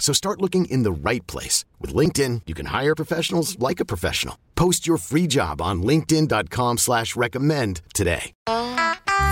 So 0.00 0.12
start 0.12 0.40
looking 0.40 0.64
in 0.64 0.82
the 0.82 0.90
right 0.90 1.24
place. 1.28 1.64
With 1.78 1.94
LinkedIn, 1.94 2.42
you 2.46 2.54
can 2.54 2.66
hire 2.66 2.96
professionals 2.96 3.56
like 3.60 3.78
a 3.78 3.84
professional. 3.84 4.36
Post 4.56 4.88
your 4.88 4.96
free 4.96 5.28
job 5.28 5.62
on 5.62 5.82
linkedin.com 5.82 6.78
slash 6.78 7.14
recommend 7.14 7.82
today. 7.94 8.32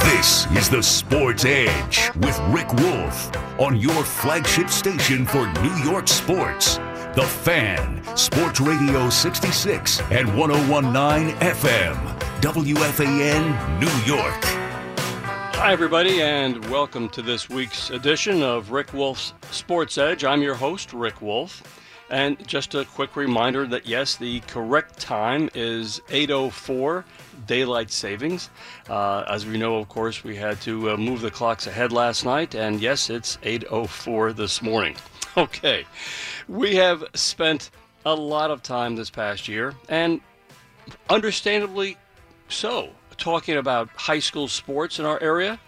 This 0.00 0.46
is 0.52 0.70
the 0.70 0.82
Sports 0.82 1.44
Edge 1.44 2.10
with 2.16 2.38
Rick 2.48 2.72
Wolff 2.74 3.30
on 3.58 3.78
your 3.80 4.04
flagship 4.04 4.68
station 4.68 5.26
for 5.26 5.46
New 5.62 5.74
York 5.76 6.08
sports. 6.08 6.76
The 7.14 7.26
Fan, 7.42 8.02
Sports 8.16 8.60
Radio 8.60 9.10
66 9.10 10.00
and 10.10 10.36
1019 10.36 11.34
FM, 11.36 12.18
WFAN, 12.40 13.80
New 13.80 14.12
York. 14.14 14.67
Hi, 15.60 15.72
everybody, 15.72 16.22
and 16.22 16.64
welcome 16.70 17.08
to 17.08 17.20
this 17.20 17.50
week's 17.50 17.90
edition 17.90 18.44
of 18.44 18.70
Rick 18.70 18.94
Wolff's 18.94 19.34
Sports 19.50 19.98
Edge. 19.98 20.24
I'm 20.24 20.40
your 20.40 20.54
host, 20.54 20.92
Rick 20.92 21.20
Wolff. 21.20 21.64
And 22.10 22.46
just 22.46 22.76
a 22.76 22.84
quick 22.84 23.16
reminder 23.16 23.66
that 23.66 23.84
yes, 23.84 24.14
the 24.14 24.38
correct 24.46 25.00
time 25.00 25.50
is 25.54 26.00
8:04 26.10 27.04
daylight 27.48 27.90
savings. 27.90 28.50
Uh, 28.88 29.24
as 29.28 29.46
we 29.46 29.58
know, 29.58 29.76
of 29.78 29.88
course, 29.88 30.22
we 30.22 30.36
had 30.36 30.60
to 30.60 30.92
uh, 30.92 30.96
move 30.96 31.22
the 31.22 31.30
clocks 31.30 31.66
ahead 31.66 31.90
last 31.90 32.24
night, 32.24 32.54
and 32.54 32.80
yes, 32.80 33.10
it's 33.10 33.36
8:04 33.42 34.34
this 34.36 34.62
morning. 34.62 34.96
Okay, 35.36 35.84
we 36.48 36.76
have 36.76 37.04
spent 37.14 37.70
a 38.06 38.14
lot 38.14 38.50
of 38.50 38.62
time 38.62 38.96
this 38.96 39.10
past 39.10 39.46
year, 39.48 39.74
and 39.88 40.20
understandably 41.10 41.96
so, 42.48 42.90
talking 43.18 43.56
about 43.56 43.88
high 43.90 44.18
school 44.20 44.48
sports 44.48 44.98
in 44.98 45.04
our 45.04 45.20
area 45.20 45.60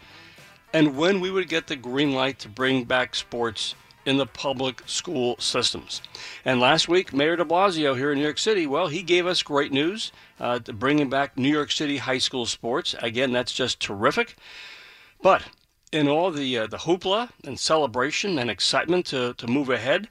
and 0.72 0.96
when 0.96 1.20
we 1.20 1.30
would 1.30 1.48
get 1.48 1.66
the 1.66 1.76
green 1.76 2.12
light 2.12 2.38
to 2.38 2.48
bring 2.48 2.84
back 2.84 3.14
sports 3.14 3.74
in 4.06 4.16
the 4.16 4.26
public 4.26 4.82
school 4.86 5.36
systems. 5.38 6.00
And 6.44 6.60
last 6.60 6.88
week, 6.88 7.12
Mayor 7.12 7.36
de 7.36 7.44
Blasio 7.44 7.96
here 7.96 8.12
in 8.12 8.18
New 8.18 8.24
York 8.24 8.38
City, 8.38 8.66
well, 8.66 8.88
he 8.88 9.02
gave 9.02 9.26
us 9.26 9.42
great 9.42 9.72
news 9.72 10.10
uh, 10.38 10.58
to 10.60 10.72
bringing 10.72 11.10
back 11.10 11.36
New 11.36 11.50
York 11.50 11.70
City 11.70 11.98
high 11.98 12.18
school 12.18 12.46
sports. 12.46 12.94
Again, 13.00 13.32
that's 13.32 13.52
just 13.52 13.80
terrific. 13.80 14.36
But 15.22 15.42
in 15.92 16.08
all 16.08 16.30
the 16.30 16.58
uh, 16.58 16.66
the 16.66 16.78
hoopla 16.78 17.30
and 17.44 17.58
celebration 17.58 18.38
and 18.38 18.50
excitement 18.50 19.06
to, 19.06 19.34
to 19.34 19.46
move 19.46 19.68
ahead, 19.68 20.08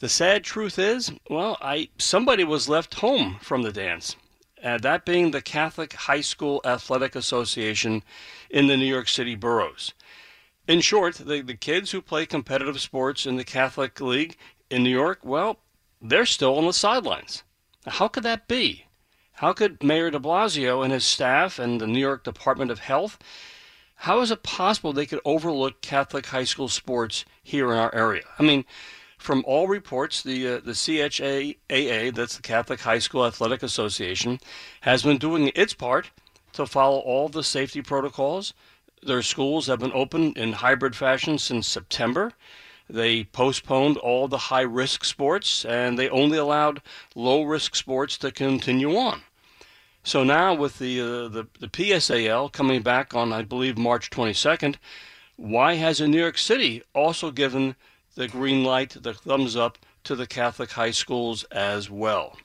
the 0.00 0.08
sad 0.08 0.44
truth 0.44 0.78
is, 0.78 1.10
well, 1.30 1.56
I 1.62 1.88
somebody 1.98 2.44
was 2.44 2.68
left 2.68 2.94
home 2.94 3.38
from 3.40 3.62
the 3.62 3.72
dance 3.72 4.16
uh, 4.62 4.78
that 4.78 5.04
being 5.04 5.30
the 5.30 5.42
Catholic 5.42 5.92
High 5.92 6.20
School 6.20 6.60
Athletic 6.64 7.14
Association 7.14 8.02
in 8.50 8.66
the 8.66 8.76
New 8.76 8.86
York 8.86 9.08
City 9.08 9.34
boroughs. 9.34 9.94
In 10.66 10.80
short, 10.80 11.14
the, 11.14 11.40
the 11.40 11.54
kids 11.54 11.90
who 11.90 12.02
play 12.02 12.26
competitive 12.26 12.80
sports 12.80 13.26
in 13.26 13.36
the 13.36 13.44
Catholic 13.44 14.00
League 14.00 14.36
in 14.70 14.82
New 14.82 14.90
York, 14.90 15.20
well, 15.22 15.58
they're 16.00 16.26
still 16.26 16.58
on 16.58 16.66
the 16.66 16.72
sidelines. 16.72 17.42
How 17.86 18.08
could 18.08 18.22
that 18.24 18.48
be? 18.48 18.86
How 19.32 19.52
could 19.52 19.82
Mayor 19.82 20.10
de 20.10 20.18
Blasio 20.18 20.82
and 20.82 20.92
his 20.92 21.04
staff 21.04 21.58
and 21.58 21.80
the 21.80 21.86
New 21.86 22.00
York 22.00 22.24
Department 22.24 22.70
of 22.70 22.80
Health, 22.80 23.18
how 24.02 24.20
is 24.20 24.30
it 24.30 24.44
possible 24.44 24.92
they 24.92 25.06
could 25.06 25.20
overlook 25.24 25.80
Catholic 25.80 26.26
high 26.26 26.44
school 26.44 26.68
sports 26.68 27.24
here 27.42 27.72
in 27.72 27.78
our 27.78 27.92
area? 27.92 28.22
I 28.38 28.44
mean, 28.44 28.64
from 29.18 29.44
all 29.46 29.68
reports, 29.68 30.22
the 30.22 30.46
uh, 30.46 30.60
the 30.60 30.72
CHSAA, 30.72 32.14
that's 32.14 32.36
the 32.36 32.42
Catholic 32.42 32.80
High 32.80 33.00
School 33.00 33.26
Athletic 33.26 33.62
Association, 33.62 34.40
has 34.82 35.02
been 35.02 35.18
doing 35.18 35.50
its 35.54 35.74
part 35.74 36.10
to 36.52 36.66
follow 36.66 36.98
all 36.98 37.28
the 37.28 37.44
safety 37.44 37.82
protocols. 37.82 38.54
Their 39.02 39.22
schools 39.22 39.66
have 39.66 39.80
been 39.80 39.92
open 39.92 40.32
in 40.34 40.54
hybrid 40.54 40.96
fashion 40.96 41.38
since 41.38 41.68
September. 41.68 42.32
They 42.90 43.24
postponed 43.24 43.98
all 43.98 44.28
the 44.28 44.38
high 44.38 44.62
risk 44.62 45.04
sports 45.04 45.64
and 45.64 45.98
they 45.98 46.08
only 46.08 46.38
allowed 46.38 46.80
low 47.14 47.42
risk 47.42 47.76
sports 47.76 48.16
to 48.18 48.32
continue 48.32 48.96
on. 48.96 49.22
So 50.02 50.24
now, 50.24 50.54
with 50.54 50.78
the, 50.78 51.00
uh, 51.00 51.28
the, 51.28 51.46
the 51.60 51.68
PSAL 51.68 52.50
coming 52.50 52.82
back 52.82 53.14
on, 53.14 53.32
I 53.32 53.42
believe, 53.42 53.76
March 53.76 54.08
22nd, 54.08 54.76
why 55.36 55.74
hasn't 55.74 56.10
New 56.10 56.20
York 56.20 56.38
City 56.38 56.82
also 56.94 57.30
given 57.30 57.76
the 58.18 58.26
green 58.26 58.64
light, 58.64 58.96
the 59.00 59.14
thumbs 59.14 59.54
up 59.54 59.78
to 60.02 60.16
the 60.16 60.26
Catholic 60.26 60.72
high 60.72 60.90
schools 60.90 61.44
as 61.52 61.88
well. 61.88 62.36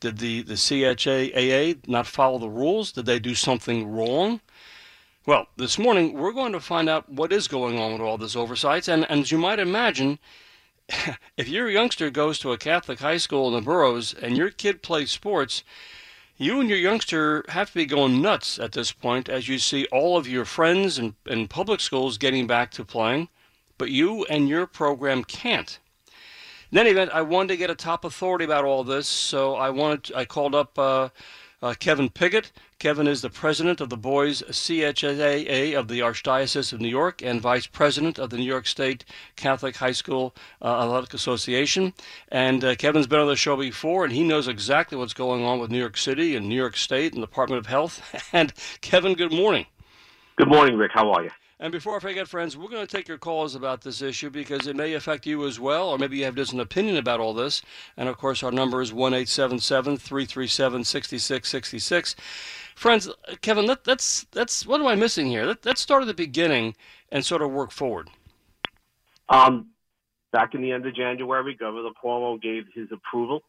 Did 0.00 0.16
the, 0.16 0.40
the 0.40 0.54
CHSAA 0.54 1.86
not 1.86 2.06
follow 2.06 2.38
the 2.38 2.48
rules? 2.48 2.90
Did 2.92 3.04
they 3.04 3.18
do 3.18 3.34
something 3.34 3.92
wrong? 3.92 4.40
Well, 5.26 5.48
this 5.58 5.78
morning 5.78 6.14
we're 6.14 6.32
going 6.32 6.52
to 6.52 6.60
find 6.60 6.88
out 6.88 7.06
what 7.10 7.34
is 7.34 7.48
going 7.48 7.78
on 7.78 7.92
with 7.92 8.00
all 8.00 8.16
this 8.16 8.34
oversight. 8.34 8.88
And, 8.88 9.04
and 9.10 9.20
as 9.20 9.30
you 9.30 9.36
might 9.36 9.58
imagine, 9.58 10.18
if 11.36 11.48
your 11.48 11.68
youngster 11.68 12.08
goes 12.08 12.38
to 12.38 12.52
a 12.52 12.58
Catholic 12.58 13.00
high 13.00 13.18
school 13.18 13.48
in 13.48 13.52
the 13.52 13.60
boroughs 13.60 14.14
and 14.14 14.38
your 14.38 14.48
kid 14.48 14.82
plays 14.82 15.10
sports, 15.10 15.64
you 16.38 16.60
and 16.60 16.70
your 16.70 16.78
youngster 16.78 17.44
have 17.50 17.68
to 17.68 17.74
be 17.74 17.84
going 17.84 18.22
nuts 18.22 18.58
at 18.58 18.72
this 18.72 18.90
point 18.90 19.28
as 19.28 19.48
you 19.48 19.58
see 19.58 19.84
all 19.92 20.16
of 20.16 20.26
your 20.26 20.46
friends 20.46 20.96
and, 20.96 21.12
and 21.26 21.50
public 21.50 21.80
schools 21.80 22.16
getting 22.16 22.46
back 22.46 22.70
to 22.70 22.86
playing 22.86 23.28
but 23.80 23.90
you 23.90 24.26
and 24.26 24.46
your 24.46 24.66
program 24.66 25.24
can't. 25.24 25.78
In 26.70 26.76
any 26.76 26.90
event, 26.90 27.12
I 27.14 27.22
wanted 27.22 27.48
to 27.48 27.56
get 27.56 27.70
a 27.70 27.74
top 27.74 28.04
authority 28.04 28.44
about 28.44 28.66
all 28.66 28.84
this, 28.84 29.08
so 29.08 29.54
I 29.54 29.70
wanted 29.70 30.14
I 30.14 30.26
called 30.26 30.54
up 30.54 30.78
uh, 30.78 31.08
uh, 31.62 31.72
Kevin 31.80 32.10
Piggott. 32.10 32.52
Kevin 32.78 33.06
is 33.06 33.22
the 33.22 33.30
president 33.30 33.80
of 33.80 33.88
the 33.88 33.96
Boys 33.96 34.42
CHSAA 34.42 35.78
of 35.78 35.88
the 35.88 36.00
Archdiocese 36.00 36.74
of 36.74 36.82
New 36.82 36.90
York 36.90 37.22
and 37.22 37.40
vice 37.40 37.66
president 37.66 38.18
of 38.18 38.28
the 38.28 38.36
New 38.36 38.44
York 38.44 38.66
State 38.66 39.06
Catholic 39.34 39.76
High 39.76 39.92
School 39.92 40.34
uh, 40.60 40.82
Athletic 40.82 41.14
Association. 41.14 41.94
And 42.28 42.62
uh, 42.62 42.74
Kevin's 42.74 43.06
been 43.06 43.20
on 43.20 43.28
the 43.28 43.34
show 43.34 43.56
before, 43.56 44.04
and 44.04 44.12
he 44.12 44.24
knows 44.24 44.46
exactly 44.46 44.98
what's 44.98 45.14
going 45.14 45.42
on 45.42 45.58
with 45.58 45.70
New 45.70 45.78
York 45.78 45.96
City 45.96 46.36
and 46.36 46.46
New 46.46 46.54
York 46.54 46.76
State 46.76 47.14
and 47.14 47.22
the 47.22 47.26
Department 47.26 47.60
of 47.60 47.66
Health. 47.66 48.02
And 48.34 48.52
Kevin, 48.82 49.14
good 49.14 49.32
morning. 49.32 49.64
Good 50.36 50.48
morning, 50.48 50.76
Rick. 50.76 50.92
How 50.94 51.10
are 51.12 51.24
you? 51.24 51.30
And 51.62 51.72
before 51.72 51.94
I 51.94 51.98
forget, 51.98 52.26
friends, 52.26 52.56
we're 52.56 52.70
going 52.70 52.86
to 52.86 52.96
take 52.96 53.06
your 53.06 53.18
calls 53.18 53.54
about 53.54 53.82
this 53.82 54.00
issue 54.00 54.30
because 54.30 54.66
it 54.66 54.74
may 54.74 54.94
affect 54.94 55.26
you 55.26 55.46
as 55.46 55.60
well, 55.60 55.90
or 55.90 55.98
maybe 55.98 56.16
you 56.16 56.24
have 56.24 56.34
just 56.34 56.54
an 56.54 56.60
opinion 56.60 56.96
about 56.96 57.20
all 57.20 57.34
this. 57.34 57.60
And 57.98 58.08
of 58.08 58.16
course, 58.16 58.42
our 58.42 58.50
number 58.50 58.80
is 58.80 58.94
1 58.94 59.12
337 59.12 60.84
6666. 60.84 62.16
Friends, 62.74 63.10
Kevin, 63.42 63.66
let, 63.66 63.84
that's, 63.84 64.24
that's 64.32 64.64
what 64.64 64.80
am 64.80 64.86
I 64.86 64.94
missing 64.94 65.26
here? 65.26 65.44
Let, 65.44 65.66
let's 65.66 65.82
start 65.82 66.00
at 66.00 66.06
the 66.06 66.14
beginning 66.14 66.74
and 67.12 67.26
sort 67.26 67.42
of 67.42 67.50
work 67.50 67.72
forward. 67.72 68.08
Um, 69.28 69.66
back 70.32 70.54
in 70.54 70.62
the 70.62 70.72
end 70.72 70.86
of 70.86 70.94
January, 70.94 71.54
Governor 71.54 71.90
Cuomo 72.02 72.40
gave 72.40 72.68
his 72.74 72.88
approval 72.90 73.42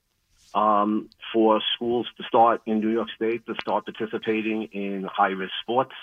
um, 0.54 1.10
for 1.32 1.62
schools 1.76 2.08
to 2.18 2.24
start 2.24 2.62
in 2.66 2.82
New 2.82 2.90
York 2.90 3.08
State 3.16 3.46
to 3.46 3.56
start 3.62 3.86
participating 3.86 4.64
in 4.74 5.08
high 5.10 5.30
risk 5.30 5.54
sports. 5.62 5.94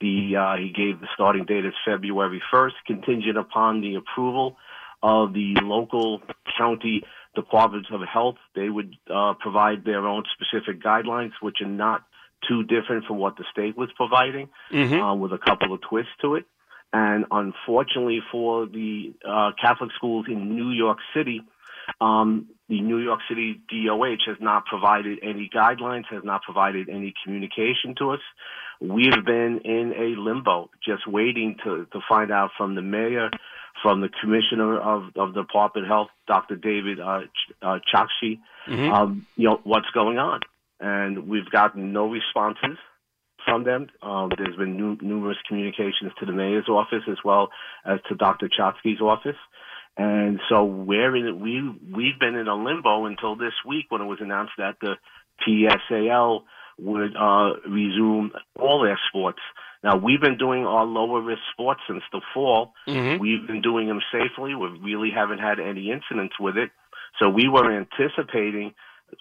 The 0.00 0.36
uh, 0.36 0.56
he 0.56 0.68
gave 0.68 1.00
the 1.00 1.08
starting 1.14 1.44
date 1.44 1.64
as 1.64 1.72
February 1.84 2.40
1st, 2.52 2.72
contingent 2.86 3.36
upon 3.36 3.80
the 3.80 3.96
approval 3.96 4.56
of 5.02 5.32
the 5.32 5.54
local 5.62 6.20
county 6.56 7.02
departments 7.34 7.88
of 7.92 8.00
health. 8.02 8.36
They 8.54 8.68
would 8.68 8.94
uh, 9.12 9.34
provide 9.40 9.84
their 9.84 10.06
own 10.06 10.24
specific 10.34 10.82
guidelines, 10.82 11.32
which 11.40 11.56
are 11.60 11.68
not 11.68 12.04
too 12.48 12.62
different 12.62 13.04
from 13.06 13.18
what 13.18 13.36
the 13.36 13.44
state 13.50 13.76
was 13.76 13.90
providing, 13.96 14.48
mm-hmm. 14.72 14.94
uh, 14.94 15.14
with 15.14 15.32
a 15.32 15.38
couple 15.38 15.72
of 15.72 15.80
twists 15.80 16.12
to 16.22 16.36
it. 16.36 16.44
And 16.92 17.26
unfortunately 17.30 18.20
for 18.32 18.66
the 18.66 19.12
uh, 19.28 19.50
Catholic 19.60 19.90
schools 19.96 20.26
in 20.28 20.54
New 20.56 20.70
York 20.70 20.98
City, 21.14 21.42
um, 22.00 22.48
the 22.68 22.80
New 22.80 22.98
York 22.98 23.20
City 23.28 23.60
DOH 23.68 24.26
has 24.26 24.36
not 24.40 24.66
provided 24.66 25.18
any 25.22 25.50
guidelines, 25.54 26.04
has 26.10 26.22
not 26.24 26.42
provided 26.42 26.88
any 26.88 27.14
communication 27.24 27.94
to 27.98 28.10
us. 28.10 28.20
We've 28.80 29.24
been 29.24 29.60
in 29.64 29.92
a 29.96 30.20
limbo, 30.20 30.70
just 30.84 31.06
waiting 31.06 31.56
to, 31.64 31.86
to 31.92 32.00
find 32.08 32.30
out 32.30 32.50
from 32.56 32.74
the 32.74 32.82
mayor, 32.82 33.30
from 33.82 34.00
the 34.00 34.08
commissioner 34.20 34.78
of, 34.78 35.10
of 35.16 35.34
the 35.34 35.42
Department 35.42 35.86
of 35.86 35.90
Health, 35.90 36.08
Dr. 36.26 36.56
David 36.56 37.00
uh, 37.00 37.22
Ch- 37.22 37.52
uh, 37.60 37.78
Chokshi, 37.92 38.38
mm-hmm. 38.68 38.92
um, 38.92 39.26
you 39.36 39.48
know, 39.48 39.60
what's 39.64 39.90
going 39.90 40.18
on. 40.18 40.40
And 40.80 41.28
we've 41.28 41.50
gotten 41.50 41.92
no 41.92 42.08
responses 42.08 42.78
from 43.44 43.64
them. 43.64 43.88
Um, 44.00 44.30
there's 44.36 44.56
been 44.56 44.76
nu- 44.76 44.98
numerous 45.00 45.38
communications 45.48 46.12
to 46.20 46.26
the 46.26 46.32
mayor's 46.32 46.68
office 46.68 47.02
as 47.10 47.18
well 47.24 47.50
as 47.84 47.98
to 48.08 48.14
Dr. 48.14 48.48
Chokshi's 48.48 49.00
office. 49.00 49.36
And 49.96 50.38
so 50.48 50.64
we're 50.64 51.16
in, 51.16 51.40
we, 51.40 51.60
we've 51.92 52.18
been 52.20 52.36
in 52.36 52.46
a 52.46 52.54
limbo 52.54 53.06
until 53.06 53.34
this 53.34 53.54
week 53.66 53.86
when 53.88 54.00
it 54.00 54.04
was 54.04 54.18
announced 54.20 54.52
that 54.58 54.76
the 54.80 54.94
PSAL 55.44 56.42
would 56.78 57.16
uh, 57.16 57.54
resume 57.68 58.32
all 58.58 58.82
their 58.82 58.98
sports. 59.08 59.40
Now 59.82 59.96
we've 59.96 60.20
been 60.20 60.38
doing 60.38 60.64
our 60.64 60.84
lower 60.84 61.20
risk 61.20 61.42
sports 61.52 61.80
since 61.88 62.02
the 62.12 62.20
fall. 62.34 62.72
Mm-hmm. 62.86 63.20
We've 63.20 63.46
been 63.46 63.62
doing 63.62 63.88
them 63.88 64.00
safely. 64.12 64.54
We 64.54 64.68
really 64.82 65.10
haven't 65.14 65.38
had 65.38 65.60
any 65.60 65.90
incidents 65.90 66.34
with 66.40 66.56
it. 66.56 66.70
So 67.18 67.28
we 67.28 67.48
were 67.48 67.70
anticipating 67.72 68.74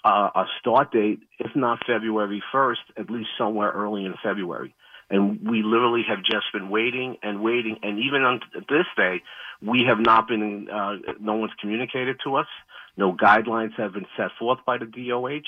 uh, 0.04 0.30
a 0.36 0.46
start 0.60 0.92
date, 0.92 1.20
if 1.40 1.56
not 1.56 1.80
February 1.86 2.44
1st, 2.54 2.98
at 2.98 3.10
least 3.10 3.30
somewhere 3.38 3.72
early 3.72 4.06
in 4.06 4.16
February. 4.24 4.76
And 5.10 5.50
we 5.50 5.64
literally 5.64 6.04
have 6.08 6.20
just 6.20 6.52
been 6.52 6.70
waiting 6.70 7.16
and 7.24 7.42
waiting. 7.42 7.78
And 7.82 8.00
even 8.00 8.24
on 8.24 8.42
this 8.70 8.86
day, 8.98 9.22
we 9.62 9.86
have 9.88 10.00
not 10.00 10.28
been, 10.28 10.68
uh, 10.70 10.98
no 11.20 11.36
one's 11.36 11.54
communicated 11.62 12.18
to 12.26 12.36
us. 12.36 12.48
No 12.98 13.14
guidelines 13.14 13.74
have 13.78 13.94
been 13.94 14.08
set 14.18 14.32
forth 14.38 14.60
by 14.66 14.78
the 14.78 14.86
DOH, 14.86 15.48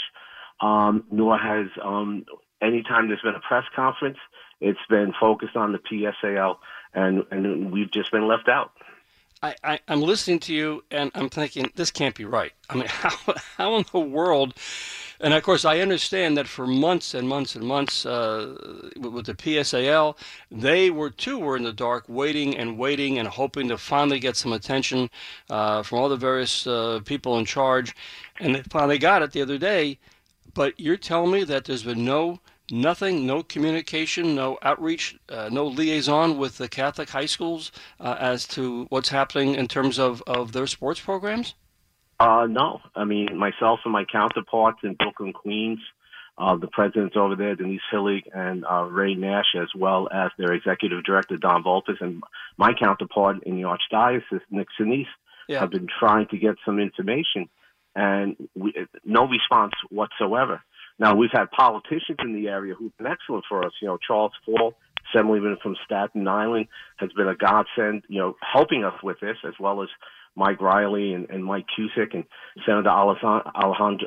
um, 0.62 1.04
nor 1.12 1.38
has, 1.38 1.68
um, 1.84 2.26
anytime 2.62 3.08
there's 3.08 3.22
been 3.22 3.36
a 3.36 3.48
press 3.48 3.66
conference, 3.76 4.18
it's 4.62 4.80
been 4.90 5.14
focused 5.20 5.56
on 5.56 5.72
the 5.72 5.80
PSAL, 5.80 6.58
and, 6.94 7.24
and 7.32 7.72
we've 7.72 7.92
just 7.92 8.12
been 8.12 8.28
left 8.28 8.50
out. 8.50 8.72
I, 9.42 9.56
I, 9.64 9.80
am 9.88 10.02
listening 10.02 10.40
to 10.40 10.54
you 10.54 10.84
and 10.92 11.12
I'm 11.16 11.30
thinking, 11.30 11.72
this 11.76 11.92
can't 11.92 12.16
be 12.16 12.26
right. 12.26 12.52
I 12.70 12.76
mean, 12.76 12.86
how, 12.90 13.36
how 13.58 13.76
in 13.78 13.86
the 13.92 14.00
world? 14.00 14.54
And 15.22 15.34
of 15.34 15.44
course, 15.44 15.66
I 15.66 15.80
understand 15.80 16.38
that 16.38 16.48
for 16.48 16.66
months 16.68 17.14
and 17.14 17.28
months 17.28 17.56
and 17.56 17.66
months 17.66 18.06
uh, 18.06 18.92
with 18.98 19.26
the 19.26 19.34
PSAL, 19.34 20.18
they 20.52 20.90
were 20.90 21.10
too 21.10 21.38
were 21.40 21.58
in 21.58 21.64
the 21.64 21.74
dark, 21.74 22.06
waiting 22.08 22.56
and 22.58 22.78
waiting 22.78 23.18
and 23.18 23.28
hoping 23.28 23.68
to 23.70 23.78
finally 23.78 24.20
get 24.20 24.38
some 24.38 24.54
attention 24.54 25.10
uh, 25.50 25.84
from 25.84 26.00
all 26.00 26.10
the 26.10 26.18
various 26.18 26.68
uh, 26.68 27.00
people 27.06 27.38
in 27.38 27.46
charge. 27.46 27.94
And 28.40 28.56
they 28.56 28.64
finally 28.64 28.98
got 28.98 29.22
it 29.22 29.32
the 29.32 29.42
other 29.42 29.58
day. 29.58 30.00
But 30.54 30.80
you're 30.80 30.98
telling 30.98 31.32
me 31.32 31.44
that 31.44 31.66
there's 31.66 31.84
been 31.84 32.06
no 32.06 32.40
nothing, 32.72 33.26
no 33.26 33.44
communication, 33.44 34.36
no 34.36 34.58
outreach, 34.62 35.18
uh, 35.30 35.50
no 35.52 35.66
liaison 35.66 36.38
with 36.38 36.58
the 36.58 36.68
Catholic 36.68 37.10
high 37.10 37.26
schools 37.26 37.72
uh, 38.00 38.16
as 38.20 38.48
to 38.50 38.86
what's 38.90 39.10
happening 39.10 39.56
in 39.56 39.68
terms 39.68 40.00
of, 40.00 40.22
of 40.28 40.52
their 40.52 40.68
sports 40.68 41.00
programs? 41.00 41.56
Uh, 42.20 42.48
no. 42.50 42.82
I 42.96 43.06
mean, 43.06 43.38
myself 43.38 43.80
and 43.86 43.94
my 43.94 44.06
counterparts 44.06 44.80
in 44.84 44.94
Brooklyn, 44.96 45.34
Queens, 45.34 45.80
uh, 46.38 46.56
the 46.56 46.68
presidents 46.68 47.16
over 47.18 47.36
there, 47.36 47.56
Denise 47.56 47.82
Hillig 47.92 48.24
and 48.34 48.66
uh, 48.66 48.84
Ray 48.84 49.16
Nash, 49.16 49.56
as 49.60 49.70
well 49.76 50.08
as 50.12 50.32
their 50.38 50.54
executive 50.54 51.04
director, 51.04 51.38
Don 51.38 51.64
Volpes, 51.64 52.00
and 52.02 52.24
my 52.58 52.74
counterpart 52.74 53.44
in 53.44 53.62
the 53.62 53.64
Archdiocese, 53.64 54.42
Nick 54.50 54.68
Sinise, 54.80 55.06
yeah. 55.48 55.60
have 55.60 55.72
been 55.72 55.88
trying 56.00 56.28
to 56.28 56.38
get 56.38 56.56
some 56.66 56.80
information, 56.80 57.50
and 57.96 58.36
we, 58.56 58.74
no 59.06 59.28
response 59.28 59.74
whatsoever. 59.90 60.62
Now 61.00 61.16
we've 61.16 61.32
had 61.32 61.50
politicians 61.52 62.18
in 62.24 62.34
the 62.34 62.50
area 62.50 62.76
who've 62.76 62.96
been 62.98 63.08
excellent 63.08 63.46
for 63.48 63.66
us. 63.66 63.72
You 63.82 63.88
know, 63.88 63.98
Charles 64.06 64.34
Fall, 64.46 64.74
Assemblyman 65.10 65.58
from 65.64 65.76
Staten 65.86 66.28
Island, 66.28 66.68
has 66.98 67.12
been 67.14 67.28
a 67.28 67.36
godsend. 67.36 68.04
You 68.08 68.20
know, 68.20 68.36
helping 68.42 68.84
us 68.84 69.02
with 69.02 69.20
this 69.22 69.38
as 69.48 69.54
well 69.60 69.82
as 69.82 69.90
Mike 70.36 70.62
Reilly 70.62 71.14
and, 71.14 71.30
and 71.30 71.44
Mike 71.44 71.66
Cusick 71.78 72.14
and 72.14 72.24
Senator 72.66 72.90
Alessandra, 72.90 73.52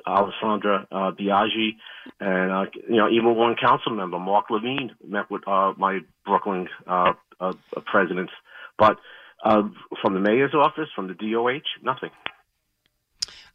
Alessandra 0.06 0.86
uh, 0.90 1.10
Biaggi, 1.12 1.76
and 2.20 2.52
uh, 2.52 2.70
you 2.88 2.96
know 2.96 3.08
even 3.08 3.36
one 3.36 3.56
council 3.56 3.92
member, 3.92 4.18
Mark 4.18 4.46
Levine, 4.50 4.92
met 5.06 5.30
with 5.30 5.46
uh, 5.46 5.72
my 5.76 6.00
Brooklyn 6.24 6.68
uh, 6.86 7.12
uh, 7.40 7.52
presidents. 7.86 8.32
But 8.78 8.96
uh, 9.44 9.62
from 10.00 10.14
the 10.14 10.20
mayor's 10.20 10.54
office, 10.54 10.88
from 10.94 11.08
the 11.08 11.14
DOH, 11.14 11.60
nothing. 11.82 12.10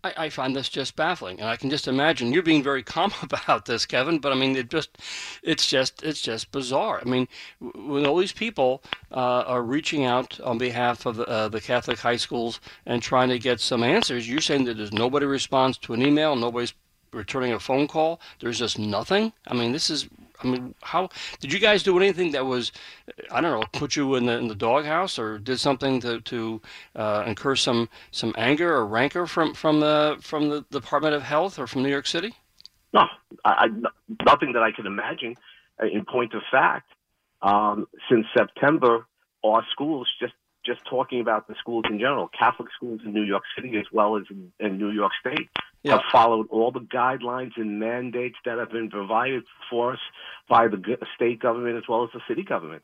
I, 0.03 0.13
I, 0.17 0.29
find 0.29 0.55
this 0.55 0.69
just 0.69 0.95
baffling, 0.95 1.39
and 1.39 1.49
I 1.49 1.55
can 1.55 1.69
just 1.69 1.87
imagine 1.87 2.31
you're 2.31 2.43
being 2.43 2.63
very 2.63 2.83
calm 2.93 3.13
about 3.21 3.65
this, 3.65 3.85
Kevin. 3.85 4.19
But 4.19 4.31
I 4.31 4.35
mean, 4.35 4.55
it 4.55 4.69
just, 4.69 4.97
it's 5.43 5.67
just, 5.67 6.03
it's 6.03 6.21
just 6.21 6.51
bizarre. 6.51 7.01
I 7.05 7.09
mean, 7.09 7.27
when 7.59 8.05
all 8.05 8.17
these 8.17 8.31
people 8.31 8.83
uh, 9.11 9.43
are 9.47 9.63
reaching 9.63 10.05
out 10.05 10.39
on 10.41 10.57
behalf 10.57 11.05
of 11.05 11.19
uh, 11.19 11.49
the 11.49 11.61
Catholic 11.61 11.99
high 11.99 12.17
schools 12.17 12.59
and 12.85 13.01
trying 13.01 13.29
to 13.29 13.39
get 13.39 13.59
some 13.59 13.83
answers, 13.83 14.29
you're 14.29 14.41
saying 14.41 14.65
that 14.65 14.77
there's 14.77 14.93
nobody 14.93 15.25
responds 15.25 15.77
to 15.79 15.93
an 15.93 16.01
email, 16.01 16.35
nobody's 16.35 16.73
returning 17.13 17.53
a 17.53 17.59
phone 17.59 17.87
call. 17.87 18.19
There's 18.39 18.59
just 18.59 18.77
nothing. 18.77 19.33
I 19.47 19.53
mean, 19.53 19.71
this 19.71 19.89
is 19.89 20.07
I 20.43 20.47
mean, 20.47 20.75
how 20.81 21.09
did 21.39 21.51
you 21.51 21.59
guys 21.59 21.83
do 21.83 21.97
anything 21.97 22.31
that 22.31 22.45
was, 22.45 22.71
I 23.31 23.41
don't 23.41 23.59
know, 23.59 23.65
put 23.73 23.95
you 23.95 24.15
in 24.15 24.25
the 24.25 24.37
in 24.37 24.47
the 24.47 24.55
doghouse, 24.55 25.17
or 25.17 25.39
did 25.39 25.59
something 25.59 25.99
to 26.01 26.21
to 26.21 26.61
uh, 26.95 27.23
incur 27.25 27.55
some 27.55 27.89
some 28.11 28.33
anger 28.37 28.73
or 28.73 28.85
rancor 28.85 29.25
from 29.27 29.53
from 29.53 29.79
the 29.79 30.17
from 30.21 30.49
the 30.49 30.61
Department 30.71 31.15
of 31.15 31.23
Health 31.23 31.57
or 31.59 31.67
from 31.67 31.83
New 31.83 31.89
York 31.89 32.07
City? 32.07 32.33
No, 32.93 33.03
I, 33.43 33.67
nothing 34.25 34.53
that 34.53 34.63
I 34.63 34.71
can 34.71 34.85
imagine. 34.85 35.35
In 35.79 36.05
point 36.05 36.33
of 36.33 36.41
fact, 36.49 36.89
um, 37.41 37.87
since 38.09 38.25
September, 38.35 39.05
our 39.43 39.63
schools 39.71 40.07
just 40.19 40.33
just 40.65 40.81
talking 40.89 41.21
about 41.21 41.47
the 41.47 41.55
schools 41.59 41.85
in 41.89 41.97
general, 41.97 42.29
Catholic 42.37 42.67
schools 42.75 42.99
in 43.05 43.13
New 43.13 43.23
York 43.23 43.43
City 43.55 43.77
as 43.77 43.85
well 43.91 44.17
as 44.17 44.23
in, 44.29 44.51
in 44.59 44.77
New 44.77 44.91
York 44.91 45.13
State 45.19 45.49
yeah. 45.87 45.93
have 45.93 46.03
followed 46.11 46.47
all 46.49 46.71
the 46.71 46.79
guidelines 46.79 47.51
and 47.57 47.79
mandates 47.79 48.37
that 48.45 48.57
have 48.57 48.71
been 48.71 48.89
provided 48.89 49.43
for 49.69 49.93
us 49.93 49.99
by 50.47 50.67
the 50.67 50.97
state 51.15 51.39
government 51.39 51.77
as 51.77 51.83
well 51.87 52.03
as 52.03 52.09
the 52.13 52.21
city 52.27 52.43
government. 52.43 52.83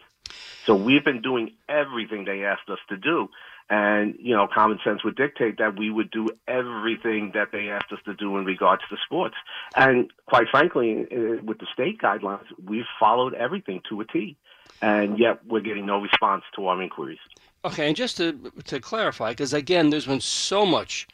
So 0.66 0.76
we've 0.76 1.04
been 1.04 1.22
doing 1.22 1.52
everything 1.68 2.26
they 2.26 2.44
asked 2.44 2.70
us 2.70 2.80
to 2.90 2.98
do. 2.98 3.30
And, 3.70 4.16
you 4.20 4.36
know, 4.36 4.48
common 4.54 4.80
sense 4.84 5.04
would 5.04 5.16
dictate 5.16 5.58
that 5.58 5.78
we 5.78 5.90
would 5.90 6.12
do 6.12 6.30
everything 6.48 7.32
that 7.34 7.52
they 7.52 7.70
asked 7.70 7.92
us 7.92 8.00
to 8.06 8.14
do 8.14 8.38
in 8.38 8.46
regards 8.46 8.84
to 8.90 8.98
sports. 9.06 9.36
And 9.76 10.12
quite 10.26 10.48
frankly, 10.50 11.06
with 11.44 11.60
the 11.60 11.68
state 11.74 12.00
guidelines, 12.00 12.46
we've 12.64 12.86
followed 13.00 13.34
everything 13.34 13.82
to 13.90 14.02
a 14.02 14.06
T. 14.06 14.38
And 14.82 15.18
yet 15.18 15.46
we're 15.46 15.62
getting 15.62 15.86
no 15.86 16.02
response 16.02 16.44
to 16.56 16.68
our 16.68 16.81
inquiries. 16.81 17.19
Okay, 17.66 17.88
and 17.88 17.95
just 17.95 18.18
to 18.18 18.52
to 18.66 18.81
clarify, 18.81 19.31
because 19.31 19.54
again, 19.54 19.90
there's 19.90 20.06
been 20.06 20.19
so 20.19 20.66
much 20.66 21.07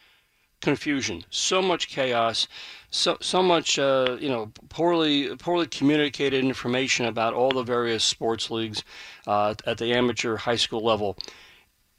confusion, 0.61 1.23
so 1.29 1.61
much 1.61 1.87
chaos, 1.87 2.47
so 2.91 3.17
so 3.21 3.41
much 3.41 3.79
uh, 3.79 4.17
you 4.19 4.29
know 4.29 4.51
poorly 4.69 5.35
poorly 5.37 5.67
communicated 5.67 6.43
information 6.43 7.05
about 7.05 7.33
all 7.33 7.51
the 7.51 7.63
various 7.63 8.03
sports 8.03 8.49
leagues 8.49 8.83
uh, 9.27 9.53
at 9.65 9.77
the 9.77 9.93
amateur 9.93 10.37
high 10.37 10.55
school 10.55 10.83
level. 10.83 11.17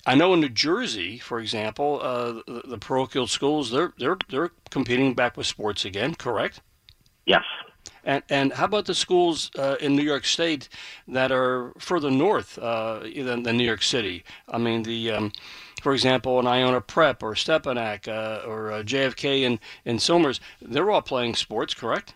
I 0.07 0.15
know 0.15 0.33
in 0.33 0.41
New 0.41 0.49
Jersey, 0.49 1.19
for 1.19 1.41
example, 1.41 2.01
uh, 2.03 2.33
the, 2.47 2.63
the 2.65 2.79
parochial 2.79 3.27
schools 3.27 3.71
they're 3.71 3.93
they're 3.99 4.19
they're 4.29 4.51
competing 4.71 5.15
back 5.15 5.37
with 5.37 5.47
sports 5.47 5.85
again, 5.85 6.15
correct? 6.15 6.61
Yes. 7.27 7.45
And 8.05 8.23
and 8.29 8.53
how 8.53 8.65
about 8.65 8.87
the 8.87 8.95
schools 8.95 9.51
uh, 9.59 9.77
in 9.81 9.95
New 9.95 10.03
York 10.03 10.25
State 10.25 10.69
that 11.09 11.31
are 11.31 11.73
further 11.79 12.11
north 12.11 12.59
uh, 12.59 13.01
than, 13.01 13.43
than 13.43 13.57
New 13.57 13.65
York 13.65 13.83
City? 13.83 14.25
I 14.49 14.59
mean, 14.59 14.83
the 14.83 15.11
um, 15.11 15.33
for 15.81 15.93
example, 15.93 16.39
in 16.41 16.47
Iona 16.47 16.81
Prep 16.81 17.23
or 17.23 17.35
Stepinac 17.35 18.09
uh, 18.09 18.47
or 18.47 18.73
uh, 18.73 18.83
JFK 18.83 19.43
in 19.43 19.61
in 19.85 19.99
Somers, 19.99 20.41
they're 20.61 20.91
all 20.91 21.03
playing 21.03 21.35
sports, 21.35 21.75
correct? 21.75 22.15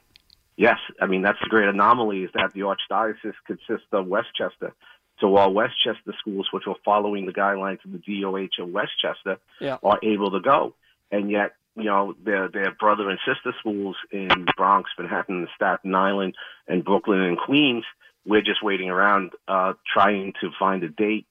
Yes, 0.57 0.79
I 1.01 1.07
mean 1.07 1.23
that's 1.23 1.39
the 1.43 1.49
great 1.49 1.69
anomaly 1.69 2.23
is 2.25 2.31
that 2.35 2.53
the 2.53 2.61
archdiocese 2.61 3.35
consists 3.47 3.89
of 3.93 4.07
Westchester. 4.07 4.73
So 5.21 5.29
while 5.29 5.53
Westchester 5.53 6.13
schools, 6.19 6.49
which 6.53 6.65
are 6.67 6.77
following 6.85 7.27
the 7.27 7.33
guidelines 7.33 7.85
of 7.85 7.93
the 7.93 7.99
DOH 7.99 8.63
of 8.63 8.69
Westchester, 8.71 9.39
yeah. 9.61 9.79
are 9.83 9.99
able 10.03 10.31
to 10.33 10.41
go, 10.41 10.75
and 11.11 11.31
yet 11.31 11.53
you 11.77 11.85
know, 11.85 12.15
their 12.25 12.49
their 12.49 12.73
brother 12.73 13.11
and 13.11 13.19
sister 13.27 13.53
schools 13.59 13.97
in 14.13 14.47
Bronx, 14.57 14.91
Manhattan, 14.99 15.49
Staten 15.57 15.95
Island, 15.95 16.35
and 16.69 16.85
Brooklyn 16.85 17.21
and 17.21 17.39
Queens. 17.39 17.85
We're 18.27 18.43
just 18.43 18.63
waiting 18.63 18.89
around, 18.89 19.33
uh, 19.49 19.75
trying 19.93 20.33
to 20.41 20.51
find 20.59 20.83
a 20.83 20.89
date 20.89 21.27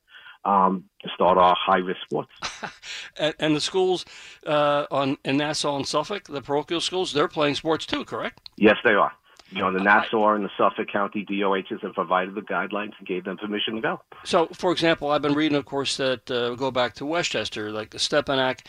um, 0.46 0.86
to 1.02 1.10
start 1.14 1.38
our 1.38 1.56
high 1.58 1.78
risk 1.78 2.02
sports. 2.02 2.32
and, 3.18 3.34
and, 3.40 3.56
the 3.56 3.62
schools 3.62 4.06
uh, 4.46 4.86
on 4.92 5.18
in 5.24 5.38
Nassau 5.38 5.76
and 5.76 5.88
Suffolk, 5.88 6.28
the 6.28 6.42
parochial 6.42 6.82
schools, 6.82 7.14
they're 7.14 7.28
playing 7.28 7.56
sports 7.56 7.86
too, 7.86 8.06
correct? 8.06 8.50
Yes, 8.58 8.78
they 8.84 8.94
are. 8.94 9.12
You 9.52 9.60
know, 9.60 9.72
the 9.72 9.84
Nassau 9.84 10.34
and 10.34 10.44
the 10.44 10.50
Suffolk 10.58 10.88
County 10.92 11.24
DOHs 11.24 11.82
have 11.84 11.94
provided 11.94 12.34
the 12.34 12.42
guidelines 12.42 12.94
and 12.98 13.08
gave 13.08 13.24
them 13.24 13.38
permission 13.38 13.76
to 13.76 13.82
go. 13.82 14.02
So, 14.24 14.48
for 14.48 14.72
example, 14.72 15.12
I've 15.12 15.22
been 15.22 15.36
reading, 15.36 15.56
of 15.56 15.66
course, 15.66 15.96
that 15.98 16.30
uh, 16.32 16.56
go 16.56 16.72
back 16.72 16.96
to 16.96 17.06
Westchester, 17.06 17.72
like 17.72 17.92
the 17.92 18.00
Stepinac 18.00 18.62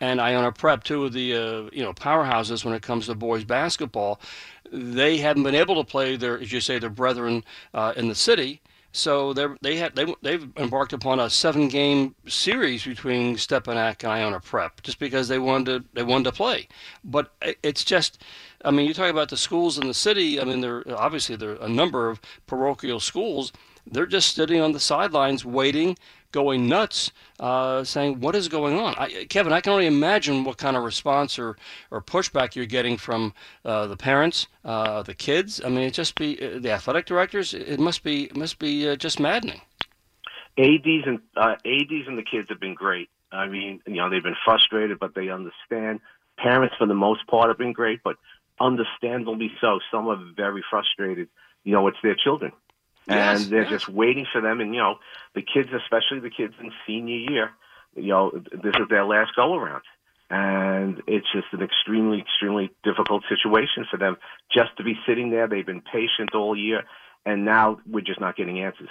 and 0.00 0.20
Iona 0.20 0.52
Prep, 0.52 0.84
two 0.84 1.04
of 1.04 1.12
the 1.12 1.34
uh, 1.34 1.70
you 1.72 1.82
know 1.82 1.92
powerhouses 1.92 2.64
when 2.64 2.72
it 2.74 2.82
comes 2.82 3.06
to 3.06 3.16
boys 3.16 3.42
basketball, 3.42 4.20
they 4.70 5.16
haven't 5.16 5.42
been 5.42 5.56
able 5.56 5.82
to 5.82 5.90
play 5.90 6.16
their, 6.16 6.38
as 6.38 6.52
you 6.52 6.60
say, 6.60 6.78
their 6.78 6.90
brethren 6.90 7.42
uh, 7.74 7.94
in 7.96 8.08
the 8.08 8.14
city. 8.14 8.60
So 8.92 9.32
they 9.34 9.76
had 9.76 9.94
they 9.94 10.14
they've 10.22 10.48
embarked 10.56 10.92
upon 10.92 11.20
a 11.20 11.28
seven 11.28 11.68
game 11.68 12.14
series 12.26 12.84
between 12.84 13.36
Stepinac 13.36 14.02
and 14.02 14.12
Iona 14.12 14.40
Prep 14.40 14.82
just 14.82 14.98
because 14.98 15.28
they 15.28 15.38
wanted 15.38 15.82
to 15.82 15.88
they 15.92 16.02
wanted 16.02 16.24
to 16.24 16.32
play. 16.32 16.68
But 17.04 17.32
it's 17.62 17.84
just 17.84 18.22
I 18.64 18.70
mean 18.70 18.86
you 18.86 18.94
talk 18.94 19.10
about 19.10 19.28
the 19.28 19.36
schools 19.36 19.78
in 19.78 19.86
the 19.86 19.94
city. 19.94 20.40
I 20.40 20.44
mean 20.44 20.62
there 20.62 20.82
obviously 20.96 21.36
there 21.36 21.52
are 21.52 21.66
a 21.66 21.68
number 21.68 22.08
of 22.08 22.20
parochial 22.46 22.98
schools. 22.98 23.52
They're 23.90 24.06
just 24.06 24.34
sitting 24.34 24.60
on 24.60 24.72
the 24.72 24.80
sidelines 24.80 25.44
waiting 25.44 25.96
going 26.32 26.68
nuts, 26.68 27.12
uh, 27.40 27.84
saying, 27.84 28.20
"What 28.20 28.34
is 28.34 28.48
going 28.48 28.78
on?" 28.78 28.94
I, 28.98 29.26
Kevin, 29.28 29.52
I 29.52 29.60
can 29.60 29.72
only 29.72 29.86
imagine 29.86 30.44
what 30.44 30.58
kind 30.58 30.76
of 30.76 30.82
response 30.82 31.38
or, 31.38 31.56
or 31.90 32.00
pushback 32.00 32.54
you're 32.54 32.66
getting 32.66 32.96
from 32.96 33.34
uh, 33.64 33.86
the 33.86 33.96
parents, 33.96 34.46
uh, 34.64 35.02
the 35.02 35.14
kids. 35.14 35.60
I 35.64 35.68
mean, 35.68 35.80
it 35.80 35.94
just 35.94 36.14
be 36.14 36.40
uh, 36.40 36.58
the 36.58 36.70
athletic 36.70 37.06
directors. 37.06 37.54
It 37.54 37.80
must 37.80 38.02
be 38.02 38.30
must 38.34 38.58
be 38.58 38.88
uh, 38.88 38.96
just 38.96 39.20
maddening. 39.20 39.60
Ads 40.58 41.06
and 41.06 41.20
uh, 41.36 41.54
ads 41.64 42.06
and 42.06 42.18
the 42.18 42.24
kids 42.24 42.48
have 42.48 42.60
been 42.60 42.74
great. 42.74 43.08
I 43.30 43.46
mean, 43.46 43.80
you 43.86 43.96
know, 43.96 44.10
they've 44.10 44.22
been 44.22 44.36
frustrated, 44.44 44.98
but 44.98 45.14
they 45.14 45.28
understand. 45.28 46.00
Parents, 46.38 46.74
for 46.78 46.86
the 46.86 46.94
most 46.94 47.26
part, 47.26 47.48
have 47.48 47.58
been 47.58 47.72
great, 47.72 48.00
but 48.02 48.16
understandably 48.60 49.50
so. 49.60 49.80
Some 49.90 50.08
are 50.08 50.18
very 50.36 50.64
frustrated. 50.70 51.28
You 51.64 51.72
know, 51.72 51.88
it's 51.88 51.98
their 52.02 52.14
children 52.14 52.52
and 53.08 53.40
they're 53.44 53.62
yes. 53.62 53.70
just 53.70 53.88
waiting 53.88 54.26
for 54.30 54.40
them. 54.40 54.60
And 54.60 54.74
you 54.74 54.80
know, 54.80 54.96
the 55.34 55.42
kids, 55.42 55.68
especially 55.72 56.20
the 56.20 56.30
kids 56.30 56.54
in 56.60 56.70
senior 56.86 57.16
year, 57.16 57.50
you 57.96 58.08
know, 58.08 58.30
this 58.30 58.74
is 58.78 58.88
their 58.88 59.04
last 59.04 59.32
go 59.34 59.54
around, 59.54 59.82
and 60.30 61.02
it's 61.06 61.26
just 61.32 61.46
an 61.52 61.62
extremely, 61.62 62.20
extremely 62.20 62.70
difficult 62.84 63.24
situation 63.28 63.86
for 63.90 63.96
them 63.96 64.16
just 64.52 64.76
to 64.76 64.84
be 64.84 64.94
sitting 65.06 65.30
there. 65.30 65.48
They've 65.48 65.66
been 65.66 65.82
patient 65.82 66.34
all 66.34 66.56
year, 66.56 66.84
and 67.24 67.44
now 67.44 67.80
we're 67.86 68.02
just 68.04 68.20
not 68.20 68.36
getting 68.36 68.60
answers. 68.60 68.90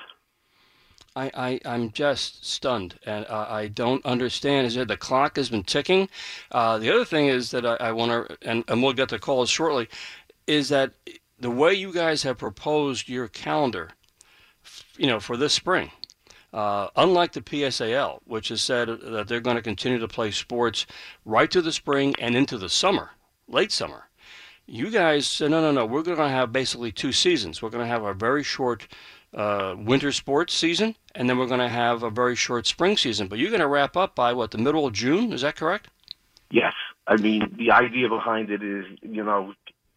I, 1.15 1.31
I, 1.33 1.59
I'm 1.65 1.91
just 1.91 2.45
stunned, 2.45 3.00
and 3.03 3.25
uh, 3.25 3.47
I 3.50 3.69
don't 3.69 4.05
understand. 4.05 4.67
Is 4.67 4.75
that 4.75 4.88
the 4.88 4.97
clock 4.97 5.38
has 5.38 5.50
been 5.50 5.63
ticking? 5.63 6.09
Uh, 6.51 6.77
the 6.77 6.93
other 6.93 7.05
thing 7.05 7.25
is 7.25 7.50
that 7.51 7.65
I, 7.65 7.75
I 7.75 7.91
want 7.91 8.12
to, 8.12 8.38
and, 8.47 8.63
and 8.67 8.83
we'll 8.83 8.93
get 8.93 9.09
the 9.09 9.17
calls 9.17 9.50
shortly, 9.50 9.89
is 10.45 10.69
that 10.69 10.93
the 11.39 11.50
way 11.50 11.74
you 11.74 11.91
guys 11.91 12.21
have 12.21 12.38
proposed 12.38 13.09
your 13.09 13.27
calendar 13.27 13.89
you 14.98 15.08
know, 15.08 15.20
for 15.20 15.38
this 15.38 15.54
spring. 15.54 15.92
Uh, 16.54 16.88
unlike 16.96 17.34
the 17.34 17.42
PSAL, 17.42 18.20
which 18.25 18.50
has 18.50 18.62
said 18.62 18.88
that 18.88 19.27
they're 19.27 19.42
going 19.42 19.58
to 19.58 19.62
continue 19.62 20.00
to 20.00 20.08
play 20.08 20.32
sports 20.32 20.86
right 21.25 21.51
to 21.51 21.62
the 21.62 21.74
spring 21.74 22.16
and 22.20 22.36
into 22.36 22.58
the 22.58 22.70
summer, 22.70 23.12
late 23.48 23.72
summer, 23.72 24.08
you 24.66 24.89
guys 24.89 25.27
said, 25.27 25.51
no, 25.51 25.62
no, 25.62 25.72
no, 25.72 25.86
we're 25.86 26.04
going 26.04 26.18
to 26.18 26.27
have 26.27 26.51
basically 26.51 26.92
two 26.92 27.12
seasons. 27.12 27.62
We're 27.62 27.70
going 27.70 27.84
to 27.84 27.89
have 27.89 28.04
a 28.04 28.13
very 28.13 28.44
short 28.44 28.88
uh, 29.34 29.75
winter 29.77 30.12
sports 30.12 30.54
season, 30.54 30.96
and 31.16 31.30
then 31.30 31.38
we're 31.38 31.48
going 31.48 31.60
to 31.60 31.70
have 31.70 32.04
a 32.04 32.10
very 32.10 32.36
short 32.36 32.66
spring 32.66 32.98
season. 32.98 33.27
But 33.27 33.39
you're 33.39 33.50
going 33.50 33.62
to 33.62 33.68
wrap 33.68 33.96
up 33.98 34.16
by 34.16 34.34
what, 34.34 34.51
the 34.51 34.58
middle 34.58 34.86
of 34.86 34.94
June? 34.94 35.34
Is 35.34 35.42
that 35.42 35.56
correct? 35.56 35.89
Yes. 36.50 36.74
I 37.08 37.18
mean, 37.18 37.56
the 37.58 37.72
idea 37.72 38.10
behind 38.10 38.51
it 38.51 38.63
is, 38.63 38.86
you 39.01 39.24
know, 39.24 39.54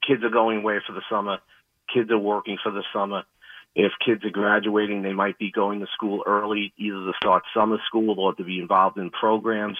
kids 0.06 0.22
are 0.24 0.30
going 0.30 0.58
away 0.58 0.80
for 0.86 0.92
the 0.92 1.02
summer, 1.10 1.38
kids 1.92 2.10
are 2.10 2.18
working 2.18 2.58
for 2.62 2.70
the 2.70 2.84
summer 2.92 3.24
if 3.80 3.92
kids 4.04 4.24
are 4.24 4.30
graduating, 4.30 5.02
they 5.02 5.12
might 5.12 5.38
be 5.38 5.50
going 5.50 5.80
to 5.80 5.86
school 5.94 6.22
early, 6.26 6.72
either 6.76 6.96
to 6.96 7.12
start 7.16 7.42
summer 7.54 7.78
school 7.86 8.18
or 8.20 8.34
to 8.34 8.44
be 8.44 8.58
involved 8.58 8.98
in 8.98 9.10
programs. 9.10 9.78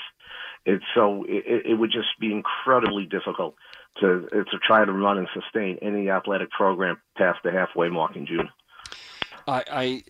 It's 0.65 0.85
so 0.95 1.25
it, 1.29 1.67
it 1.67 1.75
would 1.75 1.91
just 1.91 2.09
be 2.19 2.33
incredibly 2.33 3.05
difficult 3.05 3.55
to 4.01 4.27
to 4.31 4.59
try 4.67 4.85
to 4.85 4.93
run 4.93 5.19
and 5.19 5.29
sustain 5.35 5.79
any 5.83 6.11
athletic 6.11 6.51
program 6.51 6.99
past 7.17 7.39
the 7.45 7.51
halfway 7.51 7.89
mark 7.89 8.17
in 8.17 8.27
June. 8.27 8.49
I, 9.47 9.65
I 9.71 10.05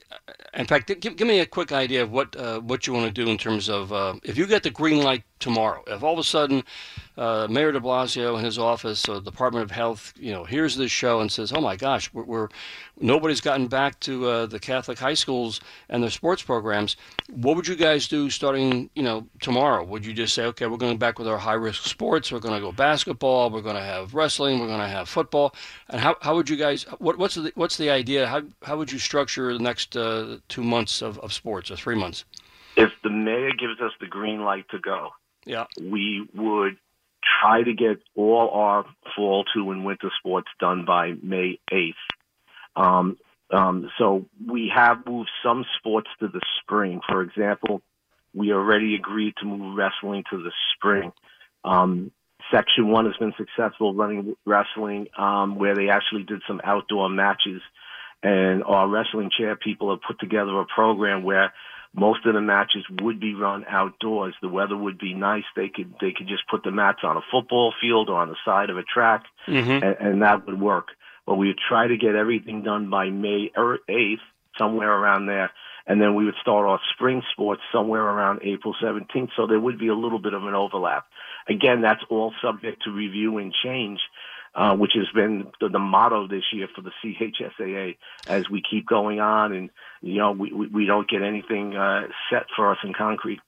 in 0.54 0.66
fact, 0.66 0.88
give, 1.00 1.16
give 1.16 1.26
me 1.26 1.40
a 1.40 1.46
quick 1.46 1.72
idea 1.72 2.02
of 2.02 2.10
what 2.10 2.36
uh, 2.36 2.60
what 2.60 2.86
you 2.86 2.92
want 2.92 3.06
to 3.06 3.24
do 3.24 3.30
in 3.30 3.38
terms 3.38 3.68
of 3.68 3.92
uh, 3.92 4.14
if 4.22 4.36
you 4.36 4.46
get 4.46 4.62
the 4.62 4.70
green 4.70 5.02
light 5.02 5.22
tomorrow. 5.38 5.82
If 5.86 6.02
all 6.02 6.12
of 6.12 6.18
a 6.18 6.24
sudden 6.24 6.62
uh, 7.16 7.46
Mayor 7.50 7.72
De 7.72 7.80
Blasio 7.80 8.36
and 8.36 8.44
his 8.44 8.58
office, 8.58 9.08
or 9.08 9.14
the 9.14 9.30
Department 9.30 9.64
of 9.64 9.70
Health, 9.70 10.12
you 10.16 10.32
know, 10.32 10.44
hears 10.44 10.76
this 10.76 10.90
show 10.90 11.20
and 11.20 11.30
says, 11.30 11.52
"Oh 11.52 11.60
my 11.60 11.76
gosh, 11.76 12.12
we're, 12.12 12.22
we're 12.22 12.48
nobody's 13.00 13.40
gotten 13.40 13.66
back 13.66 13.98
to 14.00 14.26
uh, 14.26 14.46
the 14.46 14.58
Catholic 14.58 14.98
high 14.98 15.14
schools 15.14 15.60
and 15.88 16.02
their 16.02 16.10
sports 16.10 16.42
programs," 16.42 16.96
what 17.28 17.56
would 17.56 17.66
you 17.66 17.76
guys 17.76 18.08
do 18.08 18.30
starting, 18.30 18.90
you 18.94 19.02
know, 19.02 19.26
tomorrow? 19.40 19.84
Would 19.84 20.06
you 20.06 20.12
just 20.12 20.34
say, 20.34 20.44
"Okay, 20.44 20.66
we're 20.66 20.76
going 20.76 20.98
back 20.98 21.18
with 21.18 21.28
our 21.28 21.38
high 21.38 21.54
risk 21.54 21.84
sports. 21.84 22.30
We're 22.30 22.38
going 22.38 22.54
to 22.54 22.60
go 22.60 22.72
basketball. 22.72 23.50
We're 23.50 23.62
going 23.62 23.76
to 23.76 23.82
have 23.82 24.14
wrestling. 24.14 24.60
We're 24.60 24.68
going 24.68 24.80
to 24.80 24.88
have 24.88 25.08
football." 25.08 25.54
And 25.88 26.00
how, 26.00 26.16
how 26.20 26.34
would 26.36 26.48
you 26.48 26.56
guys? 26.56 26.84
What, 26.98 27.18
what's 27.18 27.34
the 27.34 27.52
what's 27.54 27.76
the 27.76 27.90
idea? 27.90 28.26
How 28.26 28.42
how 28.62 28.76
would 28.76 28.92
you 28.92 28.98
structure 28.98 29.52
the 29.52 29.62
next 29.62 29.96
uh, 29.96 30.38
two 30.48 30.62
months 30.62 31.02
of, 31.02 31.18
of 31.18 31.32
sports 31.32 31.70
or 31.70 31.76
three 31.76 31.96
months? 31.96 32.24
If 32.76 32.92
the 33.02 33.10
mayor 33.10 33.50
gives 33.50 33.80
us 33.80 33.92
the 34.00 34.06
green 34.06 34.42
light 34.42 34.64
to 34.70 34.78
go, 34.78 35.10
yeah. 35.44 35.66
We 35.80 36.28
would 36.34 36.76
try 37.40 37.62
to 37.62 37.72
get 37.72 38.00
all 38.14 38.50
our 38.50 38.84
fall 39.16 39.44
two 39.54 39.70
and 39.70 39.84
winter 39.84 40.10
sports 40.18 40.48
done 40.58 40.84
by 40.84 41.12
May 41.22 41.58
8th. 41.72 41.94
Um, 42.76 43.18
um, 43.50 43.90
so 43.98 44.26
we 44.46 44.70
have 44.74 45.06
moved 45.06 45.30
some 45.42 45.64
sports 45.78 46.08
to 46.20 46.28
the 46.28 46.40
spring. 46.60 47.00
For 47.08 47.22
example, 47.22 47.82
we 48.34 48.52
already 48.52 48.94
agreed 48.94 49.34
to 49.40 49.46
move 49.46 49.76
wrestling 49.76 50.24
to 50.30 50.42
the 50.42 50.52
spring. 50.74 51.12
Um, 51.64 52.12
Section 52.50 52.88
one 52.88 53.06
has 53.06 53.16
been 53.16 53.34
successful 53.36 53.94
running 53.94 54.34
wrestling, 54.44 55.06
um, 55.16 55.56
where 55.56 55.76
they 55.76 55.88
actually 55.88 56.24
did 56.24 56.42
some 56.48 56.60
outdoor 56.64 57.08
matches. 57.08 57.62
And 58.22 58.64
our 58.64 58.88
wrestling 58.88 59.30
chair 59.36 59.56
people 59.56 59.90
have 59.90 60.00
put 60.06 60.18
together 60.18 60.58
a 60.60 60.66
program 60.66 61.22
where 61.22 61.52
most 61.94 62.24
of 62.24 62.34
the 62.34 62.40
matches 62.40 62.84
would 63.02 63.18
be 63.18 63.34
run 63.34 63.64
outdoors. 63.68 64.34
The 64.40 64.48
weather 64.48 64.76
would 64.76 64.98
be 64.98 65.14
nice. 65.14 65.44
They 65.56 65.68
could 65.68 65.94
they 66.00 66.12
could 66.12 66.28
just 66.28 66.46
put 66.48 66.62
the 66.62 66.70
mats 66.70 67.00
on 67.02 67.16
a 67.16 67.20
football 67.32 67.72
field 67.80 68.08
or 68.08 68.20
on 68.20 68.28
the 68.28 68.36
side 68.44 68.70
of 68.70 68.78
a 68.78 68.82
track, 68.82 69.24
mm-hmm. 69.48 69.84
and, 69.84 69.96
and 70.00 70.22
that 70.22 70.46
would 70.46 70.60
work. 70.60 70.88
But 71.26 71.36
we 71.36 71.48
would 71.48 71.58
try 71.68 71.88
to 71.88 71.96
get 71.96 72.14
everything 72.14 72.62
done 72.62 72.90
by 72.90 73.10
May 73.10 73.50
eighth, 73.88 74.20
somewhere 74.56 74.92
around 74.92 75.26
there, 75.26 75.50
and 75.86 76.00
then 76.00 76.14
we 76.14 76.24
would 76.24 76.34
start 76.40 76.66
our 76.66 76.80
spring 76.94 77.22
sports 77.32 77.62
somewhere 77.72 78.02
around 78.02 78.40
April 78.44 78.74
seventeenth. 78.80 79.30
So 79.36 79.46
there 79.46 79.60
would 79.60 79.78
be 79.78 79.88
a 79.88 79.94
little 79.94 80.20
bit 80.20 80.34
of 80.34 80.44
an 80.44 80.54
overlap. 80.54 81.06
Again, 81.48 81.82
that's 81.82 82.02
all 82.08 82.32
subject 82.40 82.84
to 82.84 82.90
review 82.90 83.38
and 83.38 83.52
change 83.64 83.98
uh, 84.54 84.74
which 84.76 84.92
has 84.94 85.06
been 85.14 85.46
the, 85.60 85.68
the, 85.68 85.78
motto 85.78 86.26
this 86.26 86.44
year 86.52 86.68
for 86.74 86.82
the 86.82 86.90
CHSAA 87.04 87.96
as 88.26 88.50
we 88.50 88.62
keep 88.68 88.86
going 88.86 89.20
on 89.20 89.52
and, 89.52 89.70
you 90.02 90.18
know, 90.18 90.32
we, 90.32 90.52
we, 90.52 90.66
we 90.68 90.86
don't 90.86 91.08
get 91.08 91.22
anything 91.22 91.76
uh, 91.76 92.02
set 92.30 92.46
for 92.56 92.70
us 92.70 92.78
in 92.82 92.92
concrete. 92.92 93.40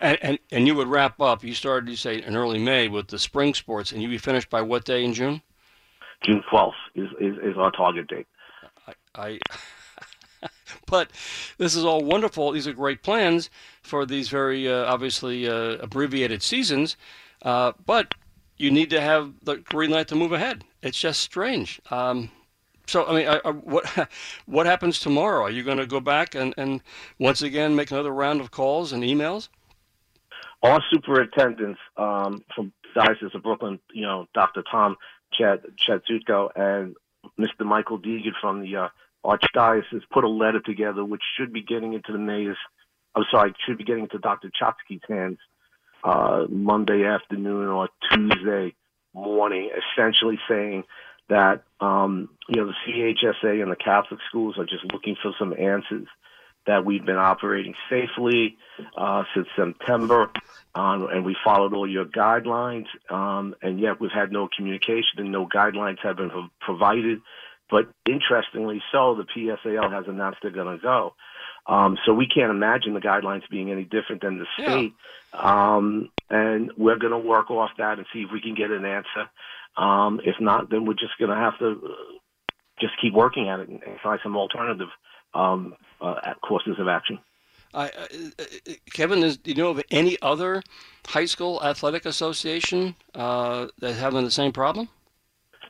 And, 0.00 0.18
and, 0.20 0.38
and 0.50 0.66
you 0.66 0.74
would 0.74 0.88
wrap 0.88 1.20
up, 1.20 1.42
you 1.42 1.54
started, 1.54 1.88
you 1.88 1.96
say, 1.96 2.22
in 2.22 2.36
early 2.36 2.58
May 2.58 2.88
with 2.88 3.08
the 3.08 3.18
spring 3.18 3.54
sports, 3.54 3.92
and 3.92 4.02
you'd 4.02 4.10
be 4.10 4.18
finished 4.18 4.50
by 4.50 4.60
what 4.60 4.84
day 4.84 5.04
in 5.04 5.14
June? 5.14 5.40
June 6.22 6.42
12th 6.52 6.72
is, 6.94 7.08
is, 7.18 7.36
is 7.42 7.56
our 7.56 7.70
target 7.70 8.08
date. 8.08 8.26
I, 8.86 8.92
I 9.14 9.38
but 10.86 11.10
this 11.58 11.74
is 11.74 11.84
all 11.84 12.04
wonderful. 12.04 12.52
These 12.52 12.66
are 12.66 12.72
great 12.72 13.02
plans 13.02 13.50
for 13.82 14.04
these 14.04 14.28
very 14.28 14.70
uh, 14.70 14.84
obviously 14.84 15.48
uh, 15.48 15.78
abbreviated 15.80 16.42
seasons. 16.42 16.96
Uh, 17.42 17.72
but 17.84 18.14
you 18.62 18.70
need 18.70 18.90
to 18.90 19.00
have 19.00 19.32
the 19.42 19.56
green 19.56 19.90
light 19.90 20.06
to 20.08 20.14
move 20.14 20.32
ahead. 20.32 20.62
It's 20.82 20.98
just 20.98 21.20
strange. 21.20 21.80
Um, 21.90 22.30
so, 22.86 23.04
I 23.06 23.12
mean, 23.12 23.26
I, 23.26 23.40
I, 23.44 23.50
what 23.50 24.08
what 24.46 24.66
happens 24.66 25.00
tomorrow? 25.00 25.42
Are 25.42 25.50
you 25.50 25.64
going 25.64 25.78
to 25.78 25.86
go 25.86 25.98
back 25.98 26.36
and, 26.36 26.54
and 26.56 26.80
once 27.18 27.42
again 27.42 27.74
make 27.74 27.90
another 27.90 28.12
round 28.12 28.40
of 28.40 28.52
calls 28.52 28.92
and 28.92 29.02
emails? 29.02 29.48
Our 30.62 30.80
superintendents 30.92 31.80
um, 31.96 32.44
from 32.54 32.72
Diocese 32.94 33.34
of 33.34 33.42
Brooklyn, 33.42 33.80
you 33.92 34.02
know, 34.02 34.26
Dr. 34.32 34.62
Tom 34.70 34.96
Chad 35.32 35.62
Chadzutko 35.84 36.50
and 36.54 36.94
Mr. 37.38 37.66
Michael 37.66 37.98
Deegan 37.98 38.32
from 38.40 38.60
the 38.60 38.76
uh, 38.76 38.88
Archdiocese 39.24 40.02
put 40.12 40.22
a 40.22 40.28
letter 40.28 40.60
together, 40.60 41.04
which 41.04 41.22
should 41.36 41.52
be 41.52 41.62
getting 41.62 41.94
into 41.94 42.12
the 42.12 42.18
mayor's. 42.18 42.58
I'm 43.16 43.24
sorry, 43.30 43.54
should 43.66 43.78
be 43.78 43.84
getting 43.84 44.04
into 44.04 44.18
Dr. 44.18 44.50
Chokshi's 44.50 45.02
hands 45.08 45.38
uh, 46.04 46.46
Monday 46.48 47.04
afternoon 47.04 47.68
or 47.68 47.88
Tuesday 48.10 48.74
morning, 49.14 49.70
essentially 49.70 50.38
saying 50.48 50.84
that 51.28 51.62
um, 51.80 52.28
you 52.48 52.56
know 52.56 52.66
the 52.66 52.92
CHSAA 52.92 53.62
and 53.62 53.70
the 53.70 53.76
Catholic 53.76 54.20
schools 54.28 54.56
are 54.58 54.64
just 54.64 54.84
looking 54.92 55.16
for 55.22 55.32
some 55.38 55.52
answers. 55.52 56.06
That 56.64 56.84
we've 56.84 57.04
been 57.04 57.16
operating 57.16 57.74
safely 57.90 58.56
uh, 58.96 59.24
since 59.34 59.48
September, 59.56 60.30
um, 60.76 61.08
and 61.10 61.24
we 61.24 61.36
followed 61.44 61.74
all 61.74 61.90
your 61.90 62.04
guidelines, 62.04 62.86
um, 63.10 63.56
and 63.62 63.80
yet 63.80 64.00
we've 64.00 64.12
had 64.12 64.30
no 64.30 64.48
communication 64.56 65.18
and 65.18 65.32
no 65.32 65.48
guidelines 65.48 65.98
have 66.04 66.18
been 66.18 66.30
provided. 66.60 67.20
But 67.68 67.88
interestingly 68.08 68.80
so, 68.92 69.16
the 69.16 69.24
PSAL 69.24 69.90
has 69.90 70.04
announced 70.06 70.38
they're 70.42 70.52
going 70.52 70.76
to 70.76 70.80
go. 70.80 71.14
Um, 71.66 71.96
so 72.04 72.12
we 72.12 72.26
can't 72.26 72.50
imagine 72.50 72.94
the 72.94 73.00
guidelines 73.00 73.48
being 73.50 73.70
any 73.70 73.84
different 73.84 74.22
than 74.22 74.38
the 74.38 74.46
state. 74.60 74.92
Yeah. 75.32 75.74
Um, 75.74 76.10
and 76.28 76.72
we're 76.76 76.98
going 76.98 77.12
to 77.12 77.18
work 77.18 77.50
off 77.50 77.70
that 77.78 77.98
and 77.98 78.06
see 78.12 78.20
if 78.20 78.32
we 78.32 78.40
can 78.40 78.54
get 78.54 78.70
an 78.70 78.84
answer. 78.84 79.30
Um, 79.76 80.20
if 80.24 80.36
not, 80.40 80.70
then 80.70 80.84
we're 80.84 80.94
just 80.94 81.16
going 81.18 81.30
to 81.30 81.36
have 81.36 81.58
to 81.60 81.80
uh, 81.84 81.88
just 82.80 82.94
keep 83.00 83.14
working 83.14 83.48
at 83.48 83.60
it 83.60 83.68
and 83.68 83.80
find 84.02 84.18
some 84.22 84.36
alternative 84.36 84.88
um, 85.34 85.74
uh, 86.00 86.34
courses 86.42 86.76
of 86.78 86.88
action. 86.88 87.18
Uh, 87.74 87.88
Kevin, 88.92 89.22
is, 89.22 89.38
do 89.38 89.50
you 89.50 89.56
know 89.56 89.70
of 89.70 89.82
any 89.90 90.18
other 90.20 90.62
high 91.06 91.24
school 91.24 91.62
athletic 91.64 92.04
association 92.04 92.94
uh, 93.14 93.68
that 93.78 93.94
having 93.94 94.24
the 94.24 94.30
same 94.30 94.52
problem? 94.52 94.88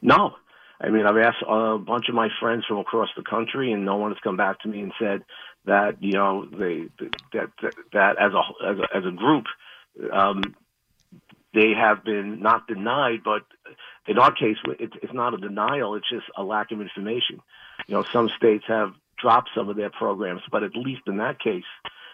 No. 0.00 0.34
I 0.80 0.88
mean, 0.88 1.06
I've 1.06 1.16
asked 1.16 1.44
a 1.46 1.78
bunch 1.78 2.08
of 2.08 2.16
my 2.16 2.28
friends 2.40 2.64
from 2.66 2.78
across 2.78 3.08
the 3.16 3.22
country, 3.22 3.72
and 3.72 3.84
no 3.84 3.96
one 3.96 4.10
has 4.10 4.18
come 4.24 4.36
back 4.36 4.60
to 4.62 4.68
me 4.68 4.80
and 4.80 4.92
said 4.98 5.22
that 5.64 6.02
you 6.02 6.12
know 6.12 6.44
they 6.46 6.88
that 7.32 7.50
that, 7.62 7.74
that 7.92 8.18
as 8.18 8.32
a 8.32 8.42
as 8.66 8.78
a, 8.78 8.96
as 8.96 9.04
a 9.06 9.10
group 9.10 9.46
um, 10.12 10.42
they 11.54 11.72
have 11.74 12.04
been 12.04 12.40
not 12.40 12.66
denied, 12.66 13.20
but 13.24 13.42
in 14.06 14.18
our 14.18 14.32
case, 14.32 14.56
it's 14.78 15.12
not 15.12 15.34
a 15.34 15.36
denial; 15.36 15.94
it's 15.94 16.08
just 16.08 16.26
a 16.36 16.42
lack 16.42 16.70
of 16.70 16.80
information. 16.80 17.40
You 17.86 17.96
know, 17.96 18.04
some 18.12 18.30
states 18.36 18.64
have 18.68 18.94
dropped 19.18 19.50
some 19.54 19.68
of 19.68 19.76
their 19.76 19.90
programs, 19.90 20.42
but 20.50 20.62
at 20.62 20.74
least 20.74 21.02
in 21.06 21.18
that 21.18 21.38
case, 21.38 21.64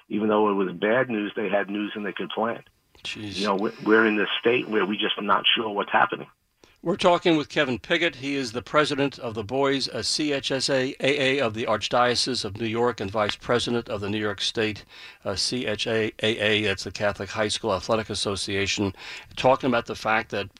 even 0.08 0.28
though 0.28 0.50
it 0.50 0.54
was 0.54 0.72
bad 0.72 1.08
news, 1.08 1.32
they 1.36 1.48
had 1.48 1.70
news 1.70 1.92
and 1.94 2.04
they 2.04 2.12
could 2.12 2.30
plan. 2.30 2.62
Jeez. 3.04 3.38
You 3.38 3.46
know, 3.46 3.70
we're 3.84 4.06
in 4.06 4.16
this 4.16 4.28
state 4.40 4.68
where 4.68 4.84
we're 4.84 4.98
just 4.98 5.20
not 5.20 5.44
sure 5.46 5.70
what's 5.70 5.92
happening. 5.92 6.26
We're 6.80 6.94
talking 6.94 7.36
with 7.36 7.48
Kevin 7.48 7.80
Piggott. 7.80 8.14
He 8.14 8.36
is 8.36 8.52
the 8.52 8.62
president 8.62 9.18
of 9.18 9.34
the 9.34 9.42
Boys 9.42 9.88
uh, 9.88 9.96
CHSA 9.96 10.94
AA 11.00 11.44
of 11.44 11.54
the 11.54 11.66
Archdiocese 11.66 12.44
of 12.44 12.56
New 12.56 12.68
York 12.68 13.00
and 13.00 13.10
vice 13.10 13.34
president 13.34 13.88
of 13.88 14.00
the 14.00 14.08
New 14.08 14.20
York 14.20 14.40
State 14.40 14.84
uh, 15.24 15.30
CHSAA, 15.30 16.62
that's 16.62 16.84
the 16.84 16.92
Catholic 16.92 17.30
High 17.30 17.48
School 17.48 17.74
Athletic 17.74 18.10
Association, 18.10 18.94
talking 19.34 19.66
about 19.66 19.86
the 19.86 19.96
fact 19.96 20.30
that 20.30 20.50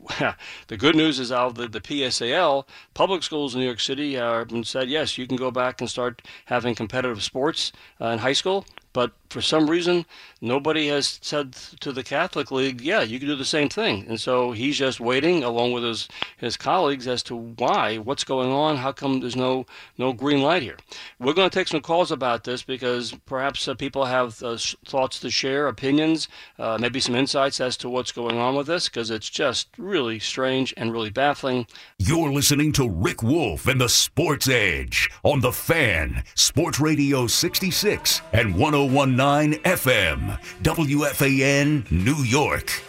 the 0.67 0.77
good 0.77 0.97
news 0.97 1.21
is 1.21 1.31
out 1.31 1.55
the, 1.55 1.69
the 1.69 1.81
PSAL, 1.81 2.67
public 2.95 3.23
schools 3.23 3.55
in 3.55 3.61
New 3.61 3.67
York 3.67 3.79
City 3.79 4.15
have 4.15 4.51
said, 4.65 4.91
yes, 4.91 5.19
you 5.19 5.29
can 5.29 5.37
go 5.37 5.53
back 5.53 5.81
and 5.81 5.89
start 5.89 6.23
having 6.47 6.75
competitive 6.75 7.23
sports 7.23 7.71
uh, 8.01 8.07
in 8.07 8.19
high 8.19 8.33
school. 8.33 8.67
But 8.99 9.13
for 9.31 9.41
some 9.41 9.71
reason, 9.71 10.07
nobody 10.41 10.89
has 10.89 11.21
said 11.23 11.53
to 11.53 11.93
the 11.93 12.03
Catholic 12.03 12.51
League, 12.51 12.81
yeah, 12.81 13.03
you 13.03 13.21
can 13.21 13.29
do 13.29 13.37
the 13.37 13.45
same 13.45 13.69
thing. 13.69 14.05
And 14.09 14.21
so 14.21 14.51
he's 14.51 14.77
just 14.77 14.99
waiting, 14.99 15.45
along 15.45 15.71
with 15.71 15.85
his, 15.85 16.09
his 16.37 16.57
colleagues, 16.57 17.07
as 17.07 17.23
to 17.25 17.37
why, 17.37 17.99
what's 17.99 18.25
going 18.25 18.51
on, 18.51 18.77
how 18.77 18.91
come 18.91 19.21
there's 19.21 19.37
no, 19.37 19.67
no 19.99 20.13
green 20.13 20.43
light 20.43 20.63
here. 20.63 20.79
We're 21.21 21.33
going 21.33 21.49
to 21.49 21.55
take 21.55 21.69
some 21.69 21.81
calls 21.81 22.11
about 22.11 22.43
this 22.43 22.65
because 22.65 23.15
perhaps 23.25 23.69
uh, 23.69 23.75
people 23.75 24.05
have 24.05 24.43
uh, 24.43 24.57
thoughts 24.85 25.21
to 25.21 25.31
share, 25.31 25.69
opinions, 25.69 26.27
uh, 26.59 26.77
maybe 26.81 26.99
some 26.99 27.15
insights 27.15 27.61
as 27.61 27.77
to 27.77 27.89
what's 27.89 28.11
going 28.11 28.39
on 28.39 28.57
with 28.57 28.67
this, 28.67 28.89
because 28.89 29.13
it's 29.13 29.31
just 29.31 29.69
really 29.79 30.19
strange 30.19 30.75
and 30.77 30.93
really 30.93 31.11
baffling. 31.11 31.69
You're 31.99 32.33
listening 32.33 32.73
to 32.73 32.89
Rick 32.89 33.23
Wolff 33.23 33.69
and 33.69 33.81
the 33.81 33.89
Sports 33.89 34.49
Edge 34.49 35.09
on 35.23 35.39
The 35.39 35.53
Fan, 35.53 36.25
Sports 36.35 36.81
Radio 36.81 37.29
66 37.29 38.23
and 38.33 38.57
101. 38.57 38.88
1019 38.93 39.63
FM, 39.63 40.41
WFAN, 40.63 41.91
New 41.91 42.25
York. 42.25 42.83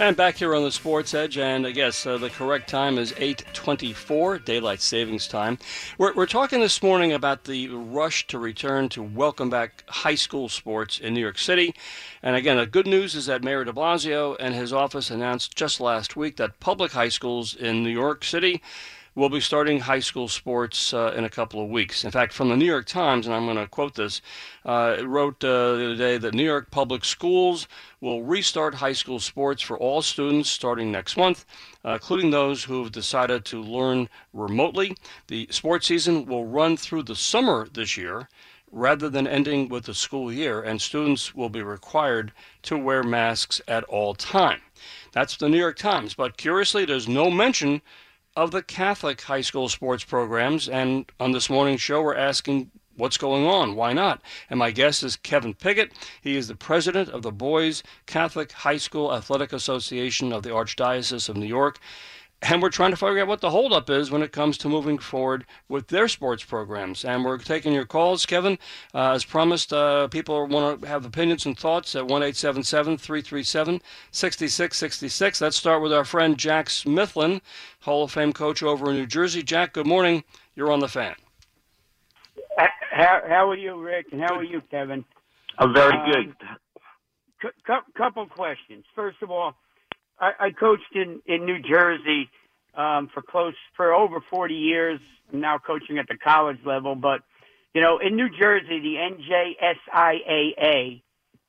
And 0.00 0.16
back 0.16 0.36
here 0.36 0.54
on 0.54 0.62
the 0.62 0.70
Sports 0.70 1.12
Edge, 1.12 1.36
and 1.38 1.66
I 1.66 1.72
guess 1.72 2.06
uh, 2.06 2.18
the 2.18 2.30
correct 2.30 2.70
time 2.70 2.98
is 2.98 3.12
8:24 3.14 4.44
daylight 4.44 4.80
savings 4.80 5.26
time. 5.26 5.58
We're, 5.98 6.14
we're 6.14 6.26
talking 6.26 6.60
this 6.60 6.84
morning 6.84 7.12
about 7.12 7.44
the 7.44 7.68
rush 7.68 8.24
to 8.28 8.38
return 8.38 8.88
to 8.90 9.02
welcome 9.02 9.50
back 9.50 9.82
high 9.88 10.14
school 10.14 10.48
sports 10.48 11.00
in 11.00 11.14
New 11.14 11.20
York 11.20 11.36
City. 11.36 11.74
And 12.22 12.36
again, 12.36 12.58
the 12.58 12.66
good 12.66 12.86
news 12.86 13.16
is 13.16 13.26
that 13.26 13.42
Mayor 13.42 13.64
De 13.64 13.72
Blasio 13.72 14.36
and 14.38 14.54
his 14.54 14.72
office 14.72 15.10
announced 15.10 15.56
just 15.56 15.80
last 15.80 16.14
week 16.14 16.36
that 16.36 16.60
public 16.60 16.92
high 16.92 17.08
schools 17.08 17.56
in 17.56 17.82
New 17.82 17.90
York 17.90 18.22
City 18.22 18.62
will 19.18 19.28
be 19.28 19.40
starting 19.40 19.80
high 19.80 19.98
school 19.98 20.28
sports 20.28 20.94
uh, 20.94 21.12
in 21.16 21.24
a 21.24 21.28
couple 21.28 21.60
of 21.60 21.68
weeks. 21.68 22.04
In 22.04 22.12
fact, 22.12 22.32
from 22.32 22.50
the 22.50 22.56
New 22.56 22.64
York 22.64 22.86
Times, 22.86 23.26
and 23.26 23.34
I'm 23.34 23.46
going 23.46 23.56
to 23.56 23.66
quote 23.66 23.96
this, 23.96 24.22
uh, 24.64 24.94
it 24.96 25.04
wrote 25.08 25.42
uh, 25.42 25.74
the 25.74 25.84
other 25.86 25.96
day 25.96 26.18
that 26.18 26.34
New 26.34 26.44
York 26.44 26.70
public 26.70 27.04
schools 27.04 27.66
will 28.00 28.22
restart 28.22 28.76
high 28.76 28.92
school 28.92 29.18
sports 29.18 29.60
for 29.60 29.76
all 29.76 30.02
students 30.02 30.48
starting 30.48 30.92
next 30.92 31.16
month, 31.16 31.46
uh, 31.84 31.94
including 31.94 32.30
those 32.30 32.62
who 32.62 32.80
have 32.84 32.92
decided 32.92 33.44
to 33.46 33.60
learn 33.60 34.08
remotely. 34.32 34.96
The 35.26 35.48
sports 35.50 35.88
season 35.88 36.24
will 36.24 36.46
run 36.46 36.76
through 36.76 37.02
the 37.02 37.16
summer 37.16 37.66
this 37.74 37.96
year 37.96 38.28
rather 38.70 39.08
than 39.08 39.26
ending 39.26 39.68
with 39.68 39.86
the 39.86 39.94
school 39.94 40.32
year, 40.32 40.62
and 40.62 40.80
students 40.80 41.34
will 41.34 41.48
be 41.48 41.62
required 41.62 42.30
to 42.62 42.78
wear 42.78 43.02
masks 43.02 43.60
at 43.66 43.82
all 43.84 44.14
time. 44.14 44.60
That's 45.10 45.36
the 45.36 45.48
New 45.48 45.58
York 45.58 45.76
Times. 45.76 46.14
But 46.14 46.36
curiously, 46.36 46.84
there's 46.84 47.08
no 47.08 47.32
mention 47.32 47.82
of 48.38 48.52
the 48.52 48.62
Catholic 48.62 49.20
high 49.22 49.40
school 49.40 49.68
sports 49.68 50.04
programs. 50.04 50.68
And 50.68 51.10
on 51.18 51.32
this 51.32 51.50
morning's 51.50 51.80
show, 51.80 52.00
we're 52.00 52.14
asking 52.14 52.70
what's 52.94 53.18
going 53.18 53.44
on? 53.44 53.74
Why 53.74 53.92
not? 53.92 54.22
And 54.48 54.60
my 54.60 54.70
guest 54.70 55.02
is 55.02 55.16
Kevin 55.16 55.54
Piggott. 55.54 55.90
He 56.20 56.36
is 56.36 56.46
the 56.46 56.54
president 56.54 57.08
of 57.08 57.22
the 57.22 57.32
Boys 57.32 57.82
Catholic 58.06 58.52
High 58.52 58.76
School 58.76 59.12
Athletic 59.12 59.52
Association 59.52 60.32
of 60.32 60.44
the 60.44 60.50
Archdiocese 60.50 61.28
of 61.28 61.36
New 61.36 61.46
York 61.46 61.80
and 62.42 62.62
we're 62.62 62.70
trying 62.70 62.90
to 62.90 62.96
figure 62.96 63.20
out 63.20 63.28
what 63.28 63.40
the 63.40 63.50
holdup 63.50 63.90
is 63.90 64.10
when 64.10 64.22
it 64.22 64.30
comes 64.32 64.56
to 64.58 64.68
moving 64.68 64.98
forward 64.98 65.44
with 65.68 65.88
their 65.88 66.06
sports 66.06 66.44
programs. 66.44 67.04
And 67.04 67.24
we're 67.24 67.38
taking 67.38 67.72
your 67.72 67.84
calls, 67.84 68.26
Kevin. 68.26 68.58
Uh, 68.94 69.12
as 69.12 69.24
promised, 69.24 69.72
uh, 69.72 70.06
people 70.08 70.46
want 70.46 70.80
to 70.80 70.86
have 70.88 71.04
opinions 71.04 71.46
and 71.46 71.58
thoughts 71.58 71.96
at 71.96 72.06
1 72.06 72.20
337 72.32 73.82
6666. 74.12 75.40
Let's 75.40 75.56
start 75.56 75.82
with 75.82 75.92
our 75.92 76.04
friend 76.04 76.38
Jack 76.38 76.66
Smithlin, 76.66 77.40
Hall 77.80 78.04
of 78.04 78.12
Fame 78.12 78.32
coach 78.32 78.62
over 78.62 78.90
in 78.90 78.96
New 78.96 79.06
Jersey. 79.06 79.42
Jack, 79.42 79.72
good 79.72 79.86
morning. 79.86 80.22
You're 80.54 80.72
on 80.72 80.80
the 80.80 80.88
fan. 80.88 81.14
How, 82.90 83.20
how 83.28 83.50
are 83.50 83.56
you, 83.56 83.80
Rick? 83.80 84.06
And 84.12 84.20
how 84.20 84.36
are 84.36 84.44
you, 84.44 84.60
Kevin? 84.70 85.04
I'm 85.58 85.74
very 85.74 85.92
um, 85.92 86.12
good. 86.12 86.34
C- 87.42 87.74
couple 87.96 88.26
questions. 88.26 88.84
First 88.94 89.22
of 89.22 89.30
all, 89.30 89.54
I, 90.20 90.32
I 90.40 90.50
coached 90.50 90.94
in 90.94 91.20
in 91.26 91.44
New 91.44 91.60
Jersey 91.60 92.28
um, 92.74 93.08
for 93.12 93.22
close 93.22 93.54
for 93.76 93.92
over 93.92 94.20
40 94.30 94.54
years. 94.54 95.00
I'm 95.32 95.40
now 95.40 95.58
coaching 95.58 95.98
at 95.98 96.08
the 96.08 96.16
college 96.16 96.58
level, 96.64 96.94
but 96.94 97.22
you 97.74 97.82
know, 97.82 97.98
in 97.98 98.16
New 98.16 98.28
Jersey, 98.30 98.80
the 98.80 98.96
NJSIAA 99.92 101.02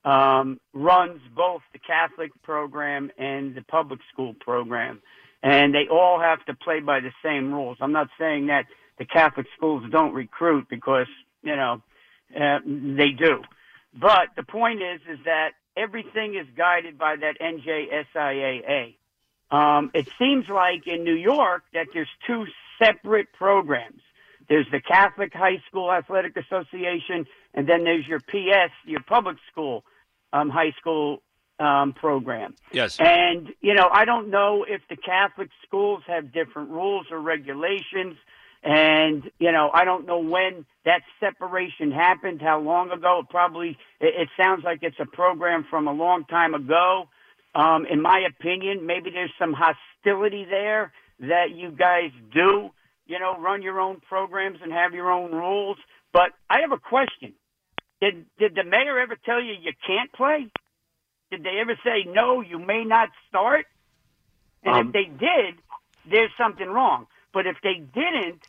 um, 0.06 0.60
runs 0.74 1.22
both 1.36 1.62
the 1.74 1.80
Catholic 1.80 2.32
program 2.44 3.12
and 3.18 3.56
the 3.56 3.62
public 3.62 4.00
school 4.12 4.36
program, 4.40 5.02
and 5.42 5.74
they 5.74 5.88
all 5.90 6.20
have 6.20 6.44
to 6.46 6.54
play 6.54 6.80
by 6.82 7.00
the 7.00 7.12
same 7.24 7.54
rules. 7.54 7.78
I'm 7.82 7.94
not 7.94 8.10
saying 8.20 8.48
that 8.48 8.66
the 8.98 9.06
Catholic 9.06 9.48
schools 9.56 9.84
don't 9.92 10.14
recruit 10.14 10.68
because 10.70 11.08
you 11.42 11.56
know 11.56 11.82
uh, 12.40 12.60
they 12.66 13.12
do, 13.12 13.42
but 13.94 14.30
the 14.36 14.44
point 14.44 14.82
is 14.82 15.02
is 15.10 15.20
that 15.26 15.52
everything 15.80 16.36
is 16.36 16.48
guided 16.58 16.98
by 16.98 17.16
that 17.16 17.40
NJSIAA. 17.40 18.96
Um, 19.52 19.92
it 19.94 20.08
seems 20.20 20.48
like 20.48 20.86
in 20.86 21.04
New 21.04 21.16
York 21.16 21.64
that 21.74 21.88
there's 21.94 22.10
two 22.28 22.46
separate 22.82 23.34
programs. 23.34 24.02
There's 24.48 24.68
the 24.72 24.82
Catholic 24.82 25.34
High 25.34 25.62
School 25.68 25.92
Athletic 25.92 26.36
Association, 26.38 27.26
and 27.54 27.68
then 27.68 27.84
there's 27.84 28.08
your 28.08 28.20
PS, 28.20 28.74
your 28.86 29.02
public 29.02 29.38
school 29.52 29.84
um, 30.34 30.50
high 30.50 30.74
school 30.80 31.22
um, 31.60 31.94
program. 31.94 32.56
Yes. 32.72 32.98
And, 33.00 33.50
you 33.62 33.74
know, 33.74 33.90
I 33.92 34.06
don't 34.06 34.30
know 34.30 34.66
if 34.68 34.82
the 34.90 34.96
Catholic 34.96 35.50
schools 35.68 36.04
have 36.08 36.32
different 36.32 36.70
rules 36.70 37.08
or 37.12 37.20
regulations. 37.20 38.16
And, 38.62 39.24
you 39.40 39.52
know, 39.52 39.70
I 39.74 39.86
don't 39.86 40.06
know 40.06 40.20
when 40.20 40.66
that 40.84 41.02
separation 41.20 41.92
happened, 41.92 42.42
how 42.42 42.60
long 42.60 42.92
ago. 42.92 43.22
It 43.24 43.30
probably, 43.30 43.78
it, 44.02 44.14
it 44.22 44.30
sounds 44.38 44.64
like 44.66 44.80
it's 44.82 45.00
a 45.00 45.06
program 45.06 45.66
from 45.70 45.88
a 45.88 45.94
long 45.94 46.26
time 46.26 46.54
ago. 46.54 47.06
Um, 47.56 47.86
in 47.86 48.02
my 48.02 48.26
opinion, 48.28 48.86
maybe 48.86 49.10
there's 49.12 49.32
some 49.40 49.54
hostility 49.54 50.46
there 50.50 50.92
that 51.22 51.52
you 51.56 51.72
guys 51.72 52.12
do, 52.34 52.70
you 53.06 53.20
know, 53.20 53.38
run 53.40 53.62
your 53.62 53.80
own 53.80 54.02
programs 54.08 54.60
and 54.62 54.72
have 54.72 54.94
your 54.94 55.10
own 55.10 55.32
rules. 55.32 55.78
But 56.12 56.32
I 56.50 56.60
have 56.62 56.72
a 56.72 56.78
question. 56.78 57.34
Did, 58.02 58.26
did 58.38 58.56
the 58.56 58.64
mayor 58.64 59.00
ever 59.00 59.18
tell 59.26 59.42
you 59.42 59.54
you 59.54 59.72
can't 59.86 60.12
play? 60.12 60.48
Did 61.32 61.44
they 61.44 61.60
ever 61.62 61.78
say, 61.84 62.10
no, 62.10 62.42
you 62.42 62.60
may 62.60 62.84
not 62.84 63.10
start? 63.28 63.66
And 64.64 64.76
um, 64.76 64.88
if 64.88 64.94
they 64.94 65.06
did, 65.06 65.56
there's 66.10 66.32
something 66.38 66.68
wrong. 66.68 67.08
But 67.34 67.48
if 67.48 67.58
they 67.64 67.76
didn't, 67.76 68.42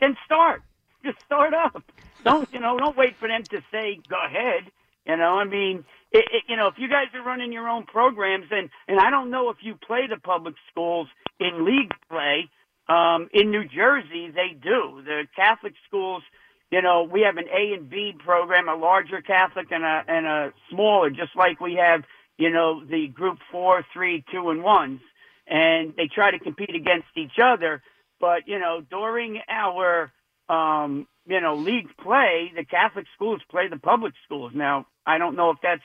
then 0.00 0.16
start. 0.24 0.62
Just 1.04 1.18
start 1.24 1.54
up. 1.54 1.82
Don't 2.24 2.52
you 2.52 2.60
know? 2.60 2.76
Don't 2.78 2.96
wait 2.96 3.16
for 3.16 3.28
them 3.28 3.42
to 3.44 3.62
say 3.70 4.00
go 4.08 4.16
ahead. 4.24 4.70
You 5.06 5.16
know, 5.16 5.38
I 5.38 5.44
mean, 5.44 5.84
it, 6.12 6.24
it, 6.32 6.42
you 6.48 6.56
know, 6.56 6.66
if 6.66 6.74
you 6.76 6.88
guys 6.88 7.06
are 7.14 7.22
running 7.22 7.52
your 7.52 7.68
own 7.68 7.84
programs, 7.84 8.46
and 8.50 8.68
and 8.88 9.00
I 9.00 9.10
don't 9.10 9.30
know 9.30 9.50
if 9.50 9.58
you 9.62 9.74
play 9.74 10.06
the 10.08 10.20
public 10.20 10.54
schools 10.70 11.08
in 11.40 11.64
league 11.64 11.92
play. 12.10 12.50
Um, 12.88 13.28
in 13.34 13.50
New 13.50 13.64
Jersey, 13.68 14.30
they 14.34 14.56
do. 14.58 15.02
The 15.04 15.24
Catholic 15.36 15.74
schools 15.86 16.22
you 16.70 16.82
know, 16.82 17.08
we 17.10 17.22
have 17.22 17.36
an 17.38 17.46
A 17.48 17.74
and 17.74 17.88
B 17.88 18.12
program, 18.18 18.68
a 18.68 18.74
larger 18.74 19.22
Catholic 19.22 19.68
and 19.70 19.84
a 19.84 20.02
and 20.06 20.26
a 20.26 20.52
smaller, 20.70 21.10
just 21.10 21.34
like 21.34 21.60
we 21.60 21.74
have, 21.74 22.02
you 22.36 22.50
know, 22.50 22.84
the 22.84 23.08
group 23.08 23.38
four, 23.50 23.84
three, 23.92 24.24
two, 24.30 24.50
and 24.50 24.62
ones, 24.62 25.00
and 25.46 25.94
they 25.96 26.08
try 26.14 26.30
to 26.30 26.38
compete 26.38 26.74
against 26.74 27.08
each 27.16 27.38
other. 27.42 27.82
But 28.20 28.46
you 28.46 28.58
know, 28.58 28.80
during 28.80 29.40
our 29.48 30.12
um, 30.48 31.06
you 31.26 31.40
know 31.40 31.56
league 31.56 31.88
play, 32.02 32.52
the 32.54 32.64
Catholic 32.64 33.06
schools 33.14 33.40
play 33.50 33.68
the 33.68 33.78
public 33.78 34.14
schools. 34.24 34.52
Now, 34.54 34.86
I 35.06 35.18
don't 35.18 35.36
know 35.36 35.50
if 35.50 35.58
that's 35.62 35.82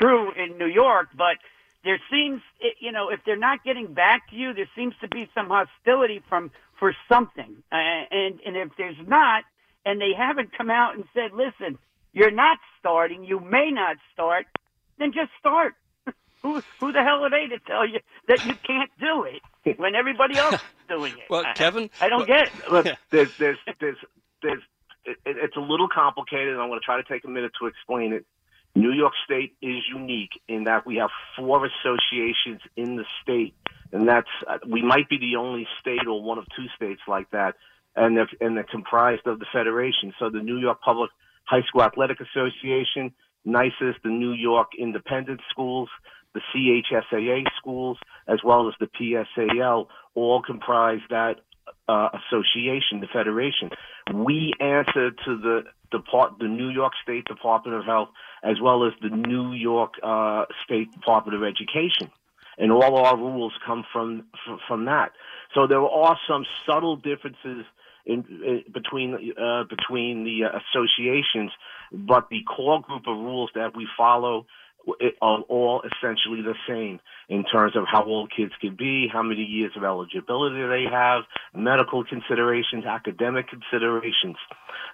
true 0.00 0.32
in 0.32 0.58
New 0.58 0.66
York, 0.66 1.08
but 1.16 1.36
there 1.84 2.00
seems, 2.10 2.40
you 2.80 2.92
know, 2.92 3.10
if 3.10 3.20
they're 3.26 3.36
not 3.36 3.62
getting 3.62 3.92
back 3.92 4.30
to 4.30 4.36
you, 4.36 4.54
there 4.54 4.68
seems 4.74 4.94
to 5.02 5.08
be 5.08 5.28
some 5.34 5.48
hostility 5.48 6.22
from 6.28 6.50
for 6.78 6.94
something, 7.08 7.62
and 7.70 8.40
and 8.44 8.56
if 8.56 8.70
there's 8.76 8.96
not, 9.06 9.44
and 9.84 10.00
they 10.00 10.12
haven't 10.16 10.56
come 10.56 10.70
out 10.70 10.94
and 10.96 11.04
said, 11.14 11.32
listen, 11.32 11.78
you're 12.12 12.30
not 12.30 12.58
starting, 12.78 13.24
you 13.24 13.40
may 13.40 13.70
not 13.70 13.96
start, 14.12 14.46
then 14.98 15.12
just 15.12 15.30
start. 15.38 15.74
who, 16.42 16.62
who 16.80 16.92
the 16.92 17.02
hell 17.02 17.24
are 17.24 17.30
they 17.30 17.46
to 17.48 17.58
tell 17.60 17.86
you 17.88 18.00
that 18.28 18.44
you 18.44 18.54
can't 18.66 18.90
do 18.98 19.24
it 19.24 19.40
when 19.76 19.94
everybody 19.94 20.36
else 20.36 20.54
is 20.54 20.60
doing 20.88 21.12
it? 21.12 21.24
well, 21.30 21.44
Kevin, 21.54 21.90
I, 22.00 22.06
I 22.06 22.08
don't 22.08 22.18
well, 22.20 22.26
get 22.26 22.48
it. 22.48 22.72
Look, 22.72 22.86
there's, 23.10 23.30
there's, 23.38 23.58
there's, 23.80 23.96
there's, 24.42 24.62
it, 25.04 25.18
it's 25.24 25.56
a 25.56 25.60
little 25.60 25.88
complicated, 25.92 26.54
and 26.54 26.60
I'm 26.60 26.68
going 26.68 26.80
to 26.80 26.84
try 26.84 26.96
to 26.96 27.08
take 27.08 27.24
a 27.24 27.28
minute 27.28 27.52
to 27.60 27.66
explain 27.66 28.12
it. 28.12 28.24
New 28.76 28.92
York 28.92 29.12
State 29.24 29.54
is 29.62 29.84
unique 29.88 30.32
in 30.48 30.64
that 30.64 30.84
we 30.84 30.96
have 30.96 31.10
four 31.36 31.64
associations 31.64 32.60
in 32.76 32.96
the 32.96 33.04
state, 33.22 33.54
and 33.92 34.08
that's 34.08 34.28
uh, 34.48 34.58
we 34.68 34.82
might 34.82 35.08
be 35.08 35.18
the 35.18 35.36
only 35.38 35.68
state 35.80 36.06
or 36.08 36.20
one 36.22 36.38
of 36.38 36.44
two 36.56 36.66
states 36.76 37.00
like 37.06 37.30
that 37.30 37.54
and 37.96 38.16
they're, 38.16 38.28
and 38.40 38.56
they're 38.56 38.64
comprised 38.64 39.26
of 39.26 39.38
the 39.38 39.46
federation. 39.52 40.12
So 40.18 40.30
the 40.30 40.40
New 40.40 40.58
York 40.58 40.80
Public 40.80 41.10
High 41.44 41.62
School 41.68 41.82
Athletic 41.82 42.18
Association, 42.20 43.12
NYSUS, 43.46 43.94
the 44.02 44.10
New 44.10 44.32
York 44.32 44.68
Independent 44.78 45.40
Schools, 45.50 45.88
the 46.34 46.40
CHSAA 46.54 47.44
schools, 47.56 47.98
as 48.28 48.40
well 48.44 48.68
as 48.68 48.74
the 48.80 48.86
PSAL, 48.86 49.86
all 50.14 50.42
comprise 50.42 51.00
that 51.10 51.36
uh, 51.88 52.08
association, 52.12 53.00
the 53.00 53.08
federation. 53.12 53.70
We 54.12 54.52
answer 54.60 55.10
to 55.10 55.38
the 55.38 55.62
Depart- 55.90 56.38
the 56.38 56.48
New 56.48 56.70
York 56.70 56.92
State 57.02 57.24
Department 57.26 57.78
of 57.78 57.84
Health, 57.84 58.08
as 58.42 58.60
well 58.60 58.84
as 58.84 58.92
the 59.00 59.10
New 59.10 59.52
York 59.52 59.94
uh, 60.02 60.44
State 60.64 60.92
Department 60.92 61.36
of 61.36 61.44
Education 61.44 62.10
and 62.58 62.72
all 62.72 63.04
our 63.04 63.16
rules 63.16 63.52
come 63.66 63.84
from 63.92 64.24
from 64.68 64.84
that. 64.86 65.12
So 65.54 65.66
there 65.66 65.82
are 65.82 66.18
some 66.28 66.44
subtle 66.66 66.96
differences 66.96 67.64
in, 68.06 68.24
in 68.44 68.64
between 68.72 69.14
uh, 69.14 69.64
between 69.64 70.24
the 70.24 70.44
uh, 70.44 70.58
associations, 70.58 71.50
but 71.92 72.28
the 72.30 72.42
core 72.42 72.80
group 72.80 73.02
of 73.06 73.16
rules 73.16 73.50
that 73.54 73.76
we 73.76 73.86
follow 73.96 74.46
are 75.20 75.40
all 75.48 75.82
essentially 75.82 76.42
the 76.42 76.54
same 76.68 77.00
in 77.28 77.44
terms 77.44 77.76
of 77.76 77.84
how 77.90 78.04
old 78.04 78.30
kids 78.34 78.52
can 78.60 78.76
be, 78.76 79.08
how 79.12 79.22
many 79.22 79.42
years 79.42 79.72
of 79.76 79.84
eligibility 79.84 80.60
they 80.62 80.90
have, 80.90 81.22
medical 81.54 82.04
considerations, 82.04 82.84
academic 82.84 83.46
considerations. 83.48 84.36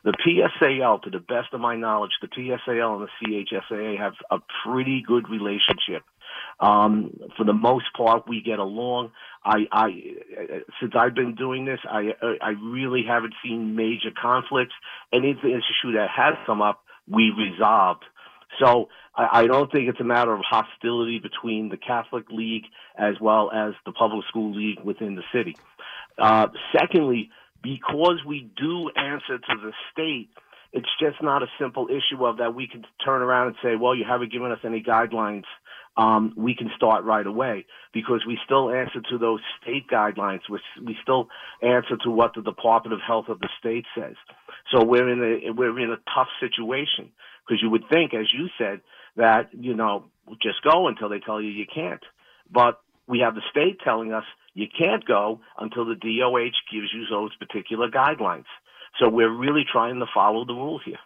The 0.05 0.13
PSAL, 0.13 1.03
to 1.03 1.11
the 1.11 1.19
best 1.19 1.53
of 1.53 1.61
my 1.61 1.77
knowledge, 1.77 2.13
the 2.23 2.29
PSAL 2.29 3.01
and 3.01 3.09
the 3.09 3.45
CHSAA 3.71 3.99
have 3.99 4.15
a 4.31 4.39
pretty 4.65 5.03
good 5.07 5.29
relationship. 5.29 6.05
Um, 6.61 7.19
for 7.37 7.45
the 7.45 7.53
most 7.53 7.87
part, 7.97 8.29
we 8.29 8.43
get 8.43 8.59
along. 8.59 9.11
I, 9.45 9.67
I, 9.73 9.89
since 10.81 10.93
I've 10.95 11.15
been 11.15 11.35
doing 11.35 11.65
this, 11.65 11.81
I, 11.91 12.11
I 12.41 12.51
really 12.51 13.03
haven't 13.07 13.35
seen 13.43 13.75
major 13.75 14.11
conflicts. 14.21 14.75
Any 15.13 15.31
issue 15.31 15.93
that 15.95 16.09
has 16.15 16.35
come 16.47 16.63
up, 16.63 16.83
we 17.09 17.33
resolved. 17.37 18.05
So 18.59 18.89
I, 19.15 19.43
I 19.43 19.47
don't 19.47 19.71
think 19.71 19.89
it's 19.89 20.01
a 20.01 20.05
matter 20.05 20.33
of 20.33 20.41
hostility 20.49 21.19
between 21.19 21.69
the 21.69 21.77
Catholic 21.77 22.31
League 22.31 22.65
as 22.97 23.15
well 23.21 23.51
as 23.53 23.75
the 23.87 23.93
public 23.93 24.27
school 24.29 24.55
league 24.55 24.81
within 24.85 25.15
the 25.15 25.23
city. 25.33 25.57
Uh, 26.19 26.49
secondly, 26.77 27.31
because 27.63 28.21
we 28.27 28.51
do 28.57 28.91
answer 28.97 29.39
to 29.39 29.55
the 29.63 29.73
state, 29.93 30.31
it's 30.73 30.89
just 31.01 31.23
not 31.23 31.43
a 31.43 31.47
simple 31.59 31.89
issue 31.89 32.25
of 32.25 32.39
that 32.39 32.55
we 32.55 32.67
can 32.69 32.85
turn 33.05 33.23
around 33.23 33.49
and 33.49 33.57
say, 33.63 33.77
well, 33.77 33.95
you 33.95 34.05
haven't 34.09 34.33
given 34.33 34.53
us 34.53 34.59
any 34.65 34.83
guidelines 34.83 35.45
um, 35.97 36.33
we 36.37 36.55
can 36.55 36.71
start 36.77 37.05
right 37.05 37.27
away 37.27 37.67
because 37.93 38.25
we 38.27 38.39
still 38.45 38.71
answer 38.71 39.01
to 39.11 39.19
those 39.19 39.41
state 39.61 39.89
guidelines. 39.89 40.41
We, 40.49 40.61
we 40.85 40.97
still 41.03 41.29
answer 41.63 41.97
to 42.05 42.11
what 42.11 42.35
the 42.35 42.43
Department 42.43 42.95
of 42.95 43.01
Health 43.07 43.27
of 43.29 43.41
the 43.41 43.49
state 43.59 43.85
says. 43.95 44.15
So 44.73 44.85
we're 44.85 45.09
in 45.09 45.21
a 45.21 45.53
we're 45.53 45.79
in 45.79 45.91
a 45.91 45.99
tough 46.15 46.29
situation 46.41 47.11
because 47.51 47.63
you 47.63 47.71
would 47.71 47.89
think, 47.89 48.15
as 48.15 48.33
you 48.33 48.49
said, 48.57 48.81
that 49.17 49.51
you 49.53 49.75
know 49.75 50.05
just 50.41 50.63
go 50.63 50.87
until 50.87 51.09
they 51.09 51.19
tell 51.19 51.41
you 51.41 51.49
you 51.49 51.67
can't. 51.73 52.03
But 52.51 52.81
we 53.09 53.19
have 53.21 53.35
the 53.35 53.43
state 53.51 53.81
telling 53.83 54.13
us 54.13 54.25
you 54.55 54.67
can't 54.79 55.05
go 55.05 55.41
until 55.59 55.85
the 55.85 55.97
DOH 55.97 56.57
gives 56.73 56.93
you 56.95 57.05
those 57.11 57.35
particular 57.37 57.91
guidelines. 57.91 58.45
So 58.99 59.09
we're 59.09 59.33
really 59.33 59.65
trying 59.71 59.99
to 59.99 60.07
follow 60.13 60.45
the 60.45 60.53
rules 60.53 60.83
here. 60.85 60.99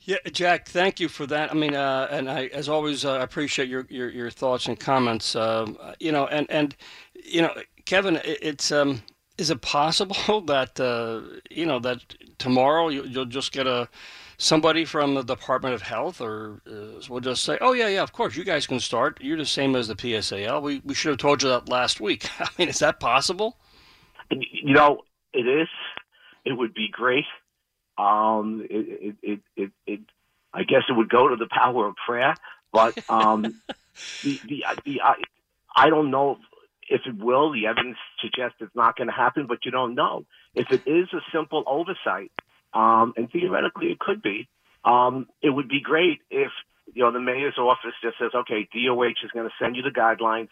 Yeah, 0.00 0.16
Jack, 0.32 0.68
thank 0.68 0.98
you 0.98 1.08
for 1.08 1.26
that. 1.26 1.52
I 1.52 1.54
mean, 1.54 1.76
uh, 1.76 2.08
and 2.10 2.28
I, 2.28 2.46
as 2.46 2.68
always, 2.68 3.04
uh, 3.04 3.20
appreciate 3.20 3.68
your, 3.68 3.86
your, 3.88 4.10
your 4.10 4.30
thoughts 4.30 4.66
and 4.66 4.78
comments. 4.78 5.36
Um, 5.36 5.78
you 6.00 6.10
know, 6.10 6.26
and 6.26 6.50
and 6.50 6.76
you 7.24 7.42
know, 7.42 7.54
Kevin, 7.84 8.20
it's 8.24 8.72
um, 8.72 9.02
is 9.38 9.50
it 9.50 9.60
possible 9.62 10.40
that 10.46 10.78
uh, 10.80 11.20
you 11.50 11.66
know 11.66 11.78
that 11.80 12.00
tomorrow 12.38 12.88
you, 12.88 13.02
will 13.02 13.26
just 13.26 13.52
get 13.52 13.68
a 13.68 13.88
somebody 14.36 14.84
from 14.84 15.14
the 15.14 15.22
Department 15.22 15.74
of 15.74 15.82
Health, 15.82 16.20
or 16.20 16.60
uh, 16.66 17.00
will 17.08 17.20
just 17.20 17.44
say, 17.44 17.58
"Oh 17.60 17.72
yeah, 17.72 17.88
yeah, 17.88 18.02
of 18.02 18.12
course, 18.12 18.36
you 18.36 18.44
guys 18.44 18.66
can 18.66 18.80
start. 18.80 19.18
You're 19.20 19.36
the 19.36 19.46
same 19.46 19.76
as 19.76 19.88
the 19.88 19.94
PSAL. 19.94 20.62
We 20.62 20.82
we 20.84 20.94
should 20.94 21.10
have 21.10 21.18
told 21.18 21.42
you 21.42 21.48
that 21.50 21.68
last 21.68 22.00
week." 22.00 22.28
I 22.40 22.48
mean, 22.58 22.68
is 22.68 22.78
that 22.80 23.00
possible? 23.00 23.58
You 24.30 24.74
know, 24.74 25.02
it 25.32 25.46
is. 25.46 25.68
It 26.44 26.52
would 26.52 26.74
be 26.74 26.88
great. 26.90 27.24
Um, 27.98 28.66
it, 28.68 29.16
it, 29.22 29.40
it, 29.56 29.70
it, 29.86 30.00
I 30.52 30.64
guess 30.64 30.82
it 30.88 30.92
would 30.92 31.10
go 31.10 31.28
to 31.28 31.36
the 31.36 31.48
power 31.50 31.86
of 31.86 31.94
prayer, 32.06 32.34
but 32.72 32.98
um, 33.08 33.42
the, 34.22 34.40
the, 34.48 34.64
the, 34.84 35.00
I, 35.02 35.14
I 35.76 35.90
don't 35.90 36.10
know 36.10 36.38
if 36.88 37.02
it 37.06 37.16
will. 37.16 37.52
The 37.52 37.66
evidence 37.66 37.98
suggests 38.20 38.56
it's 38.60 38.74
not 38.74 38.96
going 38.96 39.08
to 39.08 39.14
happen, 39.14 39.46
but 39.46 39.64
you 39.64 39.70
don't 39.70 39.94
know. 39.94 40.24
If 40.54 40.70
it 40.70 40.82
is 40.86 41.08
a 41.12 41.20
simple 41.32 41.64
oversight, 41.66 42.32
um, 42.74 43.14
and 43.16 43.30
theoretically 43.30 43.88
it 43.88 43.98
could 43.98 44.22
be, 44.22 44.48
um, 44.84 45.26
it 45.42 45.50
would 45.50 45.68
be 45.68 45.80
great 45.80 46.20
if 46.30 46.50
you 46.92 47.02
know 47.02 47.12
the 47.12 47.20
mayor's 47.20 47.58
office 47.58 47.94
just 48.02 48.18
says, 48.18 48.30
okay, 48.34 48.68
DOH 48.72 49.24
is 49.24 49.30
going 49.32 49.48
to 49.48 49.54
send 49.60 49.76
you 49.76 49.82
the 49.82 49.90
guidelines. 49.90 50.48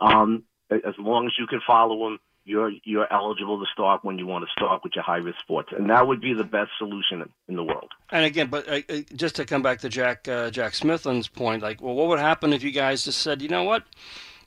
Um, 0.00 0.44
as 0.70 0.94
long 0.98 1.26
as 1.26 1.32
you 1.38 1.46
can 1.46 1.60
follow 1.66 2.08
them, 2.08 2.18
you're 2.46 2.70
you're 2.84 3.12
eligible 3.12 3.58
to 3.58 3.66
start 3.72 4.04
when 4.04 4.18
you 4.18 4.26
want 4.26 4.44
to 4.44 4.50
start 4.52 4.82
with 4.84 4.94
your 4.94 5.04
high 5.04 5.16
risk 5.16 5.38
sports, 5.40 5.70
and 5.76 5.90
that 5.90 6.06
would 6.06 6.20
be 6.20 6.32
the 6.32 6.44
best 6.44 6.70
solution 6.78 7.28
in 7.48 7.56
the 7.56 7.62
world. 7.62 7.90
And 8.10 8.24
again, 8.24 8.48
but 8.48 8.68
uh, 8.68 8.80
uh, 8.88 9.00
just 9.14 9.36
to 9.36 9.44
come 9.44 9.62
back 9.62 9.80
to 9.80 9.88
Jack 9.88 10.28
uh, 10.28 10.50
Jack 10.50 10.72
Smithlin's 10.72 11.28
point, 11.28 11.62
like, 11.62 11.82
well, 11.82 11.94
what 11.94 12.08
would 12.08 12.20
happen 12.20 12.52
if 12.52 12.62
you 12.62 12.70
guys 12.70 13.04
just 13.04 13.20
said, 13.20 13.42
you 13.42 13.48
know 13.48 13.64
what? 13.64 13.84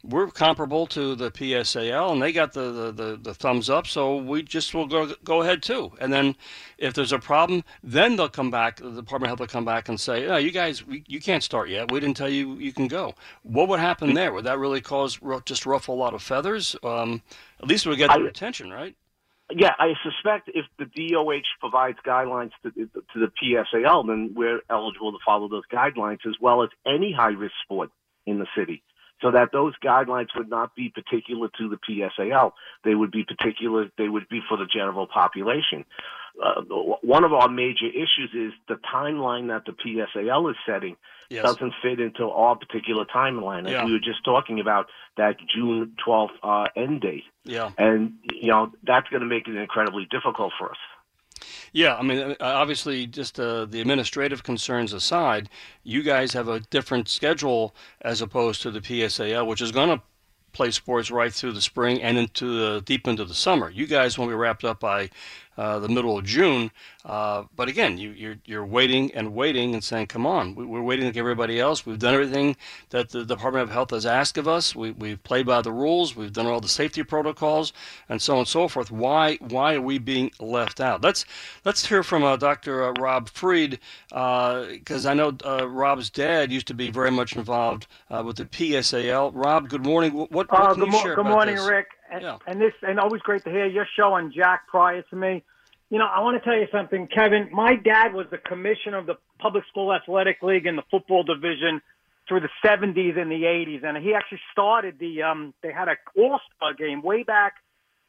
We're 0.04 0.28
comparable 0.28 0.88
to 0.88 1.16
the 1.16 1.30
PSAL, 1.30 2.12
and 2.12 2.22
they 2.22 2.32
got 2.32 2.54
the, 2.54 2.72
the, 2.72 2.92
the, 2.92 3.20
the, 3.22 3.34
thumbs 3.34 3.70
up, 3.70 3.86
so 3.86 4.16
we 4.16 4.42
just 4.42 4.74
will 4.74 4.88
go 4.88 5.14
go 5.24 5.42
ahead 5.42 5.62
too. 5.62 5.92
And 6.00 6.12
then 6.14 6.36
if 6.78 6.94
there's 6.94 7.12
a 7.12 7.20
problem, 7.20 7.64
then 7.84 8.16
they'll 8.16 8.30
come 8.30 8.50
back. 8.50 8.78
The 8.78 8.90
Department 8.92 9.24
of 9.24 9.28
Health 9.28 9.40
will 9.40 9.48
come 9.48 9.66
back 9.66 9.90
and 9.90 10.00
say, 10.00 10.26
"No, 10.26 10.38
you 10.38 10.52
guys, 10.52 10.86
we, 10.86 11.04
you 11.08 11.20
can't 11.20 11.44
start 11.44 11.70
yet. 11.70 11.92
We 11.92 12.00
didn't 12.00 12.16
tell 12.16 12.30
you 12.30 12.56
you 12.56 12.72
can 12.72 12.88
go." 12.88 13.14
What 13.44 13.68
would 13.68 13.80
happen 13.80 14.14
there? 14.14 14.32
Would 14.32 14.46
that 14.46 14.58
really 14.58 14.82
cause 14.82 15.20
just 15.46 15.66
ruffle 15.66 15.96
a 15.96 16.00
lot 16.00 16.14
of 16.14 16.24
feathers? 16.24 16.76
Um, 16.84 17.22
at 17.62 17.68
least 17.68 17.86
we 17.86 17.96
get 17.98 18.10
their 18.10 18.26
I, 18.26 18.30
attention, 18.30 18.72
right? 18.72 18.96
Yeah, 19.52 19.74
I 19.80 19.94
suspect 20.04 20.50
if 20.54 20.66
the 20.78 20.86
DOH 20.86 21.42
provides 21.60 21.98
guidelines 22.06 22.52
to, 22.64 22.72
to 22.72 23.02
the 23.16 23.32
PSAL, 23.42 24.08
then 24.08 24.34
we're 24.36 24.62
eligible 24.70 25.12
to 25.12 25.18
follow 25.26 25.50
those 25.50 25.64
guidelines 25.74 26.20
as 26.28 26.36
well 26.40 26.64
as 26.64 26.70
any 26.86 27.12
high 27.12 27.32
risk 27.32 27.54
sport 27.64 27.90
in 28.28 28.38
the 28.38 28.46
city 28.56 28.84
so 29.22 29.32
that 29.32 29.52
those 29.52 29.74
guidelines 29.84 30.28
would 30.36 30.50
not 30.50 30.76
be 30.76 30.90
particular 30.90 31.50
to 31.58 31.70
the 31.70 31.78
PSAL. 31.78 32.54
They 32.84 32.96
would 32.96 33.12
be 33.12 33.24
particular, 33.24 33.90
they 33.98 34.08
would 34.08 34.30
be 34.30 34.42
for 34.48 34.58
the 34.58 34.66
general 34.66 35.08
population. 35.08 35.86
Uh, 36.42 36.62
one 37.02 37.24
of 37.26 37.34
our 37.34 37.50
major 37.50 37.88
issues 37.88 38.32
is 38.34 38.54
the 38.68 38.76
timeline 38.94 39.48
that 39.50 39.66
the 39.66 39.74
PSAL 39.74 40.50
is 40.50 40.56
setting 40.66 40.96
yes. 41.30 41.44
doesn't 41.44 41.74
fit 41.82 42.00
into 42.00 42.30
our 42.30 42.56
particular 42.56 43.06
timeline. 43.06 43.70
Yeah. 43.70 43.86
we 43.86 43.92
were 43.92 44.00
just 44.00 44.24
talking 44.24 44.60
about 44.60 44.88
that 45.18 45.36
June 45.54 45.96
12th 46.06 46.30
uh, 46.42 46.68
end 46.76 47.02
date. 47.02 47.24
Yeah. 47.44 47.72
And, 47.78 48.14
you 48.32 48.52
know, 48.52 48.72
that's 48.84 49.10
going 49.10 49.22
to 49.22 49.28
make 49.28 49.48
it 49.48 49.56
incredibly 49.56 50.08
difficult 50.10 50.54
for 50.58 50.72
us. 50.72 50.78
Yeah, 51.72 51.96
I 51.96 52.04
mean, 52.04 52.20
uh, 52.20 52.36
obviously, 52.40 53.08
just 53.08 53.40
uh, 53.40 53.66
the 53.66 53.82
administrative 53.82 54.44
concerns 54.44 54.94
aside, 54.94 55.50
you 55.84 56.04
guys 56.04 56.34
have 56.34 56.48
a 56.48 56.60
different 56.60 57.08
schedule 57.08 57.76
as 58.02 58.22
opposed 58.22 58.62
to 58.64 58.72
the 58.72 58.82
PSAL, 58.82 59.46
which 59.46 59.62
is 59.62 59.72
going 59.72 59.90
to 59.90 60.02
play 60.52 60.72
sports 60.72 61.12
right 61.12 61.34
through 61.34 61.54
the 61.54 61.62
spring 61.62 62.02
and 62.02 62.18
into 62.18 62.60
the 62.60 62.82
deep 62.82 63.08
into 63.08 63.26
the 63.26 63.36
summer. 63.36 63.70
You 63.70 63.88
guys 63.88 64.18
won't 64.18 64.32
be 64.32 64.36
wrapped 64.36 64.64
up 64.64 64.80
by 64.80 65.10
uh, 65.58 65.80
the 65.80 65.90
middle 65.90 66.18
of 66.18 66.26
June. 66.26 66.72
Uh, 67.06 67.44
but 67.56 67.68
again, 67.68 67.98
you, 67.98 68.12
you're 68.12 68.38
you're 68.46 68.66
waiting 68.66 69.12
and 69.14 69.34
waiting 69.34 69.74
and 69.74 69.84
saying, 69.84 70.08
"Come 70.08 70.26
on, 70.26 70.56
we, 70.56 70.64
are 70.64 70.82
waiting 70.82 71.06
like 71.06 71.18
everybody 71.18 71.60
else. 71.60 71.86
We've 71.86 72.00
done 72.00 72.14
everything 72.14 72.56
that 72.92 73.10
the 73.10 73.26
Department 73.26 73.64
of 73.64 73.70
Health 73.72 73.92
has 73.92 74.06
asked 74.06 74.38
of 74.38 74.48
us. 74.48 74.76
We, 74.76 74.92
we've 74.92 75.22
played 75.24 75.46
by 75.46 75.62
the 75.62 75.72
rules. 75.72 76.16
We've 76.16 76.32
done 76.32 76.48
all 76.48 76.62
the 76.62 76.70
safety 76.70 77.04
protocols, 77.04 77.74
and 78.08 78.22
so 78.22 78.34
on 78.34 78.40
and 78.40 78.48
so 78.48 78.68
forth. 78.68 78.92
Why 78.92 79.36
why 79.38 79.76
are 79.76 79.82
we 79.82 79.98
being 79.98 80.32
left 80.40 80.80
out? 80.80 81.04
Let's 81.04 81.26
let's 81.66 81.86
hear 81.88 82.04
from 82.04 82.24
uh, 82.24 82.38
Dr. 82.38 82.86
Uh, 82.86 82.94
Rob 83.00 83.30
Freed 83.30 83.80
because 84.08 85.06
uh, 85.06 85.10
I 85.10 85.14
know 85.14 85.36
uh, 85.46 85.68
Rob's 85.68 86.10
dad 86.10 86.52
used 86.52 86.68
to 86.68 86.74
be 86.74 86.90
very 86.90 87.12
much 87.12 87.36
involved 87.36 87.88
with 88.10 88.38
the 88.38 88.46
PSAL. 88.46 89.32
Rob, 89.34 89.70
good 89.70 89.86
morning. 89.86 90.14
What, 90.14 90.32
what 90.32 90.50
can 90.50 90.86
you 90.86 90.92
mo- 90.92 91.02
share 91.02 91.16
good 91.16 91.26
morning, 91.26 91.56
this? 91.56 91.68
Rick. 91.68 91.88
And, 92.12 92.22
yeah. 92.22 92.38
and 92.48 92.60
this 92.60 92.74
and 92.82 93.00
always 93.00 93.22
great 93.22 93.44
to 93.44 93.50
hear 93.50 93.66
your 93.66 93.88
show 93.96 94.14
on 94.14 94.32
Jack 94.32 94.68
prior 94.68 95.02
to 95.04 95.16
me. 95.16 95.44
You 95.90 95.98
know, 95.98 96.06
I 96.06 96.20
want 96.22 96.42
to 96.42 96.48
tell 96.48 96.58
you 96.58 96.68
something, 96.72 97.08
Kevin. 97.08 97.50
My 97.52 97.76
dad 97.76 98.14
was 98.14 98.28
the 98.30 98.38
commissioner 98.38 98.98
of 98.98 99.06
the 99.06 99.16
Public 99.40 99.64
School 99.70 99.94
Athletic 99.94 100.44
League 100.44 100.68
in 100.68 100.76
the 100.76 100.84
football 100.92 101.24
division 101.24 101.82
through 102.28 102.42
the 102.42 102.50
70s 102.64 103.18
and 103.18 103.32
the 103.32 103.44
80s, 103.44 103.84
and 103.84 103.98
he 103.98 104.14
actually 104.14 104.40
started 104.52 105.00
the. 105.00 105.24
Um, 105.24 105.54
they 105.64 105.74
had 105.74 105.88
a 105.88 105.96
All 106.16 106.40
Star 106.56 106.74
game 106.76 107.02
way 107.02 107.24
back, 107.24 107.56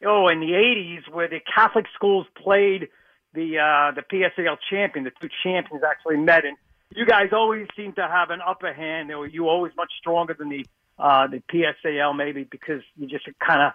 oh, 0.05 0.29
in 0.29 0.41
the 0.41 0.53
80s, 0.53 1.13
where 1.13 1.29
the 1.29 1.41
Catholic 1.55 1.87
schools 1.95 2.27
played 2.37 2.89
the 3.33 3.59
uh, 3.59 3.95
the 3.95 4.03
PSAL 4.03 4.59
champion. 4.69 5.05
The 5.05 5.13
two 5.21 5.31
champions 5.43 5.83
actually 5.83 6.19
met, 6.19 6.45
and 6.45 6.57
you 6.95 7.07
guys 7.07 7.31
always 7.33 7.67
seem 7.77 7.95
to 7.95 8.07
have 8.07 8.31
an 8.31 8.41
upper 8.47 8.75
hand. 8.75 9.11
You 9.33 9.49
always 9.49 9.73
much 9.77 9.93
stronger 9.99 10.35
than 10.39 10.51
the 10.51 10.67
uh, 10.99 11.29
the 11.29 11.43
PSAL, 11.51 12.15
maybe 12.15 12.45
because 12.45 12.83
you 12.97 13.07
just 13.07 13.25
kind 13.41 13.63
of 13.63 13.73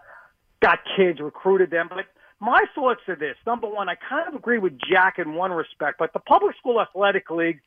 got 0.61 0.79
kids, 0.95 1.19
recruited 1.19 1.69
them. 1.71 1.87
But 1.89 2.05
my 2.39 2.63
thoughts 2.73 3.01
are 3.07 3.15
this: 3.15 3.35
number 3.45 3.67
one, 3.67 3.89
I 3.89 3.95
kind 3.95 4.27
of 4.27 4.33
agree 4.35 4.59
with 4.59 4.73
Jack 4.89 5.19
in 5.19 5.35
one 5.35 5.51
respect, 5.51 5.97
but 5.99 6.13
the 6.13 6.19
public 6.19 6.55
school 6.57 6.81
athletic 6.81 7.29
league 7.29 7.59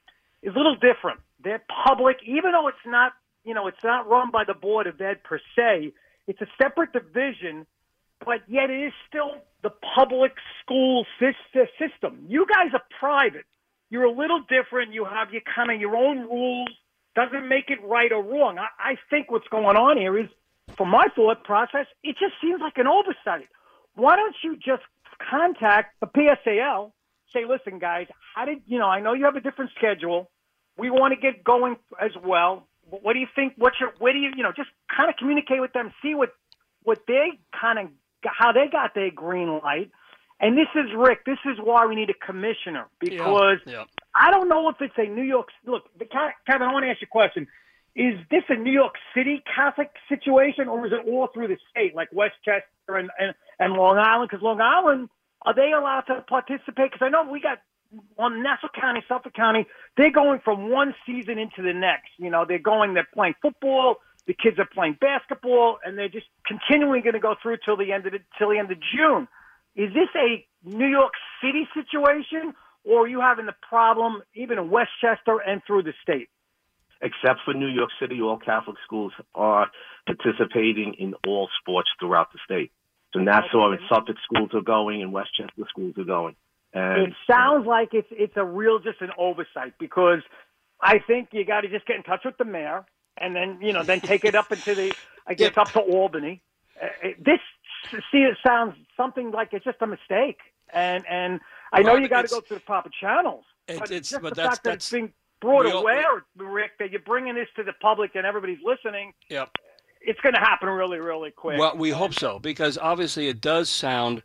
is 0.43 0.55
a 0.55 0.59
little 0.59 0.77
different. 0.77 1.21
They're 1.43 1.63
public, 1.85 2.19
even 2.25 2.53
though 2.53 2.69
it's 2.69 2.87
not, 2.87 3.13
you 3.45 3.55
know, 3.55 3.67
it's 3.67 3.83
not 3.85 4.09
run 4.09 4.31
by 4.31 4.45
the 4.45 4.55
board 4.55 4.87
of 4.87 5.01
ed 5.01 5.23
per 5.25 5.41
se. 5.57 5.93
It's 6.27 6.41
a 6.41 6.47
separate 6.61 6.93
division, 6.93 7.67
but 8.25 8.43
yet 8.49 8.71
it 8.71 8.81
is 8.89 8.93
still 9.09 9.33
the 9.63 9.71
public 9.95 10.33
school 10.63 11.07
system. 11.21 12.27
You 12.29 12.47
guys 12.47 12.73
are 12.75 12.83
private. 13.01 13.47
You're 13.91 14.05
a 14.05 14.13
little 14.13 14.41
different. 14.49 14.93
You 14.93 15.05
have 15.05 15.33
your 15.33 15.43
kind 15.55 15.71
of 15.71 15.81
your 15.81 15.97
own 15.97 16.19
rules. 16.21 16.69
Doesn't 17.17 17.49
make 17.49 17.71
it 17.71 17.79
right 17.83 18.13
or 18.13 18.23
wrong. 18.23 18.59
I, 18.59 18.69
I 18.79 18.97
think 19.11 19.31
what's 19.31 19.49
going 19.49 19.77
on 19.77 19.97
here 19.97 20.17
is, 20.19 20.29
from 20.77 20.91
my 20.91 21.07
thought 21.15 21.45
process, 21.45 21.87
it 22.03 22.17
just 22.19 22.35
seems 22.41 22.61
like 22.61 22.77
an 22.77 22.87
oversight. 22.87 23.49
Why 23.95 24.17
don't 24.17 24.35
you 24.43 24.57
just 24.57 24.83
contact 25.31 25.99
the 26.01 26.07
PSAL? 26.07 26.93
Say, 27.33 27.45
listen, 27.47 27.79
guys, 27.79 28.07
how 28.35 28.45
did 28.45 28.63
you 28.67 28.79
know? 28.79 28.87
I 28.87 29.01
know 29.01 29.13
you 29.13 29.25
have 29.25 29.37
a 29.37 29.41
different 29.41 29.71
schedule. 29.77 30.31
We 30.77 30.91
want 30.91 31.13
to 31.13 31.21
get 31.21 31.45
going 31.45 31.77
as 32.01 32.13
well. 32.25 32.69
What 32.89 33.13
do 33.13 33.19
you 33.19 33.27
think? 33.35 33.55
What's 33.57 33.79
your? 33.81 33.93
Where 33.99 34.13
do 34.13 34.19
you? 34.19 34.31
You 34.37 34.43
know, 34.43 34.53
just 34.57 34.71
kind 34.95 35.11
of 35.11 35.17
communicate 35.17 35.61
with 35.61 35.73
them. 35.73 35.93
See 36.03 36.15
what 36.15 36.31
what 36.85 37.01
they 37.07 37.39
kind 37.61 37.79
of 37.79 37.89
how 38.25 38.53
they 38.53 38.69
got 38.71 38.95
their 38.95 39.11
green 39.11 39.61
light. 39.63 39.91
And 40.41 40.57
this 40.57 40.69
is 40.75 40.91
Rick. 40.97 41.25
This 41.27 41.39
is 41.45 41.59
why 41.63 41.87
we 41.87 41.97
need 41.97 42.11
a 42.11 42.27
commissioner 42.27 42.87
because 43.01 43.59
yeah, 43.67 43.73
yeah. 43.73 43.85
I 44.15 44.31
don't 44.31 44.49
know 44.49 44.69
if 44.69 44.77
it's 44.81 44.95
a 44.97 45.07
New 45.07 45.23
York. 45.23 45.49
Look, 45.67 45.85
Kevin, 46.47 46.63
I 46.63 46.73
want 46.73 46.85
to 46.85 46.91
ask 46.91 47.01
you 47.01 47.09
a 47.11 47.11
question. 47.11 47.49
Is 47.99 48.15
this 48.31 48.45
a 48.49 48.55
New 48.55 48.71
York 48.71 48.95
City 49.13 49.43
Catholic 49.53 49.91
situation, 50.09 50.69
or 50.69 50.87
is 50.87 50.93
it 50.93 51.05
all 51.11 51.27
through 51.35 51.49
the 51.49 51.59
state, 51.69 51.97
like 51.97 52.09
Westchester 52.13 52.63
and 52.95 53.11
and, 53.19 53.35
and 53.59 53.73
Long 53.73 53.99
Island? 53.99 54.31
Because 54.31 54.43
Long 54.43 54.61
Island, 54.61 55.09
are 55.43 55.53
they 55.53 55.73
allowed 55.73 56.03
to 56.03 56.23
participate? 56.29 56.93
Because 56.93 57.03
I 57.03 57.09
know 57.09 57.29
we 57.29 57.41
got 57.41 57.59
on 58.17 58.41
Nassau 58.41 58.69
County, 58.79 59.03
Suffolk 59.09 59.35
County, 59.35 59.67
they're 59.97 60.13
going 60.13 60.39
from 60.45 60.71
one 60.71 60.95
season 61.07 61.39
into 61.39 61.63
the 61.63 61.73
next. 61.73 62.11
You 62.19 62.31
know, 62.31 62.45
they're 62.47 62.61
going, 62.61 62.95
they're 62.95 63.09
playing 63.13 63.35
football, 63.43 63.97
the 64.29 64.35
kids 64.35 64.61
are 64.61 64.69
playing 64.73 64.99
basketball, 65.01 65.79
and 65.85 65.99
they're 65.99 66.09
just 66.09 66.27
continually 66.47 67.01
going 67.01 67.15
to 67.15 67.21
go 67.21 67.35
through 67.43 67.57
till 67.65 67.77
the 67.77 67.93
end 67.93 68.07
of 68.07 68.13
the, 68.13 68.21
till 68.39 68.51
the 68.51 68.59
end 68.59 68.71
of 68.71 68.79
June. 68.95 69.27
Is 69.75 69.93
this 69.93 70.09
a 70.15 70.47
New 70.63 70.87
York 70.87 71.15
City 71.43 71.67
situation, 71.75 72.55
or 72.85 73.05
are 73.05 73.09
you 73.09 73.21
having 73.21 73.47
the 73.47 73.57
problem 73.69 74.23
even 74.35 74.59
in 74.59 74.71
Westchester 74.71 75.39
and 75.45 75.63
through 75.67 75.83
the 75.83 75.95
state? 76.03 76.29
Except 77.01 77.41
for 77.45 77.55
New 77.55 77.69
York 77.69 77.91
City, 78.01 78.21
all 78.21 78.39
Catholic 78.39 78.77
schools 78.85 79.13
are 79.35 79.71
participating 80.07 80.95
in 80.99 81.15
all 81.27 81.49
sports 81.61 81.89
throughout 82.01 82.33
the 82.33 82.39
state. 82.45 82.73
So 83.13 83.21
Nassau 83.21 83.71
and 83.71 83.81
Suffolk 83.89 84.17
schools 84.25 84.51
are 84.53 84.63
going, 84.63 85.03
and 85.03 85.13
Westchester 85.13 85.65
schools 85.69 85.95
are 85.97 86.05
going. 86.05 86.35
And, 86.75 87.09
it 87.09 87.15
sounds 87.31 87.67
like 87.67 87.91
it's 87.93 88.09
it's 88.11 88.37
a 88.37 88.45
real 88.45 88.79
just 88.79 89.01
an 89.01 89.11
oversight 89.17 89.75
because 89.79 90.21
I 90.83 90.99
think 90.99 91.29
you 91.33 91.45
got 91.45 91.63
to 91.63 91.69
just 91.69 91.87
get 91.87 91.97
in 91.97 92.03
touch 92.03 92.23
with 92.25 92.37
the 92.37 92.45
mayor 92.45 92.85
and 93.17 93.35
then 93.35 93.59
you 93.63 93.73
know 93.73 93.83
then 93.83 94.01
take 94.01 94.25
it 94.25 94.35
up 94.35 94.53
into 94.53 94.75
the 94.75 94.95
I 95.27 95.35
guess 95.35 95.53
yep. 95.57 95.59
up 95.59 95.73
to 95.73 95.81
Albany. 95.81 96.43
Uh, 96.81 97.09
this 97.19 97.41
see 98.13 98.19
it 98.19 98.37
sounds 98.47 98.75
something 98.97 99.31
like 99.31 99.49
it's 99.53 99.65
just 99.65 99.79
a 99.81 99.87
mistake, 99.87 100.39
and 100.73 101.05
and 101.09 101.41
I 101.73 101.83
know 101.83 101.93
well, 101.93 102.01
you 102.03 102.09
got 102.09 102.23
to 102.23 102.29
go 102.29 102.41
through 102.41 102.59
the 102.59 102.65
proper 102.65 102.91
channels. 103.01 103.45
It, 103.67 103.79
but 103.79 103.91
it's 103.91 104.11
just 104.11 104.23
but 104.23 104.35
the 104.35 104.43
that's 104.43 104.49
fact 104.49 104.65
that 104.65 104.71
that's 104.71 104.87
it's 104.87 104.93
being 104.93 105.13
brought 105.41 105.65
we 105.65 106.45
Rick, 106.45 106.73
that 106.79 106.91
you're 106.91 107.01
bringing 107.01 107.35
this 107.35 107.49
to 107.57 107.63
the 107.63 107.73
public 107.81 108.15
and 108.15 108.27
everybody's 108.27 108.59
listening. 108.65 109.13
Yep. 109.29 109.51
It's 110.01 110.21
going 110.21 110.35
to 110.35 110.41
happen 110.41 110.69
really, 110.69 110.99
really 110.99 111.31
quick. 111.31 111.59
Well, 111.59 111.77
we 111.77 111.91
hope 111.91 112.15
so 112.15 112.39
because 112.39 112.79
obviously 112.79 113.29
it 113.29 113.41
does 113.41 113.69
sound. 113.69 114.23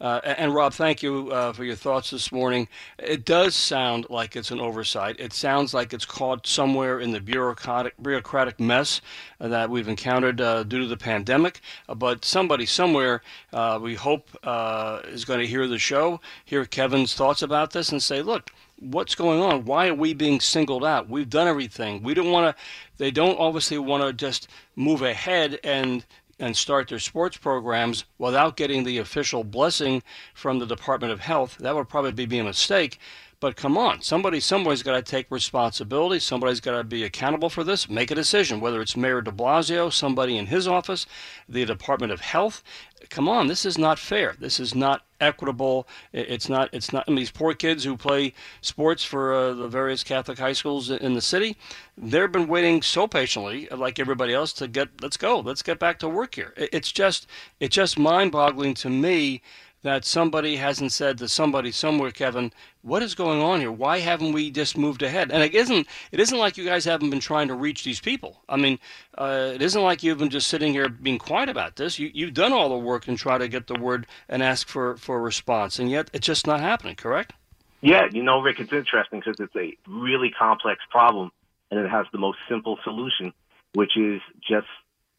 Uh, 0.00 0.20
and 0.24 0.52
Rob, 0.52 0.74
thank 0.74 1.02
you 1.02 1.30
uh, 1.30 1.52
for 1.52 1.64
your 1.64 1.76
thoughts 1.76 2.10
this 2.10 2.30
morning. 2.30 2.68
It 2.98 3.24
does 3.24 3.54
sound 3.54 4.06
like 4.10 4.36
it's 4.36 4.50
an 4.50 4.60
oversight. 4.60 5.16
It 5.18 5.32
sounds 5.32 5.72
like 5.72 5.94
it's 5.94 6.04
caught 6.04 6.46
somewhere 6.46 7.00
in 7.00 7.12
the 7.12 7.20
bureaucratic 7.20 7.94
bureaucratic 8.02 8.58
mess 8.60 9.00
that 9.38 9.70
we've 9.70 9.88
encountered 9.88 10.40
uh, 10.40 10.64
due 10.64 10.80
to 10.80 10.86
the 10.86 10.96
pandemic. 10.96 11.60
But 11.88 12.24
somebody 12.24 12.66
somewhere, 12.66 13.22
uh, 13.52 13.78
we 13.80 13.94
hope, 13.94 14.28
uh, 14.42 15.00
is 15.06 15.24
going 15.24 15.40
to 15.40 15.46
hear 15.46 15.66
the 15.68 15.78
show, 15.78 16.20
hear 16.44 16.64
Kevin's 16.66 17.14
thoughts 17.14 17.40
about 17.40 17.70
this, 17.70 17.90
and 17.90 18.02
say, 18.02 18.20
"Look, 18.20 18.50
what's 18.90 19.14
going 19.14 19.40
on? 19.40 19.64
Why 19.64 19.88
are 19.88 19.94
we 19.94 20.14
being 20.14 20.40
singled 20.40 20.84
out? 20.84 21.08
We've 21.08 21.28
done 21.28 21.48
everything. 21.48 22.02
We 22.02 22.14
don't 22.14 22.30
want 22.30 22.56
to." 22.56 22.62
They 22.96 23.10
don't 23.10 23.38
obviously 23.38 23.78
want 23.78 24.04
to 24.04 24.12
just 24.12 24.48
move 24.76 25.02
ahead 25.02 25.58
and 25.64 26.04
and 26.40 26.56
start 26.56 26.88
their 26.88 26.98
sports 26.98 27.36
programs 27.36 28.04
without 28.18 28.56
getting 28.56 28.84
the 28.84 28.98
official 28.98 29.44
blessing 29.44 30.02
from 30.34 30.58
the 30.58 30.66
Department 30.66 31.12
of 31.12 31.20
Health, 31.20 31.56
that 31.60 31.74
would 31.74 31.88
probably 31.88 32.26
be 32.26 32.38
a 32.38 32.44
mistake. 32.44 32.98
But 33.40 33.56
come 33.56 33.76
on, 33.76 34.00
somebody 34.00 34.40
somebody's 34.40 34.82
got 34.82 34.94
to 34.94 35.02
take 35.02 35.30
responsibility. 35.30 36.20
Somebody's 36.20 36.60
got 36.60 36.78
to 36.78 36.84
be 36.84 37.04
accountable 37.04 37.50
for 37.50 37.64
this. 37.64 37.88
Make 37.88 38.10
a 38.10 38.14
decision, 38.14 38.60
whether 38.60 38.80
it's 38.80 38.96
Mayor 38.96 39.20
De 39.20 39.30
Blasio, 39.30 39.92
somebody 39.92 40.38
in 40.38 40.46
his 40.46 40.66
office, 40.66 41.06
the 41.48 41.64
Department 41.64 42.12
of 42.12 42.20
Health. 42.20 42.62
Come 43.10 43.28
on, 43.28 43.48
this 43.48 43.66
is 43.66 43.76
not 43.76 43.98
fair. 43.98 44.34
This 44.38 44.58
is 44.58 44.74
not 44.74 45.02
equitable. 45.20 45.86
It's 46.12 46.48
not. 46.48 46.70
It's 46.72 46.92
not. 46.92 47.06
Mean, 47.06 47.16
these 47.16 47.30
poor 47.30 47.52
kids 47.54 47.84
who 47.84 47.96
play 47.96 48.32
sports 48.60 49.04
for 49.04 49.34
uh, 49.34 49.52
the 49.52 49.68
various 49.68 50.02
Catholic 50.02 50.38
high 50.38 50.54
schools 50.54 50.90
in 50.90 51.14
the 51.14 51.20
city, 51.20 51.56
they've 51.98 52.32
been 52.32 52.48
waiting 52.48 52.82
so 52.82 53.06
patiently, 53.06 53.68
like 53.70 53.98
everybody 53.98 54.32
else, 54.32 54.52
to 54.54 54.68
get. 54.68 54.88
Let's 55.02 55.16
go. 55.16 55.40
Let's 55.40 55.62
get 55.62 55.78
back 55.78 55.98
to 55.98 56.08
work 56.08 56.34
here. 56.34 56.54
It's 56.56 56.92
just. 56.92 57.26
It's 57.60 57.74
just 57.74 57.98
mind-boggling 57.98 58.74
to 58.74 58.90
me 58.90 59.42
that 59.84 60.04
somebody 60.04 60.56
hasn't 60.56 60.92
said 60.92 61.18
to 61.18 61.28
somebody 61.28 61.70
somewhere, 61.70 62.10
Kevin, 62.10 62.50
what 62.80 63.02
is 63.02 63.14
going 63.14 63.40
on 63.40 63.60
here? 63.60 63.70
Why 63.70 63.98
haven't 63.98 64.32
we 64.32 64.50
just 64.50 64.78
moved 64.78 65.02
ahead? 65.02 65.30
And 65.30 65.42
it 65.42 65.54
isn't 65.54 65.86
it 66.10 66.18
isn't 66.18 66.38
like 66.38 66.56
you 66.56 66.64
guys 66.64 66.86
haven't 66.86 67.10
been 67.10 67.20
trying 67.20 67.48
to 67.48 67.54
reach 67.54 67.84
these 67.84 68.00
people. 68.00 68.42
I 68.48 68.56
mean, 68.56 68.78
uh, 69.16 69.52
it 69.54 69.60
isn't 69.60 69.82
like 69.82 70.02
you've 70.02 70.18
been 70.18 70.30
just 70.30 70.48
sitting 70.48 70.72
here 70.72 70.88
being 70.88 71.18
quiet 71.18 71.50
about 71.50 71.76
this. 71.76 71.98
You 71.98 72.10
you've 72.14 72.32
done 72.32 72.52
all 72.52 72.70
the 72.70 72.78
work 72.78 73.06
and 73.06 73.18
try 73.18 73.36
to 73.36 73.46
get 73.46 73.66
the 73.66 73.78
word 73.78 74.06
and 74.26 74.42
ask 74.42 74.66
for 74.66 74.96
for 74.96 75.18
a 75.18 75.20
response, 75.20 75.78
and 75.78 75.90
yet 75.90 76.08
it's 76.14 76.26
just 76.26 76.46
not 76.46 76.60
happening. 76.60 76.96
Correct? 76.96 77.34
Yeah, 77.82 78.06
you 78.10 78.22
know, 78.22 78.40
Rick, 78.40 78.60
it's 78.60 78.72
interesting 78.72 79.20
because 79.20 79.38
it's 79.38 79.54
a 79.54 79.76
really 79.86 80.30
complex 80.30 80.80
problem, 80.90 81.30
and 81.70 81.78
it 81.78 81.90
has 81.90 82.06
the 82.10 82.18
most 82.18 82.38
simple 82.48 82.78
solution, 82.82 83.34
which 83.74 83.98
is 83.98 84.22
just 84.40 84.66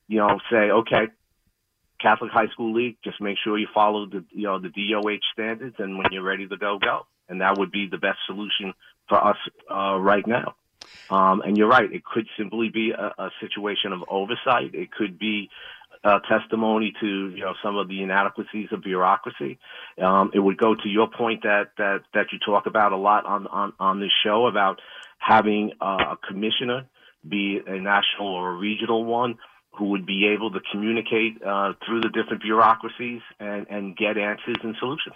you 0.08 0.18
know 0.18 0.40
say, 0.52 0.72
okay, 0.72 1.10
Catholic 2.02 2.32
High 2.32 2.48
School 2.48 2.74
League, 2.74 2.98
just 3.04 3.22
make 3.22 3.38
sure 3.44 3.58
you 3.58 3.68
follow 3.74 4.06
the 4.06 4.24
you 4.32 4.44
know 4.44 4.60
the 4.60 4.70
DOH 4.70 5.20
standards, 5.34 5.76
and 5.80 5.98
when 5.98 6.08
you're 6.12 6.24
ready 6.24 6.48
to 6.48 6.58
go, 6.58 6.78
go. 6.80 7.06
And 7.28 7.42
that 7.42 7.58
would 7.58 7.72
be 7.72 7.88
the 7.90 7.98
best 7.98 8.20
solution 8.28 8.74
for 9.10 9.24
us 9.24 9.38
uh, 9.72 9.98
right 9.98 10.26
now. 10.28 10.56
Um, 11.10 11.42
and 11.42 11.58
you're 11.58 11.68
right; 11.68 11.92
it 11.92 12.04
could 12.04 12.28
simply 12.38 12.70
be 12.70 12.92
a, 12.92 13.24
a 13.24 13.30
situation 13.42 13.94
of 13.94 14.04
oversight. 14.10 14.76
It 14.76 14.92
could 14.92 15.18
be 15.18 15.50
uh, 16.04 16.20
testimony 16.30 16.94
to 17.02 17.30
you 17.30 17.42
know 17.42 17.54
some 17.64 17.78
of 17.78 17.88
the 17.88 18.04
inadequacies 18.04 18.70
of 18.72 18.84
bureaucracy. 18.84 19.58
Um, 20.02 20.32
it 20.34 20.40
would 20.40 20.58
go 20.58 20.76
to 20.76 20.88
your 20.88 21.08
point 21.08 21.44
that 21.44 21.72
that 21.78 22.02
that 22.14 22.28
you 22.32 22.40
talk 22.46 22.68
about 22.68 22.92
a 22.92 22.98
lot 22.98 23.26
on 23.26 23.48
on 23.48 23.74
on 23.80 24.00
this 24.00 24.12
show 24.24 24.46
about 24.46 24.80
having 25.18 25.72
a 25.82 26.18
commissioner, 26.28 26.88
be 27.28 27.60
a 27.66 27.80
national 27.80 28.28
or 28.28 28.52
a 28.52 28.56
regional 28.56 29.04
one, 29.04 29.38
who 29.78 29.86
would 29.86 30.06
be 30.06 30.26
able 30.28 30.52
to 30.52 30.60
communicate 30.72 31.42
uh, 31.44 31.74
through 31.86 32.02
the 32.02 32.10
different 32.10 32.42
bureaucracies 32.42 33.22
and, 33.40 33.68
and 33.70 33.98
get 33.98 34.18
answers 34.18 34.56
and 34.64 34.76
solutions. 34.80 35.16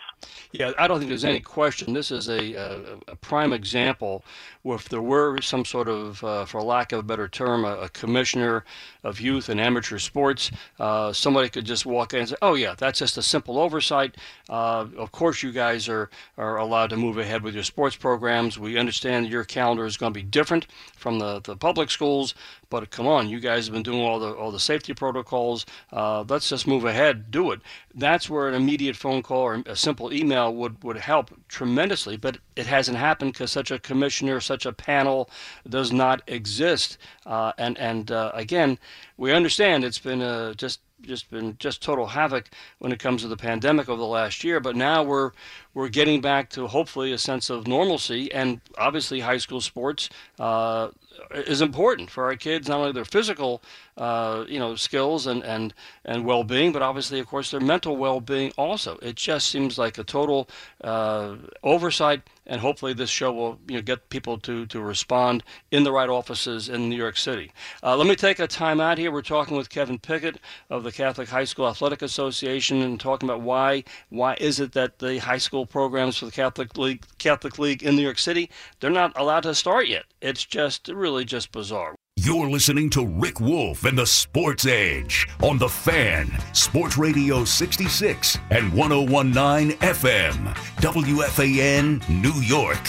Yeah, 0.51 0.71
I 0.77 0.87
don't 0.87 0.99
think 0.99 1.09
there's 1.09 1.25
any 1.25 1.39
question. 1.39 1.93
This 1.93 2.11
is 2.11 2.27
a, 2.27 2.53
a, 2.53 2.81
a 3.07 3.15
prime 3.15 3.53
example 3.53 4.23
where 4.63 4.75
if 4.75 4.89
there 4.89 5.01
were 5.01 5.41
some 5.41 5.63
sort 5.63 5.87
of, 5.87 6.23
uh, 6.23 6.45
for 6.45 6.61
lack 6.61 6.91
of 6.91 6.99
a 6.99 7.03
better 7.03 7.27
term, 7.27 7.63
a, 7.63 7.75
a, 7.77 7.89
commissioner 7.89 8.65
of 9.03 9.21
youth 9.21 9.49
and 9.49 9.59
amateur 9.59 9.97
sports, 9.97 10.51
uh, 10.79 11.13
somebody 11.13 11.49
could 11.49 11.65
just 11.65 11.85
walk 11.85 12.13
in 12.13 12.19
and 12.19 12.29
say, 12.29 12.35
oh, 12.41 12.55
yeah, 12.55 12.75
that's 12.77 12.99
just 12.99 13.17
a 13.17 13.21
simple 13.23 13.57
oversight. 13.57 14.15
Uh, 14.49 14.85
of 14.97 15.11
course, 15.11 15.41
you 15.41 15.51
guys 15.51 15.87
are, 15.87 16.09
are 16.37 16.57
allowed 16.57 16.89
to 16.89 16.97
move 16.97 17.17
ahead 17.17 17.43
with 17.43 17.53
your 17.53 17.63
sports 17.63 17.95
programs. 17.95 18.59
We 18.59 18.77
understand 18.77 19.27
your 19.27 19.45
calendar 19.45 19.85
is 19.85 19.97
going 19.97 20.13
to 20.13 20.19
be 20.19 20.25
different 20.25 20.67
from 20.97 21.19
the, 21.19 21.39
the 21.39 21.55
public 21.55 21.89
schools, 21.89 22.35
but 22.69 22.91
come 22.91 23.07
on, 23.07 23.29
you 23.29 23.39
guys 23.39 23.65
have 23.65 23.73
been 23.73 23.83
doing 23.83 24.01
all 24.01 24.19
the 24.19 24.31
all 24.33 24.51
the 24.51 24.59
safety 24.59 24.93
protocols. 24.93 25.65
Uh, 25.91 26.23
let's 26.27 26.49
just 26.49 26.67
move 26.67 26.85
ahead, 26.85 27.31
do 27.31 27.51
it. 27.51 27.61
That's 27.95 28.29
where 28.29 28.47
an 28.47 28.53
immediate 28.53 28.95
phone 28.95 29.23
call 29.23 29.41
or 29.41 29.63
a 29.65 29.75
simple 29.75 30.13
email 30.13 30.53
would 30.53 30.83
would 30.83 30.97
help 30.97 31.31
tremendously. 31.47 32.17
But 32.17 32.37
it 32.55 32.67
hasn't 32.67 32.97
happened 32.97 33.33
because 33.33 33.51
such 33.51 33.71
a 33.71 33.79
commissioner, 33.79 34.39
such 34.39 34.65
a 34.65 34.73
panel, 34.73 35.29
does 35.67 35.91
not 35.91 36.21
exist. 36.27 36.97
Uh, 37.25 37.53
and 37.57 37.77
and 37.77 38.11
uh, 38.11 38.31
again, 38.33 38.77
we 39.17 39.31
understand 39.31 39.83
it's 39.83 39.99
been 39.99 40.21
uh, 40.21 40.53
just 40.53 40.79
just 41.01 41.29
been 41.29 41.55
just 41.59 41.81
total 41.81 42.07
havoc 42.07 42.49
when 42.79 42.91
it 42.91 42.99
comes 42.99 43.21
to 43.21 43.27
the 43.27 43.37
pandemic 43.37 43.89
over 43.89 43.99
the 43.99 44.07
last 44.07 44.43
year. 44.43 44.59
But 44.59 44.75
now 44.75 45.03
we're 45.03 45.31
we're 45.73 45.89
getting 45.89 46.21
back 46.21 46.49
to 46.51 46.67
hopefully 46.67 47.11
a 47.11 47.17
sense 47.17 47.49
of 47.49 47.67
normalcy, 47.67 48.31
and 48.31 48.61
obviously 48.77 49.19
high 49.19 49.37
school 49.37 49.61
sports 49.61 50.09
uh, 50.39 50.89
is 51.31 51.61
important 51.61 52.09
for 52.09 52.25
our 52.25 52.35
kids, 52.35 52.67
not 52.67 52.79
only 52.79 52.91
their 52.91 53.05
physical, 53.05 53.61
uh, 53.97 54.45
you 54.47 54.59
know, 54.59 54.75
skills 54.75 55.27
and 55.27 55.43
and 55.43 55.73
and 56.05 56.25
well-being, 56.25 56.71
but 56.71 56.81
obviously, 56.81 57.19
of 57.19 57.27
course, 57.27 57.51
their 57.51 57.59
mental 57.59 57.97
well-being 57.97 58.51
also. 58.57 58.97
It 59.01 59.15
just 59.15 59.49
seems 59.49 59.77
like 59.77 59.97
a 59.97 60.03
total 60.03 60.49
uh, 60.83 61.35
oversight 61.63 62.21
and 62.49 62.59
hopefully 62.59 62.93
this 62.93 63.09
show 63.09 63.31
will 63.31 63.59
you 63.67 63.75
know, 63.75 63.81
get 63.81 64.09
people 64.09 64.37
to, 64.39 64.65
to 64.65 64.81
respond 64.81 65.43
in 65.71 65.83
the 65.83 65.91
right 65.91 66.09
offices 66.09 66.67
in 66.67 66.89
New 66.89 66.95
York 66.95 67.15
City. 67.15 67.51
Uh, 67.83 67.95
let 67.95 68.07
me 68.07 68.15
take 68.15 68.39
a 68.39 68.47
time 68.47 68.81
out 68.81 68.97
here. 68.97 69.11
We're 69.11 69.21
talking 69.21 69.55
with 69.55 69.69
Kevin 69.69 69.99
Pickett 69.99 70.39
of 70.69 70.83
the 70.83 70.91
Catholic 70.91 71.29
High 71.29 71.43
School 71.45 71.67
Athletic 71.67 72.01
Association 72.01 72.81
and 72.81 72.99
talking 72.99 73.29
about 73.29 73.41
why 73.41 73.83
why 74.09 74.35
is 74.41 74.59
it 74.59 74.73
that 74.73 74.99
the 74.99 75.19
high 75.19 75.37
school 75.37 75.65
programs 75.65 76.17
for 76.17 76.25
the 76.25 76.31
Catholic 76.31 76.77
League 76.77 77.05
Catholic 77.19 77.59
League 77.59 77.83
in 77.83 77.95
New 77.95 78.01
York 78.01 78.19
City 78.19 78.49
they're 78.79 78.89
not 78.89 79.13
allowed 79.15 79.43
to 79.43 79.53
start 79.53 79.87
yet. 79.87 80.05
It's 80.21 80.43
just 80.43 80.87
really 80.87 81.23
just 81.25 81.51
bizarre. 81.51 81.95
You're 82.21 82.49
listening 82.49 82.89
to 82.89 83.05
Rick 83.05 83.39
Wolff 83.39 83.85
and 83.85 83.97
the 83.97 84.05
Sports 84.05 84.65
Edge 84.65 85.25
on 85.41 85.57
the 85.57 85.69
Fan, 85.69 86.29
Sports 86.51 86.97
Radio 86.97 87.45
66 87.45 88.37
and 88.49 88.73
1019 88.73 89.77
FM, 89.77 90.53
WFAN, 90.81 92.09
New 92.09 92.33
York. 92.41 92.85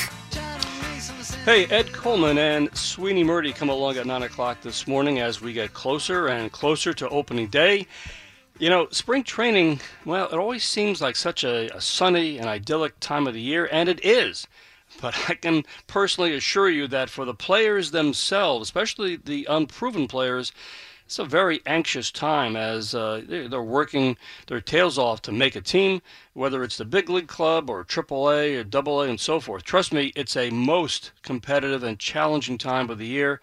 Hey, 1.45 1.67
Ed 1.67 1.93
Coleman 1.93 2.39
and 2.39 2.77
Sweeney 2.77 3.23
Murti 3.23 3.55
come 3.55 3.69
along 3.69 3.99
at 3.99 4.07
9 4.07 4.25
o'clock 4.25 4.63
this 4.63 4.89
morning 4.89 5.21
as 5.21 5.41
we 5.41 5.53
get 5.53 5.75
closer 5.75 6.27
and 6.27 6.51
closer 6.51 6.93
to 6.95 7.09
opening 7.11 7.47
day. 7.47 7.87
You 8.59 8.69
know, 8.69 8.89
spring 8.91 9.23
training, 9.23 9.81
well, 10.05 10.27
it 10.27 10.35
always 10.35 10.65
seems 10.65 11.01
like 11.01 11.15
such 11.15 11.45
a, 11.45 11.73
a 11.77 11.81
sunny 11.81 12.39
and 12.39 12.49
idyllic 12.49 12.99
time 12.99 13.29
of 13.29 13.35
the 13.35 13.41
year, 13.41 13.69
and 13.71 13.89
it 13.89 14.05
is. 14.05 14.49
But 15.01 15.31
I 15.31 15.35
can 15.35 15.65
personally 15.87 16.35
assure 16.35 16.69
you 16.69 16.87
that 16.89 17.09
for 17.09 17.25
the 17.25 17.35
players 17.35 17.91
themselves, 17.91 18.69
especially 18.69 19.17
the 19.17 19.47
unproven 19.49 20.07
players, 20.07 20.53
it's 21.07 21.19
a 21.19 21.25
very 21.25 21.61
anxious 21.67 22.11
time 22.11 22.55
as 22.55 22.95
uh, 22.95 23.23
they're 23.27 23.63
working 23.63 24.17
their 24.47 24.61
tails 24.61 24.97
off 24.97 25.23
to 25.23 25.33
make 25.33 25.57
a 25.57 25.61
team, 25.61 26.03
whether 26.35 26.63
it's 26.63 26.77
the 26.77 26.85
big 26.85 27.09
league 27.11 27.27
club 27.27 27.69
or 27.69 27.85
AAA 27.85 28.63
or 28.63 28.79
AA 28.79 29.01
and 29.09 29.19
so 29.19 29.41
forth. 29.41 29.65
Trust 29.65 29.93
me, 29.93 30.13
it's 30.15 30.37
a 30.37 30.51
most 30.51 31.11
competitive 31.23 31.83
and 31.83 31.99
challenging 31.99 32.59
time 32.59 32.91
of 32.91 32.99
the 32.99 33.07
year 33.07 33.41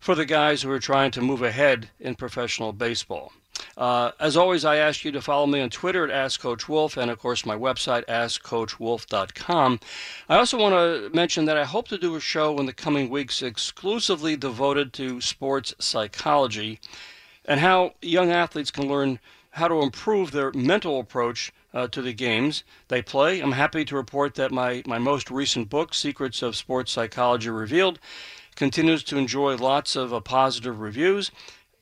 for 0.00 0.14
the 0.14 0.24
guys 0.24 0.62
who 0.62 0.70
are 0.70 0.78
trying 0.78 1.10
to 1.10 1.20
move 1.20 1.42
ahead 1.42 1.90
in 2.00 2.14
professional 2.14 2.72
baseball. 2.72 3.32
Uh, 3.76 4.12
as 4.18 4.36
always, 4.36 4.64
I 4.64 4.76
ask 4.76 5.04
you 5.04 5.12
to 5.12 5.20
follow 5.20 5.46
me 5.46 5.60
on 5.60 5.70
Twitter 5.70 6.04
at 6.04 6.10
Ask 6.10 6.40
Coach 6.40 6.68
Wolff 6.68 6.96
and, 6.96 7.10
of 7.10 7.18
course, 7.18 7.44
my 7.44 7.56
website, 7.56 8.04
AskCoachWolff.com. 8.06 9.80
I 10.28 10.36
also 10.36 10.58
want 10.58 10.74
to 10.74 11.10
mention 11.14 11.44
that 11.44 11.56
I 11.56 11.64
hope 11.64 11.88
to 11.88 11.98
do 11.98 12.16
a 12.16 12.20
show 12.20 12.58
in 12.58 12.66
the 12.66 12.72
coming 12.72 13.10
weeks 13.10 13.42
exclusively 13.42 14.36
devoted 14.36 14.92
to 14.94 15.20
sports 15.20 15.74
psychology 15.78 16.80
and 17.44 17.60
how 17.60 17.94
young 18.02 18.30
athletes 18.30 18.70
can 18.70 18.88
learn 18.88 19.18
how 19.50 19.68
to 19.68 19.80
improve 19.80 20.32
their 20.32 20.52
mental 20.52 21.00
approach 21.00 21.50
uh, 21.72 21.86
to 21.88 22.02
the 22.02 22.12
games 22.12 22.64
they 22.88 23.00
play. 23.00 23.40
I'm 23.40 23.52
happy 23.52 23.84
to 23.86 23.96
report 23.96 24.34
that 24.34 24.52
my, 24.52 24.82
my 24.86 24.98
most 24.98 25.30
recent 25.30 25.70
book, 25.70 25.94
Secrets 25.94 26.42
of 26.42 26.56
Sports 26.56 26.92
Psychology 26.92 27.50
Revealed, 27.50 27.98
continues 28.54 29.02
to 29.04 29.16
enjoy 29.18 29.56
lots 29.56 29.96
of 29.96 30.12
uh, 30.12 30.20
positive 30.20 30.80
reviews. 30.80 31.30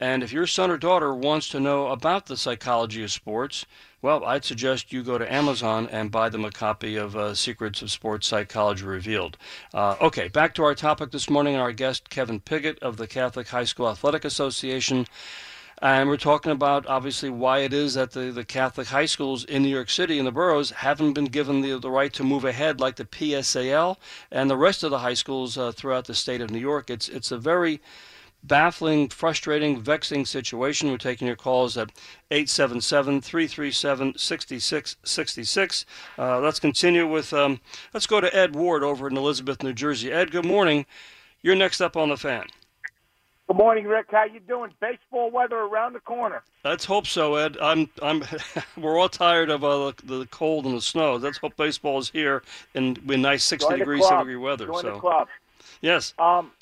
And 0.00 0.22
if 0.22 0.32
your 0.32 0.46
son 0.46 0.70
or 0.70 0.76
daughter 0.76 1.14
wants 1.14 1.48
to 1.50 1.60
know 1.60 1.88
about 1.88 2.26
the 2.26 2.36
psychology 2.36 3.04
of 3.04 3.12
sports, 3.12 3.64
well, 4.02 4.24
I'd 4.24 4.44
suggest 4.44 4.92
you 4.92 5.02
go 5.02 5.18
to 5.18 5.32
Amazon 5.32 5.88
and 5.90 6.10
buy 6.10 6.28
them 6.28 6.44
a 6.44 6.50
copy 6.50 6.96
of 6.96 7.16
uh, 7.16 7.34
Secrets 7.34 7.80
of 7.80 7.90
Sports 7.90 8.26
Psychology 8.26 8.84
Revealed. 8.84 9.38
Uh, 9.72 9.96
okay, 10.00 10.28
back 10.28 10.54
to 10.54 10.64
our 10.64 10.74
topic 10.74 11.10
this 11.10 11.30
morning. 11.30 11.56
Our 11.56 11.72
guest, 11.72 12.10
Kevin 12.10 12.40
Pickett 12.40 12.78
of 12.80 12.96
the 12.96 13.06
Catholic 13.06 13.48
High 13.48 13.64
School 13.64 13.88
Athletic 13.88 14.24
Association. 14.24 15.06
And 15.80 16.08
we're 16.08 16.16
talking 16.16 16.52
about 16.52 16.86
obviously 16.86 17.30
why 17.30 17.60
it 17.60 17.72
is 17.72 17.94
that 17.94 18.12
the, 18.12 18.30
the 18.30 18.44
Catholic 18.44 18.88
high 18.88 19.06
schools 19.06 19.44
in 19.44 19.62
New 19.62 19.68
York 19.68 19.90
City 19.90 20.18
and 20.18 20.26
the 20.26 20.32
boroughs 20.32 20.70
haven't 20.70 21.14
been 21.14 21.26
given 21.26 21.62
the, 21.62 21.78
the 21.78 21.90
right 21.90 22.12
to 22.14 22.24
move 22.24 22.44
ahead 22.44 22.80
like 22.80 22.96
the 22.96 23.04
PSAL 23.04 23.96
and 24.30 24.50
the 24.50 24.56
rest 24.56 24.82
of 24.82 24.90
the 24.90 25.00
high 25.00 25.14
schools 25.14 25.56
uh, 25.56 25.72
throughout 25.72 26.04
the 26.04 26.14
state 26.14 26.40
of 26.40 26.50
New 26.50 26.58
York. 26.58 26.90
It's, 26.90 27.08
it's 27.08 27.32
a 27.32 27.38
very 27.38 27.80
baffling, 28.44 29.08
frustrating, 29.08 29.80
vexing 29.80 30.26
situation. 30.26 30.90
We're 30.90 30.98
taking 30.98 31.26
your 31.26 31.36
calls 31.36 31.76
at 31.76 31.90
877 32.30 33.20
337 33.20 34.18
6666. 34.18 35.86
Uh, 36.18 36.40
let's 36.40 36.60
continue 36.60 37.06
with, 37.06 37.32
um, 37.32 37.60
let's 37.92 38.06
go 38.06 38.20
to 38.20 38.34
Ed 38.36 38.54
Ward 38.54 38.84
over 38.84 39.08
in 39.08 39.16
Elizabeth, 39.16 39.62
New 39.62 39.72
Jersey. 39.72 40.12
Ed, 40.12 40.30
good 40.30 40.44
morning. 40.44 40.86
You're 41.42 41.56
next 41.56 41.80
up 41.80 41.96
on 41.96 42.10
the 42.10 42.16
fan. 42.16 42.46
Good 43.46 43.56
morning, 43.58 43.84
Rick. 43.84 44.06
How 44.10 44.24
you 44.24 44.40
doing? 44.40 44.72
Baseball 44.80 45.30
weather 45.30 45.58
around 45.58 45.92
the 45.92 46.00
corner. 46.00 46.42
Let's 46.64 46.86
hope 46.86 47.06
so, 47.06 47.34
Ed. 47.34 47.58
I'm, 47.60 47.90
I'm. 48.00 48.24
we're 48.78 48.98
all 48.98 49.10
tired 49.10 49.50
of 49.50 49.62
uh, 49.62 49.92
the 50.02 50.26
cold 50.30 50.64
and 50.64 50.74
the 50.74 50.80
snow. 50.80 51.16
Let's 51.16 51.36
hope 51.36 51.54
baseball 51.58 51.98
is 51.98 52.08
here 52.08 52.42
in, 52.72 52.96
in 53.06 53.20
nice 53.20 53.44
60 53.44 53.68
Join 53.68 53.78
degrees, 53.78 54.08
70 54.08 54.20
degree 54.20 54.36
weather. 54.36 54.66
Join 54.66 54.80
so. 54.80 54.94
the 54.94 54.98
club. 54.98 55.28
Yes. 55.82 56.14
Um, 56.18 56.52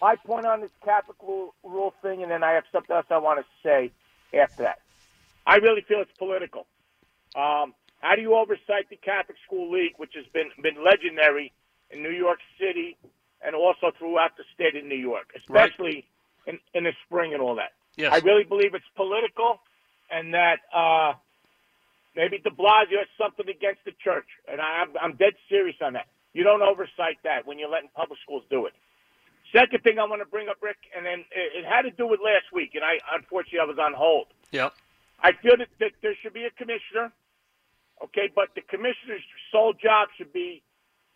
my 0.00 0.16
point 0.16 0.46
on 0.46 0.60
this 0.60 0.70
Catholic 0.84 1.16
rule, 1.22 1.54
rule 1.62 1.94
thing, 2.02 2.22
and 2.22 2.30
then 2.30 2.42
I 2.42 2.52
have 2.52 2.64
something 2.72 2.94
else 2.94 3.06
I 3.10 3.18
want 3.18 3.40
to 3.40 3.46
say 3.62 3.92
after 4.38 4.62
that. 4.64 4.80
I 5.46 5.56
really 5.56 5.82
feel 5.82 6.00
it's 6.00 6.10
political. 6.18 6.66
Um, 7.34 7.74
how 8.00 8.16
do 8.16 8.22
you 8.22 8.34
oversight 8.34 8.88
the 8.88 8.96
Catholic 8.96 9.36
School 9.46 9.70
League, 9.70 9.94
which 9.98 10.12
has 10.14 10.24
been 10.32 10.50
been 10.62 10.82
legendary 10.82 11.52
in 11.90 12.02
New 12.02 12.10
York 12.10 12.38
City 12.58 12.96
and 13.44 13.54
also 13.54 13.92
throughout 13.98 14.36
the 14.36 14.44
state 14.54 14.76
of 14.76 14.84
New 14.84 14.96
York, 14.96 15.32
especially 15.36 16.06
right. 16.46 16.54
in, 16.54 16.58
in 16.74 16.84
the 16.84 16.92
spring 17.06 17.32
and 17.32 17.42
all 17.42 17.56
that? 17.56 17.72
Yes. 17.96 18.12
I 18.12 18.18
really 18.18 18.44
believe 18.44 18.74
it's 18.74 18.84
political, 18.96 19.60
and 20.10 20.34
that 20.34 20.60
uh, 20.74 21.12
maybe 22.16 22.38
De 22.38 22.50
Blasio 22.50 22.98
has 22.98 23.08
something 23.18 23.48
against 23.48 23.84
the 23.84 23.92
church, 24.02 24.26
and 24.48 24.60
I'm, 24.60 24.94
I'm 25.00 25.16
dead 25.16 25.34
serious 25.48 25.76
on 25.82 25.94
that. 25.94 26.06
You 26.32 26.44
don't 26.44 26.62
oversight 26.62 27.18
that 27.24 27.46
when 27.46 27.58
you're 27.58 27.70
letting 27.70 27.90
public 27.94 28.18
schools 28.22 28.44
do 28.50 28.66
it. 28.66 28.72
Second 29.52 29.82
thing 29.82 29.98
I 29.98 30.06
want 30.06 30.22
to 30.22 30.30
bring 30.30 30.48
up, 30.48 30.58
Rick, 30.62 30.78
and 30.94 31.04
then 31.04 31.26
it, 31.34 31.62
it 31.62 31.64
had 31.66 31.82
to 31.82 31.90
do 31.90 32.06
with 32.06 32.20
last 32.22 32.52
week, 32.52 32.74
and 32.74 32.84
I 32.84 33.02
unfortunately 33.14 33.58
I 33.58 33.64
was 33.66 33.78
on 33.78 33.94
hold. 33.94 34.26
Yep. 34.52 34.74
I 35.22 35.32
feel 35.42 35.56
that, 35.58 35.68
that 35.80 35.92
there 36.02 36.14
should 36.22 36.32
be 36.32 36.44
a 36.44 36.50
commissioner, 36.50 37.12
okay, 38.02 38.30
but 38.34 38.54
the 38.54 38.62
commissioner's 38.62 39.22
sole 39.50 39.74
job 39.74 40.08
should 40.16 40.32
be 40.32 40.62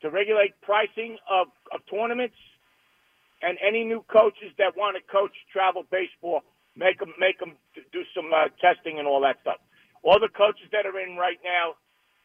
to 0.02 0.10
regulate 0.10 0.52
pricing 0.62 1.16
of, 1.30 1.48
of 1.72 1.80
tournaments 1.88 2.36
and 3.40 3.56
any 3.66 3.84
new 3.84 4.04
coaches 4.10 4.50
that 4.58 4.76
want 4.76 4.96
to 4.96 5.02
coach 5.10 5.32
travel 5.52 5.84
baseball, 5.90 6.42
make 6.76 6.98
them 6.98 7.14
make 7.18 7.38
them 7.38 7.52
do 7.92 8.02
some 8.14 8.32
uh, 8.34 8.50
testing 8.60 8.98
and 8.98 9.06
all 9.06 9.20
that 9.22 9.36
stuff. 9.42 9.62
All 10.02 10.18
the 10.18 10.28
coaches 10.28 10.66
that 10.72 10.86
are 10.86 10.98
in 10.98 11.16
right 11.16 11.38
now, 11.40 11.78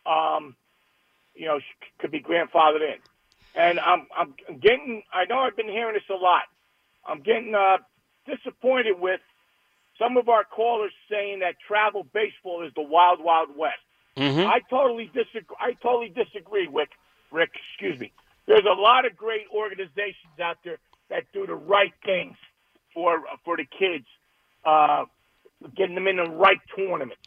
um, 0.10 0.56
you 1.36 1.46
know, 1.46 1.60
could 2.00 2.12
be 2.12 2.20
grandfathered 2.20 2.82
in 2.82 3.00
and 3.60 3.80
I'm 3.80 4.08
I'm 4.18 4.34
getting. 4.60 5.04
I 5.14 5.26
know 5.26 5.40
I've 5.40 5.58
been 5.58 5.68
hearing 5.68 5.94
this 5.94 6.10
a 6.10 6.14
lot. 6.14 6.44
I'm 7.06 7.22
getting 7.22 7.54
uh, 7.54 7.78
disappointed 8.26 9.00
with 9.00 9.20
some 10.00 10.16
of 10.16 10.30
our 10.30 10.46
callers 10.46 10.94
saying 11.12 11.40
that 11.40 11.56
travel 11.68 12.08
baseball 12.14 12.66
is 12.66 12.72
the 12.76 12.82
wild 12.82 13.20
wild 13.22 13.50
west. 13.56 13.84
Mm-hmm. 14.18 14.48
I 14.48 14.60
totally 14.70 15.12
disagree. 15.14 15.58
I 15.60 15.74
totally 15.84 16.10
disagree, 16.10 16.70
Rick. 16.72 16.90
Rick, 17.32 17.52
excuse 17.72 18.00
me. 18.00 18.12
There's 18.48 18.66
a 18.66 18.80
lot 18.80 19.06
of 19.06 19.16
great 19.16 19.46
organizations 19.54 20.40
out 20.42 20.58
there 20.64 20.78
that 21.10 21.24
do 21.34 21.46
the 21.46 21.56
right 21.56 21.94
things 22.06 22.38
for 22.94 23.24
for 23.44 23.58
the 23.58 23.66
kids 23.66 24.06
uh, 24.66 25.04
getting 25.76 25.96
them 25.96 26.08
in 26.08 26.16
the 26.16 26.30
right 26.30 26.60
tournaments, 26.76 27.22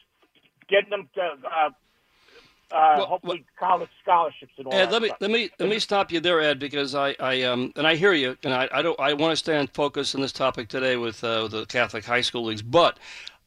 getting 0.68 0.90
them 0.90 1.10
to 1.14 1.20
uh, 1.20 1.70
uh, 2.72 2.96
Well, 2.96 3.06
hopefully 3.06 3.44
college 3.58 3.90
scholarships 4.02 4.52
and 4.58 4.66
all 4.66 4.72
Ed, 4.72 4.86
that. 4.86 4.92
let 4.92 5.02
me 5.02 5.08
stuff. 5.08 5.18
let 5.20 5.30
me 5.30 5.50
let 5.58 5.68
me 5.68 5.78
stop 5.78 6.10
you 6.12 6.20
there, 6.20 6.40
Ed, 6.40 6.58
because 6.58 6.94
I, 6.94 7.14
I 7.20 7.42
um 7.42 7.72
and 7.76 7.86
I 7.86 7.94
hear 7.96 8.12
you, 8.14 8.36
and 8.44 8.54
I, 8.54 8.68
I 8.72 8.82
don't 8.82 8.98
I 8.98 9.12
want 9.14 9.32
to 9.32 9.36
stay 9.36 9.56
on 9.58 9.66
focus 9.68 10.14
on 10.14 10.20
this 10.22 10.32
topic 10.32 10.68
today 10.68 10.96
with 10.96 11.22
uh, 11.22 11.48
the 11.48 11.66
Catholic 11.66 12.04
high 12.04 12.22
school 12.22 12.44
leagues, 12.44 12.62
but 12.62 12.98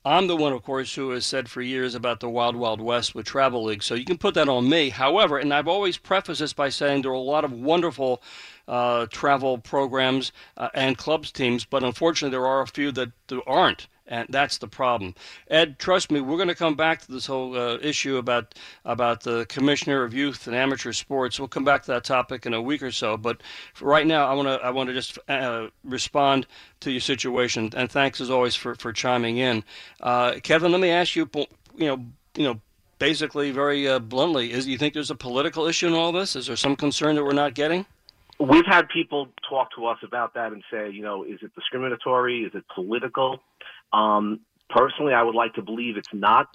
I'm 0.06 0.28
the 0.28 0.36
one, 0.36 0.54
of 0.54 0.62
course, 0.62 0.94
who 0.94 1.10
has 1.12 1.26
said 1.26 1.50
for 1.50 1.64
years 1.64 1.96
about 1.96 2.20
the 2.20 2.30
Wild 2.30 2.56
Wild 2.56 2.80
West 2.80 3.16
with 3.16 3.26
travel 3.26 3.64
leagues. 3.64 3.88
So 3.88 3.96
you 3.96 4.06
can 4.06 4.20
put 4.20 4.36
that 4.36 4.48
on 4.48 4.70
me. 4.70 4.90
However, 4.90 5.40
and 5.40 5.52
I've 5.52 5.68
always 5.68 5.98
prefaced 5.98 6.42
this 6.42 6.54
by 6.54 6.70
saying 6.70 7.02
there 7.02 7.10
are 7.12 7.16
a 7.16 7.20
lot 7.20 7.44
of 7.44 7.52
wonderful 7.52 8.22
uh, 8.68 9.08
travel 9.08 9.58
programs 9.58 10.32
uh, 10.58 10.70
and 10.76 10.96
clubs 10.96 11.32
teams, 11.32 11.66
but 11.66 11.84
unfortunately 11.84 12.32
there 12.38 12.46
are 12.46 12.62
a 12.62 12.68
few 12.68 12.92
that 12.92 13.12
aren't. 13.48 13.88
And 14.08 14.28
that's 14.30 14.60
the 14.60 14.68
problem. 14.68 15.16
Ed, 15.50 15.80
trust 15.80 16.12
me, 16.12 16.22
we're 16.22 16.38
going 16.38 16.48
to 16.48 16.56
come 16.56 16.76
back 16.76 17.02
to 17.02 17.12
this 17.12 17.26
whole 17.26 17.58
uh, 17.58 17.78
issue 17.82 18.18
about 18.18 18.54
about 18.84 19.24
the 19.24 19.46
commissioner 19.48 20.04
of 20.04 20.14
youth 20.14 20.46
and 20.46 20.56
amateur 20.56 20.92
sports. 20.92 21.40
We'll 21.40 21.48
come 21.48 21.64
back 21.64 21.82
to 21.84 21.92
that 21.92 22.04
topic 22.04 22.46
in 22.46 22.54
a 22.54 22.62
week 22.62 22.84
or 22.84 22.92
so. 22.92 23.18
But 23.18 23.42
right 23.82 24.06
now, 24.06 24.28
I 24.28 24.34
want 24.34 24.48
to 24.48 24.64
I 24.64 24.70
want 24.70 24.90
to 24.90 24.94
just 24.94 25.18
uh, 25.28 25.68
respond 25.84 26.46
to 26.82 26.92
your 26.92 27.02
situation. 27.02 27.72
And 27.76 27.92
thanks 27.92 28.22
as 28.22 28.30
always 28.30 28.56
for, 28.56 28.76
for 28.76 28.94
chiming 28.94 29.38
in, 29.38 29.64
uh, 30.02 30.36
Kevin. 30.44 30.72
Let 30.72 30.82
me 30.82 30.90
ask 30.90 31.16
you, 31.16 31.30
you 31.34 31.88
know, 31.88 32.06
you 32.36 32.44
know, 32.44 32.62
basically 33.00 33.52
very 33.52 33.88
uh, 33.88 34.00
bluntly, 34.00 34.52
is 34.52 34.68
you 34.68 34.78
think 34.78 34.94
there's 34.94 35.12
a 35.12 35.16
political 35.16 35.66
issue 35.66 35.88
in 35.88 35.94
all 35.94 36.12
this? 36.12 36.36
Is 36.36 36.48
there 36.48 36.56
some 36.56 36.76
concern 36.76 37.16
that 37.16 37.24
we're 37.24 37.34
not 37.34 37.54
getting? 37.54 37.86
We've 38.40 38.66
had 38.66 38.90
people 38.90 39.30
talk 39.50 39.70
to 39.76 39.86
us 39.86 39.98
about 40.04 40.34
that 40.34 40.52
and 40.52 40.62
say, 40.70 40.90
you 40.90 41.02
know, 41.02 41.24
is 41.24 41.40
it 41.42 41.56
discriminatory? 41.56 42.44
Is 42.44 42.54
it 42.54 42.66
political? 42.74 43.40
Um, 43.94 44.42
personally, 44.70 45.14
I 45.14 45.24
would 45.24 45.36
like 45.36 45.54
to 45.56 45.62
believe 45.62 45.98
it's 45.98 46.14
not. 46.14 46.48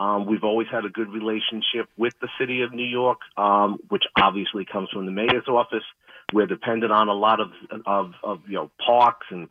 Um, 0.00 0.24
we've 0.24 0.44
always 0.44 0.68
had 0.72 0.86
a 0.86 0.88
good 0.88 1.10
relationship 1.10 1.88
with 1.98 2.14
the 2.22 2.28
city 2.38 2.62
of 2.62 2.72
New 2.72 2.86
York, 2.86 3.18
um, 3.36 3.78
which 3.90 4.04
obviously 4.18 4.64
comes 4.64 4.88
from 4.90 5.04
the 5.04 5.12
mayor's 5.12 5.46
office. 5.46 5.84
We're 6.32 6.46
dependent 6.46 6.90
on 6.90 7.08
a 7.08 7.12
lot 7.12 7.40
of 7.40 7.50
of, 7.86 8.12
of 8.22 8.40
you 8.48 8.54
know 8.54 8.70
parks 8.84 9.26
and 9.30 9.48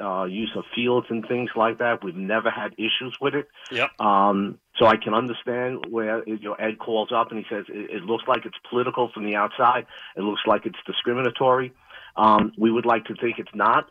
uh, 0.00 0.24
use 0.24 0.52
of 0.56 0.64
fields 0.74 1.06
and 1.10 1.26
things 1.26 1.50
like 1.56 1.78
that. 1.78 2.04
We've 2.04 2.16
never 2.16 2.50
had 2.50 2.74
issues 2.74 3.16
with 3.20 3.34
it. 3.34 3.48
Yep. 3.72 4.00
Um, 4.00 4.58
so 4.78 4.86
I 4.86 4.96
can 4.96 5.14
understand 5.14 5.86
where 5.90 6.22
you 6.28 6.38
know 6.40 6.54
Ed 6.54 6.78
calls 6.78 7.10
up 7.12 7.32
and 7.32 7.38
he 7.38 7.46
says 7.48 7.64
it, 7.68 7.90
it 7.90 8.02
looks 8.04 8.24
like 8.28 8.44
it's 8.44 8.58
political 8.70 9.10
from 9.12 9.24
the 9.24 9.34
outside. 9.34 9.86
It 10.16 10.20
looks 10.20 10.42
like 10.46 10.66
it's 10.66 10.78
discriminatory. 10.86 11.72
Um, 12.16 12.52
we 12.58 12.70
would 12.70 12.86
like 12.86 13.04
to 13.06 13.14
think 13.14 13.38
it's 13.38 13.54
not. 13.54 13.88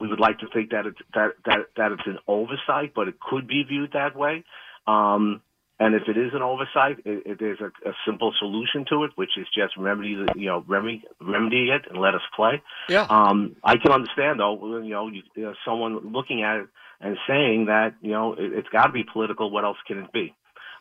We 0.00 0.08
would 0.08 0.20
like 0.20 0.38
to 0.38 0.46
think 0.52 0.70
that 0.70 0.86
it's 0.86 0.98
that 1.14 1.30
that 1.44 1.58
that 1.76 1.92
it's 1.92 2.06
an 2.06 2.18
oversight, 2.26 2.92
but 2.94 3.08
it 3.08 3.18
could 3.20 3.48
be 3.48 3.64
viewed 3.64 3.92
that 3.92 4.16
way. 4.16 4.44
Um, 4.86 5.42
and 5.80 5.94
if 5.94 6.02
it 6.08 6.16
is 6.16 6.32
an 6.34 6.42
oversight, 6.42 6.98
it, 7.04 7.22
it, 7.24 7.38
there's 7.38 7.60
a, 7.60 7.66
a 7.88 7.92
simple 8.04 8.32
solution 8.38 8.84
to 8.90 9.04
it, 9.04 9.12
which 9.14 9.30
is 9.36 9.46
just 9.54 9.76
remedy 9.76 10.14
the 10.14 10.38
you 10.38 10.46
know 10.46 10.64
remedy 10.66 11.02
remedy 11.20 11.70
it 11.70 11.82
and 11.88 12.00
let 12.00 12.14
us 12.14 12.20
play. 12.34 12.62
Yeah. 12.88 13.06
Um, 13.08 13.56
I 13.62 13.76
can 13.76 13.92
understand 13.92 14.40
though, 14.40 14.80
you 14.82 14.90
know, 14.90 15.08
you, 15.08 15.22
you 15.36 15.42
know, 15.44 15.54
someone 15.64 16.12
looking 16.12 16.42
at 16.42 16.56
it 16.56 16.66
and 17.00 17.16
saying 17.28 17.66
that 17.66 17.94
you 18.00 18.10
know 18.10 18.32
it, 18.32 18.52
it's 18.52 18.68
got 18.70 18.86
to 18.86 18.92
be 18.92 19.04
political. 19.04 19.50
What 19.50 19.64
else 19.64 19.78
can 19.86 19.98
it 19.98 20.12
be? 20.12 20.34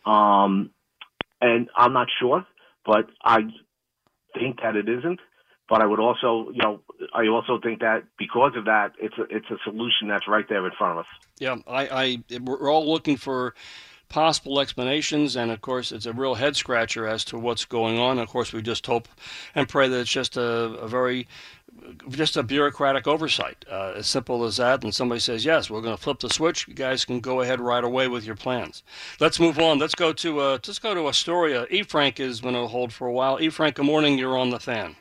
Um, 0.06 0.72
and 1.42 1.70
I'm 1.76 1.94
not 1.94 2.08
sure, 2.20 2.46
but 2.86 3.06
I 3.24 3.42
think 4.34 4.62
that 4.64 4.76
it 4.76 4.90
isn't. 4.90 5.20
But 5.70 5.82
I 5.82 5.86
would 5.86 6.00
also, 6.00 6.50
you 6.52 6.62
know, 6.62 6.80
I 7.14 7.28
also 7.28 7.60
think 7.60 7.82
that 7.82 8.04
because 8.18 8.54
of 8.56 8.66
that, 8.66 8.94
it's 9.00 9.18
a 9.18 9.24
it's 9.24 9.50
a 9.52 9.58
solution 9.64 10.08
that's 10.08 10.28
right 10.28 10.48
there 10.48 10.66
in 10.66 10.72
front 10.78 11.00
of 11.00 11.06
us. 11.06 11.12
Yeah, 11.40 11.58
I, 11.68 12.22
I 12.32 12.40
we're 12.40 12.72
all 12.72 12.90
looking 12.90 13.18
for 13.18 13.54
possible 14.10 14.60
explanations, 14.60 15.36
and 15.36 15.52
of 15.52 15.62
course, 15.62 15.92
it's 15.92 16.06
a 16.06 16.14
real 16.14 16.36
head 16.36 16.56
scratcher 16.56 17.08
as 17.08 17.26
to 17.26 17.38
what's 17.38 17.66
going 17.66 18.00
on. 18.00 18.20
Of 18.20 18.30
course, 18.30 18.54
we 18.54 18.62
just 18.62 18.86
hope 18.86 19.08
and 19.56 19.68
pray 19.68 19.88
that 19.88 20.00
it's 20.00 20.10
just 20.10 20.38
a, 20.38 20.42
a 20.42 20.88
very 20.88 21.28
just 22.10 22.38
a 22.38 22.44
bureaucratic 22.44 23.08
oversight, 23.08 23.64
uh, 23.70 23.94
as 23.96 24.08
simple 24.08 24.44
as 24.44 24.58
that. 24.58 24.84
And 24.84 24.94
somebody 24.94 25.20
says, 25.20 25.46
"Yes, 25.46 25.70
we're 25.70 25.82
going 25.82 25.96
to 25.96 26.02
flip 26.02 26.20
the 26.20 26.30
switch. 26.30 26.68
You 26.68 26.74
guys 26.74 27.06
can 27.06 27.20
go 27.20 27.42
ahead 27.42 27.60
right 27.60 27.84
away 27.84 28.08
with 28.08 28.26
your 28.26 28.36
plans." 28.36 28.84
Let's 29.20 29.40
move 29.40 29.60
on. 29.60 29.80
Let's 29.80 29.96
go 29.96 30.14
to 30.14 30.40
uh, 30.40 30.52
let's 30.54 30.80
go 30.80 30.94
to 30.94 31.08
Astoria. 31.08 31.68
E. 31.70 31.84
Frank 31.84 32.20
is 32.20 32.42
going 32.42 32.56
to 32.56 32.68
hold 32.68 32.94
for 32.94 33.08
a 33.08 33.14
while. 33.14 33.40
E. 33.42 33.50
Frank, 33.50 33.76
good 33.76 33.86
morning. 33.86 34.18
You're 34.18 34.38
on 34.38 34.50
the 34.50 34.60
fan. 34.60 34.96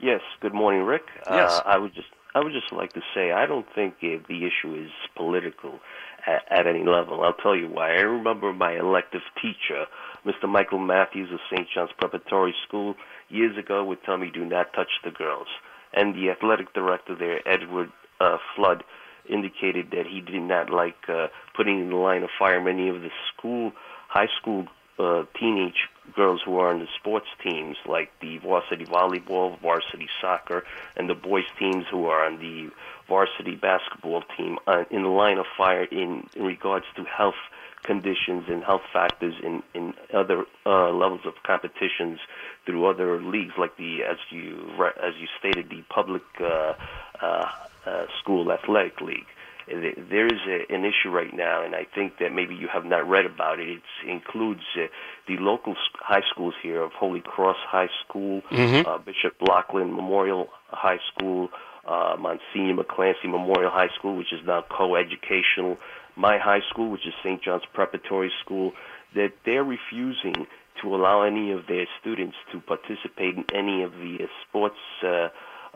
Yes. 0.00 0.20
Good 0.40 0.54
morning, 0.54 0.82
Rick. 0.84 1.02
Yes. 1.30 1.52
Uh, 1.52 1.62
I 1.66 1.78
would 1.78 1.94
just 1.94 2.08
I 2.34 2.40
would 2.40 2.52
just 2.52 2.72
like 2.72 2.92
to 2.94 3.02
say 3.14 3.32
I 3.32 3.46
don't 3.46 3.66
think 3.74 3.94
uh, 4.02 4.22
the 4.28 4.46
issue 4.46 4.74
is 4.74 4.90
political 5.14 5.80
at, 6.26 6.42
at 6.50 6.66
any 6.66 6.84
level. 6.84 7.22
I'll 7.22 7.34
tell 7.34 7.56
you 7.56 7.68
why. 7.68 7.90
I 7.90 8.00
remember 8.00 8.52
my 8.52 8.78
elective 8.78 9.22
teacher, 9.40 9.86
Mr. 10.24 10.48
Michael 10.48 10.78
Matthews 10.78 11.30
of 11.32 11.40
St. 11.52 11.66
John's 11.74 11.90
Preparatory 11.98 12.54
School, 12.66 12.94
years 13.28 13.58
ago 13.58 13.84
would 13.84 14.02
tell 14.04 14.16
me, 14.16 14.30
"Do 14.32 14.44
not 14.44 14.72
touch 14.72 14.90
the 15.04 15.10
girls." 15.10 15.48
And 15.92 16.14
the 16.14 16.30
athletic 16.30 16.72
director 16.72 17.14
there, 17.14 17.46
Edward 17.46 17.90
uh, 18.20 18.38
Flood, 18.54 18.84
indicated 19.28 19.90
that 19.90 20.06
he 20.06 20.20
did 20.20 20.40
not 20.42 20.70
like 20.70 21.08
uh, 21.08 21.26
putting 21.54 21.80
in 21.80 21.90
the 21.90 21.96
line 21.96 22.22
of 22.22 22.30
fire 22.38 22.60
many 22.60 22.88
of 22.88 23.02
the 23.02 23.10
school, 23.32 23.72
high 24.08 24.28
school 24.40 24.66
uh, 25.00 25.24
teenage 25.38 25.88
girls 26.14 26.40
who 26.44 26.58
are 26.58 26.72
on 26.72 26.80
the 26.80 26.88
sports 26.98 27.28
teams, 27.42 27.76
like 27.86 28.10
the 28.20 28.38
varsity 28.38 28.84
volleyball, 28.84 29.58
varsity 29.60 30.08
soccer, 30.20 30.64
and 30.96 31.08
the 31.08 31.14
boys 31.14 31.44
teams 31.58 31.84
who 31.90 32.06
are 32.06 32.24
on 32.24 32.38
the 32.38 32.70
varsity 33.08 33.54
basketball 33.54 34.22
team, 34.36 34.58
uh, 34.66 34.84
in 34.90 35.02
the 35.02 35.08
line 35.08 35.38
of 35.38 35.46
fire 35.56 35.84
in, 35.84 36.28
in 36.34 36.42
regards 36.42 36.84
to 36.96 37.04
health 37.04 37.40
conditions 37.82 38.44
and 38.48 38.62
health 38.62 38.82
factors 38.92 39.34
in 39.42 39.62
in 39.74 39.94
other 40.12 40.44
uh, 40.66 40.90
levels 40.90 41.24
of 41.24 41.32
competitions 41.44 42.18
through 42.66 42.84
other 42.86 43.22
leagues, 43.22 43.54
like 43.56 43.76
the 43.78 44.02
as 44.02 44.18
you 44.30 44.70
as 45.02 45.14
you 45.18 45.26
stated, 45.38 45.70
the 45.70 45.82
public 45.88 46.22
uh, 46.40 46.74
uh, 47.22 47.48
uh, 47.86 48.04
school 48.20 48.52
athletic 48.52 49.00
league 49.00 49.26
there 49.70 50.26
is 50.26 50.40
a, 50.48 50.72
an 50.74 50.84
issue 50.84 51.10
right 51.10 51.32
now, 51.34 51.62
and 51.62 51.74
I 51.74 51.86
think 51.94 52.18
that 52.18 52.32
maybe 52.32 52.54
you 52.54 52.68
have 52.72 52.84
not 52.84 53.08
read 53.08 53.26
about 53.26 53.60
it. 53.60 53.68
It 53.68 53.82
includes 54.08 54.62
uh, 54.76 54.86
the 55.28 55.36
local 55.38 55.74
high 55.94 56.22
schools 56.30 56.54
here 56.62 56.82
of 56.82 56.92
Holy 56.92 57.20
Cross 57.20 57.56
High 57.66 57.88
School, 58.04 58.42
Mhm. 58.50 58.86
uh, 58.86 58.98
Bishop 58.98 59.34
Loughlin 59.40 59.94
Memorial 59.94 60.48
High 60.70 61.00
School, 61.12 61.50
uh, 61.86 62.16
Monsignor 62.18 62.82
McClancy 62.82 63.24
Memorial 63.24 63.70
High 63.70 63.88
School, 63.98 64.16
which 64.16 64.32
is 64.32 64.44
now 64.44 64.62
co-educational, 64.68 65.78
my 66.16 66.38
high 66.38 66.60
school, 66.68 66.90
which 66.90 67.06
is 67.06 67.14
St. 67.22 67.40
John's 67.42 67.64
Preparatory 67.72 68.32
School, 68.40 68.72
that 69.14 69.32
they're 69.44 69.64
refusing 69.64 70.46
to 70.82 70.94
allow 70.94 71.22
any 71.22 71.52
of 71.52 71.66
their 71.66 71.86
students 72.00 72.36
to 72.52 72.60
participate 72.60 73.36
in 73.36 73.44
any 73.54 73.82
of 73.82 73.92
the 73.92 74.28
sports 74.42 74.78
uh, 75.02 75.28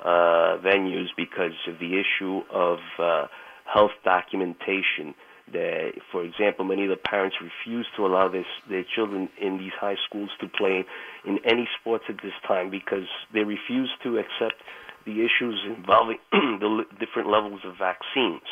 uh, 0.02 0.58
venues 0.58 1.08
because 1.16 1.52
of 1.68 1.78
the 1.78 1.98
issue 2.00 2.42
of 2.50 2.78
uh, 2.98 3.26
health 3.64 3.92
documentation. 4.04 5.14
That, 5.52 5.92
for 6.10 6.24
example, 6.24 6.64
many 6.64 6.84
of 6.84 6.88
the 6.88 6.96
parents 6.96 7.36
refuse 7.40 7.86
to 7.96 8.06
allow 8.06 8.28
their 8.28 8.46
their 8.68 8.84
children 8.94 9.28
in 9.38 9.58
these 9.58 9.72
high 9.78 9.96
schools 10.08 10.30
to 10.40 10.48
play 10.48 10.84
in 11.26 11.38
any 11.44 11.68
sports 11.78 12.04
at 12.08 12.16
this 12.22 12.32
time 12.48 12.70
because 12.70 13.06
they 13.34 13.44
refuse 13.44 13.90
to 14.04 14.16
accept 14.18 14.62
the 15.04 15.20
issues 15.20 15.62
involving 15.66 16.18
the 16.32 16.84
different 16.98 17.28
levels 17.28 17.60
of 17.64 17.76
vaccines. 17.76 18.42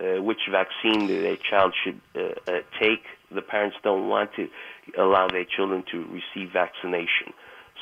Uh, 0.00 0.22
which 0.22 0.38
vaccine 0.50 1.08
their 1.08 1.36
child 1.36 1.74
should 1.84 2.00
uh, 2.16 2.32
uh, 2.50 2.60
take? 2.80 3.04
The 3.30 3.42
parents 3.42 3.76
don't 3.84 4.08
want 4.08 4.30
to 4.36 4.48
allow 4.96 5.28
their 5.28 5.44
children 5.44 5.84
to 5.92 5.98
receive 6.06 6.54
vaccination. 6.54 7.34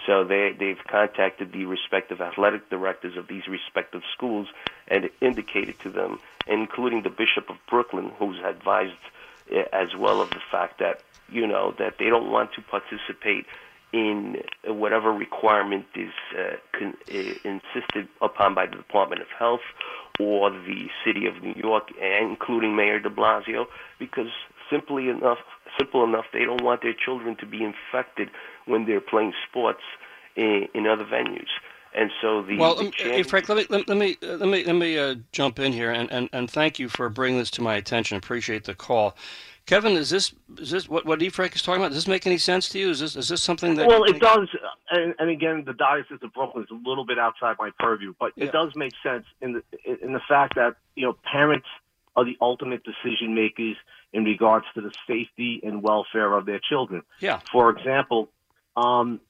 So 0.09 0.25
they, 0.25 0.57
they've 0.59 0.83
contacted 0.91 1.53
the 1.53 1.67
respective 1.67 2.23
athletic 2.23 2.71
directors 2.71 3.19
of 3.19 3.29
these 3.29 3.47
respective 3.47 4.01
schools 4.17 4.47
and 4.89 5.11
indicated 5.21 5.79
to 5.81 5.91
them, 5.91 6.19
including 6.47 7.03
the 7.03 7.11
Bishop 7.11 7.51
of 7.51 7.57
Brooklyn, 7.69 8.11
who's 8.19 8.39
advised 8.43 8.95
uh, 9.55 9.65
as 9.71 9.95
well 9.95 10.23
of 10.23 10.31
the 10.31 10.41
fact 10.51 10.79
that, 10.79 11.03
you 11.29 11.47
know, 11.47 11.75
that 11.79 11.97
they 11.99 12.07
don't 12.07 12.31
want 12.31 12.55
to 12.55 12.63
participate 12.63 13.45
in 13.93 14.39
whatever 14.65 15.13
requirement 15.13 15.85
is 15.95 16.13
uh, 16.39 16.57
con- 16.73 16.97
uh, 17.11 17.35
insisted 17.45 18.09
upon 18.23 18.55
by 18.55 18.65
the 18.65 18.77
Department 18.77 19.21
of 19.21 19.29
Health 19.39 19.61
or 20.19 20.51
the 20.51 20.89
City 21.05 21.27
of 21.27 21.43
New 21.43 21.55
York, 21.55 21.91
including 22.01 22.75
Mayor 22.75 22.99
de 22.99 23.11
Blasio, 23.11 23.67
because 23.99 24.31
simply 24.71 25.09
enough, 25.09 25.39
simple 25.79 26.05
enough, 26.05 26.27
they 26.33 26.45
don't 26.45 26.63
want 26.63 26.83
their 26.83 26.95
children 26.95 27.37
to 27.37 27.47
be 27.47 27.63
infected 27.63 28.31
when 28.69 28.87
they're 28.87 29.01
playing 29.01 29.33
sports 29.49 29.83
in, 30.37 30.69
in 30.75 30.87
other 30.87 31.05
venues. 31.05 31.49
And 31.95 32.11
so 32.21 32.43
the 32.43 32.59
Well, 32.59 32.77
the 32.77 32.87
um, 32.87 32.93
hey, 32.97 33.23
Frank, 33.23 33.49
let 33.49 33.59
me 33.59 33.67
let, 33.71 33.89
let 33.89 33.97
me 33.97 34.17
uh, 34.23 34.37
let 34.37 34.49
me 34.49 34.63
let 34.63 34.75
me 34.75 34.99
uh, 34.99 35.17
jump 35.33 35.59
in 35.59 35.73
here 35.73 35.91
and, 35.91 36.11
and, 36.13 36.29
and 36.33 36.51
thank 36.51 36.79
you 36.79 36.89
for 36.89 37.09
bringing 37.09 37.39
this 37.39 37.51
to 37.53 37.63
my 37.63 37.77
attention. 37.77 38.19
Appreciate 38.19 38.65
the 38.65 38.75
call, 38.75 39.17
Kevin. 39.65 39.93
Is 39.93 40.11
this 40.11 40.35
is 40.59 40.71
this 40.71 40.87
what 40.89 41.07
what 41.07 41.21
E. 41.23 41.31
Frank 41.31 41.57
is 41.57 41.63
talking 41.63 41.81
about? 41.81 41.89
Does 41.89 41.97
this 41.97 42.07
make 42.07 42.27
any 42.27 42.37
sense 42.37 42.69
to 42.71 42.79
you? 42.79 42.91
Is 42.91 43.01
this 43.01 43.17
is 43.17 43.29
this 43.29 43.43
something 43.43 43.75
that? 43.77 43.89
Well, 43.89 44.05
it 44.05 44.13
think- 44.13 44.23
does, 44.23 44.49
and, 44.91 45.15
and 45.19 45.31
again, 45.31 45.65
the 45.67 45.73
Diocese 45.73 46.19
of 46.23 46.33
Brooklyn 46.35 46.65
is 46.65 46.71
a 46.71 46.89
little 46.89 47.07
bit 47.07 47.19
outside 47.19 47.57
my 47.59 47.71
purview, 47.79 48.13
but 48.21 48.33
Yeah. 48.37 48.45
it 48.45 48.53
does 48.53 48.73
make 48.77 48.93
sense 49.03 49.25
in 49.41 49.55
the 49.55 49.63
in 50.03 50.13
the 50.13 50.21
fact 50.29 50.57
that 50.57 50.77
you 50.95 51.07
know 51.07 51.17
parents 51.25 51.67
are 52.17 52.25
the 52.25 52.37
ultimate 52.43 52.83
decision 52.85 53.35
makers 53.35 53.77
in 54.13 54.25
regards 54.25 54.67
to 54.75 54.83
the 54.83 54.93
safety 55.07 55.61
and 55.63 55.83
welfare 55.83 56.35
of 56.35 56.45
their 56.45 56.61
children. 56.61 57.03
Yeah. 57.21 57.41
For 57.51 57.71
example, 57.71 58.29
um, 58.79 59.21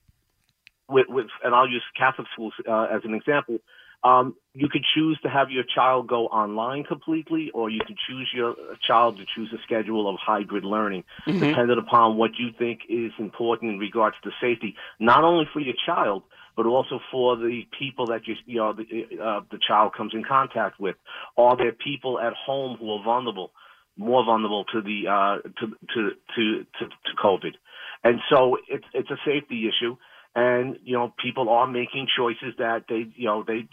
with, 0.87 1.07
with 1.09 1.27
and 1.43 1.53
I'll 1.55 1.69
use 1.69 1.83
Catholic 1.97 2.27
schools 2.33 2.53
uh, 2.67 2.87
as 2.95 3.01
an 3.03 3.13
example. 3.13 3.59
Um, 4.01 4.35
you 4.53 4.69
could 4.69 4.85
choose 4.95 5.19
to 5.23 5.29
have 5.29 5.51
your 5.51 5.65
child 5.75 6.07
go 6.07 6.27
online 6.27 6.85
completely, 6.85 7.51
or 7.53 7.69
you 7.69 7.81
can 7.85 7.97
choose 8.07 8.29
your 8.33 8.55
child 8.87 9.17
to 9.17 9.23
choose 9.35 9.51
a 9.53 9.61
schedule 9.63 10.09
of 10.09 10.15
hybrid 10.25 10.63
learning, 10.63 11.03
Mhm. 11.27 11.39
dependent 11.49 11.79
upon 11.79 12.15
what 12.15 12.31
you 12.39 12.51
think 12.57 12.79
is 12.87 13.11
important 13.19 13.73
in 13.73 13.77
regards 13.79 14.15
to 14.23 14.31
safety, 14.39 14.75
not 14.99 15.25
only 15.25 15.45
for 15.51 15.59
your 15.59 15.75
child, 15.85 16.23
but 16.55 16.65
also 16.65 16.99
for 17.11 17.35
the 17.35 17.67
people 17.77 18.05
that 18.07 18.21
you, 18.27 18.35
you 18.45 18.59
know, 18.61 18.71
the, 18.73 18.83
uh, 19.21 19.41
the 19.51 19.59
child 19.67 19.93
comes 19.93 20.13
in 20.13 20.23
contact 20.23 20.79
with. 20.79 20.95
Are 21.37 21.55
there 21.57 21.73
people 21.73 22.19
at 22.19 22.33
home 22.33 22.77
who 22.77 22.87
are 22.93 23.03
vulnerable, 23.03 23.51
more 23.97 24.23
vulnerable 24.23 24.63
to 24.73 24.81
the 24.81 25.07
uh, 25.07 25.35
to, 25.59 25.65
to 25.93 26.01
to 26.35 26.43
to 26.77 26.83
to 27.07 27.11
COVID? 27.21 27.55
And 28.03 28.19
so 28.29 28.57
it's 28.67 28.85
it's 28.93 29.09
a 29.09 29.17
safety 29.25 29.67
issue 29.67 29.97
and 30.35 30.77
you 30.83 30.93
know 30.93 31.13
people 31.21 31.49
are 31.49 31.67
making 31.67 32.07
choices 32.15 32.53
that 32.57 32.83
they 32.87 33.07
you 33.15 33.25
know 33.25 33.43
they 33.45 33.67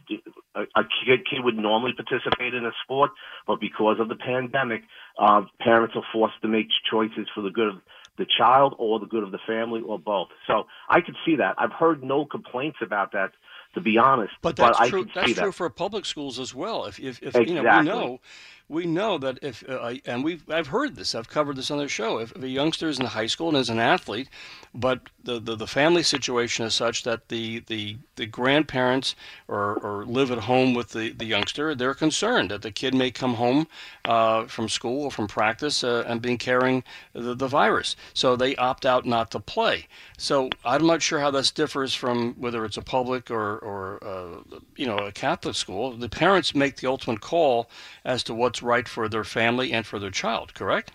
a, 0.54 0.62
a 0.62 0.84
kid 1.04 1.20
kid 1.28 1.44
would 1.44 1.56
normally 1.56 1.92
participate 1.92 2.54
in 2.54 2.64
a 2.64 2.72
sport 2.82 3.10
but 3.46 3.60
because 3.60 3.98
of 4.00 4.08
the 4.08 4.16
pandemic 4.16 4.82
uh 5.18 5.42
parents 5.60 5.94
are 5.96 6.04
forced 6.12 6.40
to 6.40 6.48
make 6.48 6.68
choices 6.90 7.26
for 7.34 7.42
the 7.42 7.50
good 7.50 7.68
of 7.68 7.76
the 8.16 8.26
child 8.38 8.74
or 8.78 8.98
the 8.98 9.06
good 9.06 9.22
of 9.22 9.32
the 9.32 9.38
family 9.46 9.82
or 9.82 9.98
both 9.98 10.28
so 10.46 10.64
i 10.88 11.00
could 11.00 11.16
see 11.26 11.36
that 11.36 11.54
i've 11.58 11.72
heard 11.72 12.02
no 12.02 12.24
complaints 12.24 12.78
about 12.80 13.12
that 13.12 13.32
to 13.74 13.80
be 13.82 13.98
honest 13.98 14.32
But 14.40 14.56
that's 14.56 14.80
I 14.80 14.88
true. 14.88 15.06
That's 15.14 15.28
see 15.28 15.34
true 15.34 15.46
that. 15.46 15.52
for 15.52 15.68
public 15.68 16.06
schools 16.06 16.38
as 16.38 16.54
well. 16.54 16.86
If, 16.86 16.98
if, 16.98 17.22
if 17.22 17.34
you 17.46 17.56
know, 17.56 17.62
we 17.62 17.84
know, 17.84 18.20
we 18.68 18.84
know 18.84 19.16
that 19.18 19.38
if, 19.42 19.68
uh, 19.68 19.94
and 20.04 20.24
we've, 20.24 20.42
I've 20.50 20.66
heard 20.68 20.96
this. 20.96 21.14
I've 21.14 21.28
covered 21.28 21.56
this 21.56 21.70
on 21.70 21.78
the 21.78 21.88
show. 21.88 22.18
If, 22.18 22.32
if 22.32 22.42
a 22.42 22.48
youngster 22.48 22.88
is 22.88 22.98
in 22.98 23.06
high 23.06 23.26
school 23.26 23.48
and 23.48 23.56
is 23.56 23.70
an 23.70 23.78
athlete, 23.78 24.28
but 24.74 25.00
the, 25.22 25.38
the, 25.38 25.54
the 25.54 25.66
family 25.66 26.02
situation 26.02 26.66
is 26.66 26.74
such 26.74 27.04
that 27.04 27.28
the, 27.28 27.60
the, 27.66 27.96
the 28.16 28.26
grandparents 28.26 29.14
or, 29.46 29.76
or 29.78 30.04
live 30.04 30.30
at 30.30 30.38
home 30.38 30.74
with 30.74 30.90
the, 30.90 31.10
the 31.10 31.24
youngster, 31.24 31.74
they're 31.74 31.94
concerned 31.94 32.50
that 32.50 32.62
the 32.62 32.72
kid 32.72 32.94
may 32.94 33.10
come 33.10 33.34
home 33.34 33.68
uh, 34.04 34.46
from 34.46 34.68
school 34.68 35.04
or 35.04 35.10
from 35.10 35.28
practice 35.28 35.84
uh, 35.84 36.04
and 36.06 36.20
being 36.20 36.38
carrying 36.38 36.82
the, 37.12 37.34
the 37.34 37.48
virus. 37.48 37.94
So 38.14 38.34
they 38.34 38.56
opt 38.56 38.84
out 38.84 39.06
not 39.06 39.30
to 39.30 39.40
play. 39.40 39.86
So 40.18 40.50
I'm 40.64 40.86
not 40.86 41.02
sure 41.02 41.20
how 41.20 41.30
this 41.30 41.50
differs 41.50 41.94
from 41.94 42.34
whether 42.34 42.64
it's 42.64 42.76
a 42.76 42.82
public 42.82 43.30
or, 43.30 43.58
or 43.58 44.04
uh, 44.04 44.58
you 44.76 44.86
know 44.86 44.98
a 44.98 45.12
Catholic 45.12 45.54
school. 45.54 45.92
The 45.92 46.08
parents 46.08 46.54
make 46.54 46.76
the 46.76 46.88
ultimate 46.88 47.20
call 47.20 47.68
as 48.04 48.22
to 48.24 48.34
what's 48.56 48.62
right 48.62 48.88
for 48.88 49.08
their 49.08 49.24
family 49.24 49.72
and 49.72 49.84
for 49.84 49.98
their 49.98 50.10
child. 50.10 50.54
Correct? 50.54 50.92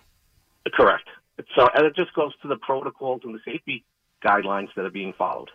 correct 0.74 1.08
so 1.56 1.66
and 1.74 1.84
it 1.84 1.94
just 1.96 2.14
goes 2.14 2.32
to 2.40 2.46
the 2.46 2.56
protocols 2.56 3.20
and 3.24 3.34
the 3.34 3.40
safety 3.44 3.84
guidelines 4.24 4.68
that 4.76 4.84
are 4.84 4.90
being 4.90 5.12
followed 5.18 5.50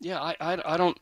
Yeah, 0.00 0.20
I, 0.20 0.34
I, 0.40 0.74
I 0.74 0.76
don't. 0.78 0.98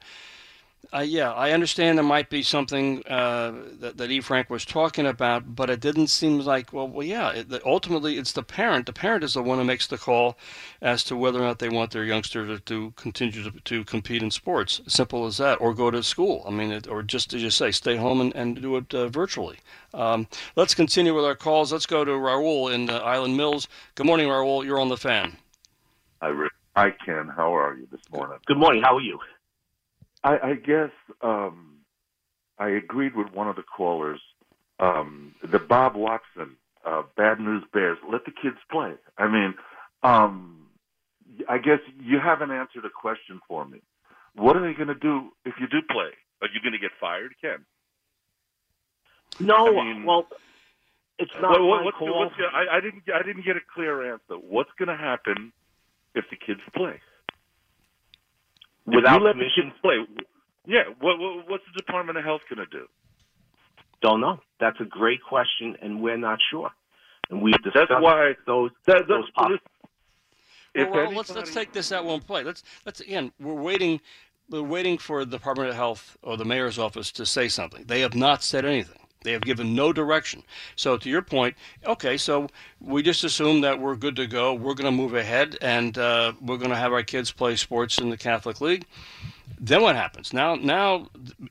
Uh, 0.93 1.01
yeah, 1.01 1.33
I 1.33 1.53
understand 1.53 1.99
there 1.99 2.05
might 2.05 2.31
be 2.31 2.43
something 2.43 3.03
uh, 3.07 3.53
that, 3.81 3.97
that 3.97 4.11
E. 4.11 4.21
Frank 4.21 4.51
was 4.51 4.65
talking 4.65 5.07
about, 5.07 5.55
but 5.55 5.71
it 5.71 5.81
didn't 5.81 6.09
seem 6.09 6.41
like, 6.41 6.73
well, 6.73 6.89
well 6.89 7.07
yeah, 7.07 7.31
it, 7.31 7.49
that 7.49 7.65
ultimately 7.65 8.19
it's 8.19 8.33
the 8.33 8.43
parent. 8.43 8.87
The 8.87 8.93
parent 8.93 9.25
is 9.25 9.35
the 9.35 9.43
one 9.43 9.59
who 9.59 9.65
makes 9.65 9.87
the 9.87 9.99
call 9.99 10.37
as 10.81 11.05
to 11.05 11.17
whether 11.17 11.41
or 11.41 11.47
not 11.47 11.59
they 11.59 11.69
want 11.69 11.91
their 11.91 12.05
youngster 12.05 12.47
to, 12.47 12.59
to 12.61 12.93
continue 12.97 13.45
to, 13.45 13.51
to 13.51 13.85
compete 13.85 14.23
in 14.23 14.31
sports. 14.31 14.81
Simple 14.87 15.27
as 15.27 15.39
that, 15.39 15.61
or 15.61 15.75
go 15.75 15.91
to 15.91 16.03
school. 16.03 16.45
I 16.47 16.51
mean, 16.51 16.73
it, 16.73 16.89
or 16.89 17.03
just 17.03 17.35
as 17.35 17.43
you 17.43 17.51
say, 17.51 17.71
stay 17.71 17.97
home 17.97 18.21
and, 18.21 18.35
and 18.35 18.61
do 18.61 18.77
it 18.77 18.93
uh, 18.95 19.09
virtually. 19.09 19.59
Um, 19.93 20.27
let's 20.57 20.75
continue 20.75 21.15
with 21.15 21.25
our 21.25 21.37
calls. 21.37 21.73
Let's 21.73 21.87
go 21.87 22.05
to 22.05 22.11
Raul 22.11 22.73
in 22.73 22.91
uh, 22.91 23.01
Highland 23.01 23.37
Mills. 23.37 23.69
Good 23.95 24.07
morning, 24.07 24.29
Raul. 24.29 24.65
You're 24.65 24.81
on 24.81 24.89
the 24.89 24.97
fan. 24.97 25.37
Hi, 26.21 26.29
Rick. 26.29 26.53
Hi, 26.77 26.91
Ken. 26.91 27.31
How 27.35 27.57
are 27.57 27.77
you 27.77 27.87
this 27.93 28.01
morning? 28.11 28.39
good 28.47 28.59
morning 28.59 28.83
how 28.83 28.97
are 28.97 29.01
you 29.01 29.19
I, 30.25 30.39
I 30.51 30.55
guess 30.55 30.91
um, 31.23 31.77
I 32.59 32.69
agreed 32.71 33.15
with 33.15 33.29
one 33.33 33.49
of 33.49 33.57
the 33.57 33.63
callers. 33.63 34.21
Um, 34.81 35.35
the 35.43 35.59
Bob 35.61 35.95
Watson, 35.95 36.57
uh, 36.85 37.03
Bad 37.17 37.39
News 37.39 37.63
Bears, 37.73 37.99
let 38.11 38.25
the 38.25 38.33
kids 38.43 38.57
play. 38.71 38.95
I 39.19 39.29
mean, 39.29 39.55
um, 40.03 40.67
I 41.49 41.59
guess 41.59 41.79
you 42.03 42.19
haven't 42.19 42.51
answered 42.51 42.85
a 42.85 42.91
question 42.91 43.41
for 43.47 43.65
me. 43.65 43.81
What 44.35 44.57
are 44.57 44.63
they 44.67 44.75
going 44.75 44.89
to 44.89 44.95
do 44.97 45.31
if 45.45 45.55
you 45.61 45.69
do 45.69 45.79
play? 45.91 46.11
Are 46.43 46.49
you 46.53 46.61
going 46.61 46.73
to 46.73 46.79
get 46.79 46.91
fired, 47.01 47.35
Ken? 47.41 47.65
no 49.41 49.67
I 49.67 49.85
mean- 49.85 50.05
well 50.05 50.27
it's 51.19 51.31
not 51.41 51.53
What- 51.53 51.63
what- 51.63 51.79
my 51.79 51.85
what's, 51.85 51.97
call. 51.99 52.19
what's, 52.19 52.35
I, 52.53 52.77
I 52.77 52.81
didn't. 52.81 53.05
I 53.15 53.23
didn't 53.23 53.45
get 53.45 53.57
a 53.57 53.61
clear 53.73 54.13
answer. 54.13 54.35
What's 54.35 54.71
going 54.79 54.89
to 54.89 54.97
happen 54.97 55.53
if 56.17 56.25
the 56.31 56.37
kids 56.37 56.61
play? 56.75 57.01
If 58.87 58.97
Without 58.97 59.21
you 59.23 59.33
permission? 59.33 59.51
the 59.57 59.63
kids 59.63 59.81
play, 59.83 60.25
yeah. 60.67 60.83
What, 61.01 61.19
what, 61.19 61.49
what's 61.49 61.65
the 61.73 61.81
Department 61.81 62.19
of 62.19 62.25
Health 62.25 62.43
going 62.49 62.67
to 62.67 62.79
do? 62.79 62.87
Don't 64.03 64.21
know. 64.21 64.39
That's 64.61 64.79
a 64.81 64.85
great 64.85 65.23
question, 65.23 65.77
and 65.81 66.03
we're 66.03 66.19
not 66.19 66.39
sure. 66.51 66.71
And 67.31 67.41
we've 67.41 67.55
discussed 67.63 67.87
That's 67.89 68.03
why 68.03 68.35
those 68.47 68.71
that, 68.87 69.09
those 69.09 69.31
pop- 69.35 69.51
listen, 69.51 69.67
if 70.75 70.91
well, 70.91 71.07
well, 71.07 71.17
let's 71.17 71.35
let's 71.35 71.55
take 71.55 71.73
this 71.73 71.91
at 71.93 72.05
one 72.05 72.21
play. 72.21 72.45
Let's 72.45 72.63
let's 72.85 73.01
again. 73.01 73.33
We're 73.41 73.55
waiting. 73.55 74.01
We're 74.51 74.63
waiting 74.63 74.99
for 74.99 75.25
the 75.25 75.31
Department 75.39 75.71
of 75.71 75.75
Health 75.75 76.19
or 76.23 76.37
the 76.37 76.45
mayor's 76.45 76.79
office 76.79 77.11
to 77.13 77.25
say 77.25 77.49
something. 77.49 77.85
They 77.87 78.01
have 78.01 78.15
not 78.15 78.43
said 78.43 78.67
anything. 78.67 78.99
They 79.25 79.33
have 79.33 79.43
given 79.43 79.75
no 79.75 79.93
direction. 79.93 80.43
So 80.77 80.97
to 80.97 81.09
your 81.09 81.23
point, 81.23 81.57
okay, 81.85 82.17
so 82.17 82.49
we 82.81 83.03
just 83.03 83.25
assume 83.25 83.63
that 83.63 83.81
we're 83.81 83.97
good 83.97 84.17
to 84.17 84.27
go. 84.27 84.55
We're 84.55 84.75
going 84.75 84.85
to 84.85 85.03
move 85.03 85.15
ahead, 85.15 85.59
and 85.61 85.97
uh, 85.99 86.35
we're 86.41 86.59
going 86.59 86.71
to 86.71 86.77
have 86.77 86.93
our 86.93 87.03
kids 87.03 87.33
play 87.33 87.57
sports 87.57 87.99
in 87.99 88.11
the 88.11 88.17
Catholic 88.17 88.61
League. 88.61 88.87
Then 89.59 89.83
what 89.83 89.97
happens? 89.97 90.33
Now, 90.33 90.55
now 90.55 91.09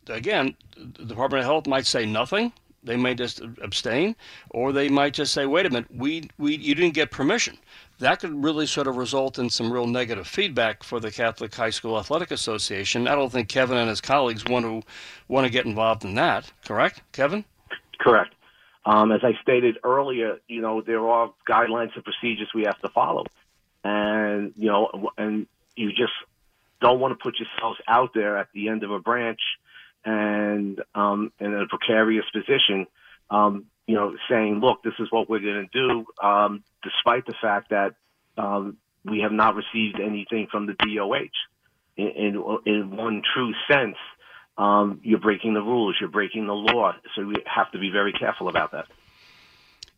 again, 0.07 0.55
the 0.78 1.05
Department 1.05 1.39
of 1.41 1.45
Health 1.45 1.67
might 1.67 1.86
say 1.86 2.05
nothing. 2.05 2.53
They 2.84 2.97
may 2.97 3.15
just 3.15 3.39
abstain, 3.61 4.15
or 4.49 4.74
they 4.74 4.89
might 4.89 5.13
just 5.13 5.34
say, 5.34 5.45
"Wait 5.45 5.65
a 5.65 5.69
minute, 5.69 5.89
we, 5.95 6.30
we 6.38 6.57
you 6.57 6.76
didn't 6.76 6.93
get 6.93 7.11
permission." 7.11 7.57
That 7.99 8.19
could 8.19 8.43
really 8.43 8.65
sort 8.67 8.88
of 8.88 8.97
result 8.97 9.39
in 9.39 9.49
some 9.49 9.71
real 9.71 9.88
negative 9.88 10.28
feedback 10.28 10.84
for 10.84 10.99
the 10.99 11.09
Catholic 11.09 11.55
High 11.55 11.69
School 11.69 11.97
Athletic 11.97 12.32
Association. 12.32 13.07
I 13.07 13.15
don't 13.15 13.32
think 13.32 13.47
Kevin 13.47 13.78
and 13.78 13.89
his 13.89 14.01
colleagues 14.01 14.43
want 14.45 14.65
to 14.65 14.82
want 15.30 15.45
to 15.45 15.51
get 15.51 15.65
involved 15.65 16.03
in 16.03 16.15
that. 16.15 16.51
Correct, 16.65 17.01
Kevin? 17.13 17.45
Correct. 18.00 18.34
Um, 18.86 19.12
as 19.12 19.22
I 19.24 19.32
stated 19.41 19.78
earlier, 19.84 20.39
you 20.48 20.62
know 20.62 20.82
there 20.82 21.08
are 21.08 21.34
guidelines 21.48 21.96
and 21.96 22.04
procedures 22.04 22.50
we 22.54 22.64
have 22.64 22.80
to 22.82 22.89
follow, 22.89 23.26
and 23.84 24.54
you 24.58 24.70
know, 24.70 25.10
and 25.18 25.48
you 25.76 25.89
just 25.89 26.12
don't 26.82 27.00
want 27.00 27.18
to 27.18 27.24
put 27.24 27.36
yourselves 27.39 27.80
out 27.88 28.14
there 28.14 28.38
at 28.38 28.48
the 28.54 28.68
end 28.68 28.84
of 28.84 28.91
a 28.91 29.00
branch 29.00 29.39
and 30.04 30.82
um, 30.94 31.32
in 31.39 31.54
a 31.54 31.66
precarious 31.68 32.26
position. 32.34 32.88
Um, 33.30 33.66
you 33.88 33.96
know, 33.96 34.16
saying, 34.30 34.60
"Look, 34.60 34.84
this 34.84 34.94
is 35.00 35.08
what 35.12 35.30
we're 35.30 35.39
going 35.39 35.68
to 35.72 35.88
do," 35.88 36.06
um, 36.22 36.64
despite 36.84 37.26
the 37.26 37.36
fact 37.41 37.70
that 37.70 37.96
um, 38.38 38.78
we 39.06 39.22
have 39.22 39.32
not 39.32 39.56
received 39.56 40.00
anything 40.00 40.48
from 40.52 40.66
the 40.66 40.74
DOH. 40.74 41.28
In, 41.96 42.08
in, 42.08 42.58
in 42.66 42.96
one 42.98 43.22
true 43.34 43.54
sense, 43.70 43.98
um, 44.58 44.99
you're 45.04 45.20
breaking 45.20 45.54
the 45.54 45.62
rules, 45.62 45.95
you're 45.99 46.10
breaking 46.10 46.47
the 46.47 46.54
law. 46.54 46.93
So 47.16 47.26
we 47.26 47.36
have 47.45 47.72
to 47.72 47.80
be 47.80 47.89
very 47.89 48.14
careful 48.14 48.49
about 48.49 48.72
that. 48.72 48.86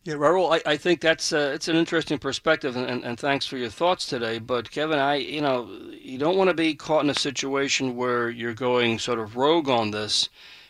Yeah, 0.06 0.14
Raul, 0.14 0.54
I, 0.54 0.70
I 0.70 0.76
think 0.76 1.00
that's 1.00 1.32
uh, 1.32 1.50
it's 1.52 1.66
an 1.66 1.74
interesting 1.74 2.18
perspective, 2.18 2.76
and, 2.76 2.88
and, 2.88 3.04
and 3.04 3.18
thanks 3.18 3.44
for 3.44 3.56
your 3.56 3.70
thoughts 3.70 4.06
today. 4.06 4.38
But 4.38 4.70
Kevin, 4.70 5.00
I 5.00 5.16
you 5.16 5.40
know 5.40 5.68
you 5.90 6.16
don't 6.16 6.36
want 6.36 6.48
to 6.48 6.54
be 6.54 6.76
caught 6.76 7.02
in 7.02 7.10
a 7.10 7.14
situation 7.14 7.96
where 7.96 8.30
you're 8.30 8.54
going 8.54 9.00
sort 9.00 9.18
of 9.18 9.36
rogue 9.36 9.68
on 9.68 9.90
this. 9.90 10.28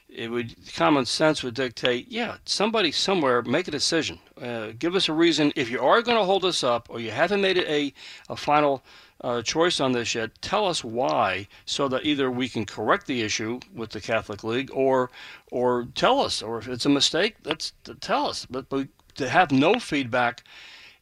It 0.08 0.30
would 0.30 0.56
common 0.74 1.04
sense 1.04 1.42
would 1.42 1.52
dictate, 1.52 2.08
yeah, 2.08 2.36
somebody 2.46 2.90
somewhere 2.92 3.42
make 3.42 3.68
a 3.68 3.72
decision. 3.72 4.20
Uh, 4.40 4.68
give 4.78 4.94
us 4.94 5.10
a 5.10 5.12
reason 5.12 5.52
if 5.54 5.68
you 5.68 5.80
are 5.80 6.00
going 6.00 6.16
to 6.16 6.24
hold 6.24 6.46
us 6.46 6.64
up, 6.64 6.88
or 6.88 6.98
you 6.98 7.10
haven't 7.10 7.42
made 7.42 7.58
it 7.58 7.68
a 7.68 7.92
a 8.30 8.36
final 8.36 8.82
uh, 9.26 9.42
choice 9.42 9.80
on 9.80 9.90
this 9.90 10.14
yet. 10.14 10.30
Tell 10.40 10.68
us 10.68 10.84
why, 10.84 11.48
so 11.64 11.88
that 11.88 12.06
either 12.06 12.30
we 12.30 12.48
can 12.48 12.64
correct 12.64 13.08
the 13.08 13.22
issue 13.22 13.58
with 13.74 13.90
the 13.90 14.00
Catholic 14.00 14.44
League, 14.44 14.70
or 14.72 15.10
or 15.50 15.88
tell 15.96 16.20
us, 16.20 16.42
or 16.42 16.58
if 16.58 16.68
it's 16.68 16.86
a 16.86 16.90
mistake, 16.90 17.34
let's 17.44 17.72
tell 18.00 18.26
us. 18.26 18.46
But, 18.46 18.68
but 18.68 18.86
to 19.16 19.28
have 19.28 19.50
no 19.50 19.80
feedback, 19.80 20.44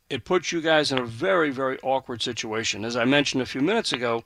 it 0.09 0.25
puts 0.25 0.53
you 0.53 0.62
guys 0.62 0.91
in 0.91 0.99
a 0.99 1.05
very, 1.05 1.51
very 1.51 1.79
awkward 1.83 2.22
situation. 2.22 2.87
As 2.87 2.97
I 2.97 3.05
mentioned 3.05 3.43
a 3.43 3.47
few 3.47 3.61
minutes 3.61 3.93
ago, 3.93 4.25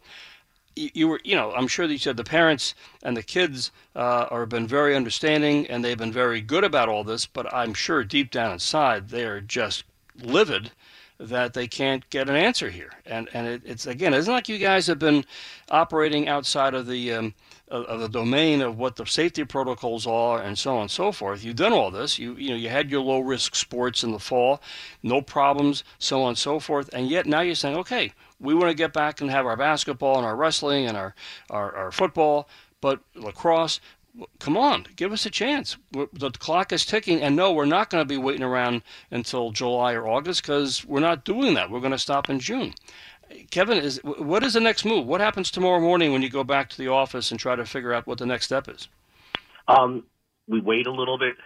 you, 0.76 0.90
you 0.94 1.08
were, 1.08 1.20
you 1.24 1.34
know, 1.34 1.52
I'm 1.52 1.66
sure 1.66 1.88
that 1.88 1.92
you 1.92 1.98
said 1.98 2.16
the 2.16 2.22
parents 2.22 2.76
and 3.02 3.16
the 3.16 3.22
kids 3.24 3.72
uh, 3.96 4.26
are 4.30 4.46
been 4.46 4.68
very 4.68 4.94
understanding 4.94 5.66
and 5.66 5.84
they've 5.84 5.98
been 5.98 6.12
very 6.12 6.40
good 6.40 6.62
about 6.62 6.88
all 6.88 7.02
this, 7.02 7.26
but 7.26 7.52
I'm 7.52 7.74
sure 7.74 8.04
deep 8.04 8.30
down 8.30 8.52
inside 8.52 9.08
they 9.08 9.24
are 9.24 9.40
just 9.40 9.82
livid 10.20 10.70
that 11.18 11.52
they 11.52 11.66
can't 11.66 12.08
get 12.10 12.28
an 12.28 12.36
answer 12.36 12.70
here. 12.70 12.92
And 13.04 13.28
and 13.32 13.46
it, 13.46 13.62
it's 13.64 13.86
again, 13.86 14.14
it's 14.14 14.26
not 14.26 14.34
like 14.34 14.48
you 14.48 14.58
guys 14.58 14.86
have 14.86 14.98
been 14.98 15.24
operating 15.70 16.28
outside 16.28 16.74
of 16.74 16.86
the 16.86 17.12
um, 17.12 17.34
of 17.70 18.00
the 18.00 18.08
domain 18.08 18.62
of 18.62 18.78
what 18.78 18.96
the 18.96 19.04
safety 19.04 19.44
protocols 19.44 20.06
are 20.06 20.40
and 20.40 20.56
so 20.56 20.76
on 20.76 20.82
and 20.82 20.90
so 20.90 21.12
forth. 21.12 21.44
You've 21.44 21.56
done 21.56 21.72
all 21.72 21.90
this. 21.90 22.18
You 22.18 22.34
you 22.36 22.50
know 22.50 22.56
you 22.56 22.68
had 22.68 22.90
your 22.90 23.00
low 23.00 23.20
risk 23.20 23.54
sports 23.54 24.04
in 24.04 24.12
the 24.12 24.18
fall, 24.18 24.62
no 25.02 25.20
problems, 25.20 25.84
so 25.98 26.22
on 26.22 26.28
and 26.28 26.38
so 26.38 26.60
forth. 26.60 26.88
And 26.92 27.08
yet 27.08 27.26
now 27.26 27.40
you're 27.40 27.54
saying, 27.54 27.76
okay, 27.76 28.12
we 28.40 28.54
want 28.54 28.70
to 28.70 28.74
get 28.74 28.92
back 28.92 29.20
and 29.20 29.30
have 29.30 29.46
our 29.46 29.56
basketball 29.56 30.16
and 30.16 30.26
our 30.26 30.36
wrestling 30.36 30.86
and 30.86 30.96
our 30.96 31.14
our, 31.50 31.74
our 31.74 31.92
football, 31.92 32.48
but 32.80 33.00
lacrosse. 33.14 33.80
Come 34.40 34.56
on, 34.56 34.86
give 34.96 35.12
us 35.12 35.26
a 35.26 35.30
chance. 35.30 35.76
The 35.92 36.30
clock 36.38 36.72
is 36.72 36.84
ticking, 36.84 37.20
and 37.20 37.36
no, 37.36 37.52
we're 37.52 37.66
not 37.66 37.90
going 37.90 38.00
to 38.00 38.08
be 38.08 38.16
waiting 38.16 38.42
around 38.42 38.82
until 39.10 39.50
July 39.52 39.92
or 39.92 40.08
August 40.08 40.42
because 40.42 40.84
we're 40.84 41.00
not 41.00 41.24
doing 41.24 41.54
that. 41.54 41.70
We're 41.70 41.80
going 41.80 41.92
to 41.92 41.98
stop 41.98 42.28
in 42.28 42.40
June. 42.40 42.74
Kevin, 43.50 43.78
is 43.78 44.00
what 44.02 44.42
is 44.42 44.54
the 44.54 44.60
next 44.60 44.84
move? 44.84 45.06
What 45.06 45.20
happens 45.20 45.50
tomorrow 45.50 45.80
morning 45.80 46.12
when 46.12 46.22
you 46.22 46.30
go 46.30 46.44
back 46.44 46.70
to 46.70 46.78
the 46.78 46.88
office 46.88 47.30
and 47.30 47.38
try 47.38 47.54
to 47.54 47.64
figure 47.64 47.92
out 47.92 48.06
what 48.06 48.18
the 48.18 48.26
next 48.26 48.46
step 48.46 48.68
is? 48.68 48.88
Um, 49.68 50.04
we 50.48 50.60
wait 50.60 50.86
a 50.86 50.92
little 50.92 51.18
bit. 51.18 51.36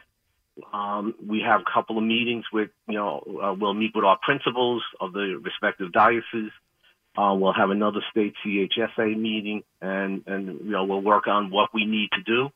Um, 0.72 1.14
we 1.26 1.40
have 1.40 1.60
a 1.60 1.64
couple 1.72 1.98
of 1.98 2.04
meetings 2.04 2.44
with, 2.52 2.70
you 2.86 2.94
know, 2.94 3.40
uh, 3.42 3.54
we'll 3.58 3.74
meet 3.74 3.92
with 3.94 4.04
our 4.04 4.18
principals 4.22 4.82
of 5.00 5.12
the 5.12 5.40
respective 5.42 5.92
dioceses. 5.92 6.52
Uh, 7.16 7.34
we'll 7.34 7.52
have 7.52 7.70
another 7.70 8.00
state 8.10 8.34
CHSAA 8.44 9.18
meeting, 9.18 9.62
and 9.82 10.22
and 10.26 10.60
you 10.64 10.70
know 10.70 10.84
we'll 10.84 11.02
work 11.02 11.26
on 11.26 11.50
what 11.50 11.68
we 11.74 11.84
need 11.84 12.08
to 12.12 12.22
do, 12.22 12.48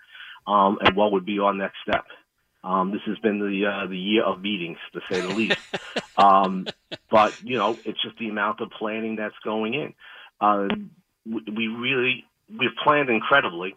um, 0.47 0.79
and 0.81 0.97
what 0.97 1.13
would 1.13 1.27
be 1.27 1.39
our 1.39 1.55
next 1.55 1.77
step. 1.83 2.05
Um, 2.63 2.91
this 2.91 3.03
has 3.07 3.19
been 3.19 3.39
the 3.39 3.67
uh, 3.67 3.87
the 3.87 3.97
year 3.97 4.25
of 4.25 4.41
meetings, 4.41 4.79
to 4.93 5.01
say 5.11 5.21
the 5.21 5.29
least. 5.29 5.59
um, 6.17 6.67
but 7.11 7.33
you 7.45 7.57
know, 7.57 7.79
it's 7.85 8.03
just 8.03 8.19
the 8.19 8.29
amount 8.29 8.61
of 8.61 8.71
planning 8.71 9.17
that's 9.17 9.37
going 9.45 9.75
in. 9.75 9.95
Uh, 10.41 10.69
we, 11.25 11.43
we 11.57 11.67
really 11.69 12.25
we've 12.51 12.75
planned 12.83 13.09
incredibly 13.09 13.77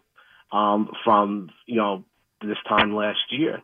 um, 0.52 0.90
from 1.04 1.50
you 1.66 1.76
know 1.76 2.04
this 2.42 2.58
time 2.68 2.94
last 2.94 3.20
year. 3.30 3.62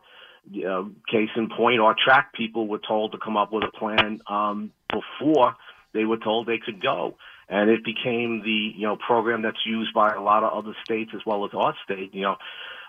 Uh, 0.49 0.85
case 1.11 1.31
in 1.35 1.49
point, 1.49 1.81
our 1.81 1.97
track 2.05 2.33
people 2.33 2.69
were 2.69 2.79
told 2.79 3.11
to 3.11 3.19
come 3.19 3.37
up 3.37 3.53
with 3.53 3.65
a 3.65 3.77
plan 3.77 4.21
um, 4.31 4.71
before 4.89 5.57
they 5.93 6.05
were 6.05 6.19
told 6.19 6.47
they 6.47 6.61
could 6.65 6.81
go, 6.81 7.17
and 7.49 7.69
it 7.69 7.85
became 7.85 8.43
the 8.45 8.73
you 8.77 8.87
know 8.87 8.97
program 8.97 9.43
that's 9.43 9.67
used 9.67 9.93
by 9.93 10.15
a 10.15 10.21
lot 10.21 10.45
of 10.45 10.53
other 10.53 10.77
states 10.85 11.11
as 11.15 11.21
well 11.27 11.45
as 11.45 11.51
our 11.53 11.75
state. 11.85 12.15
You 12.15 12.23
know, 12.23 12.37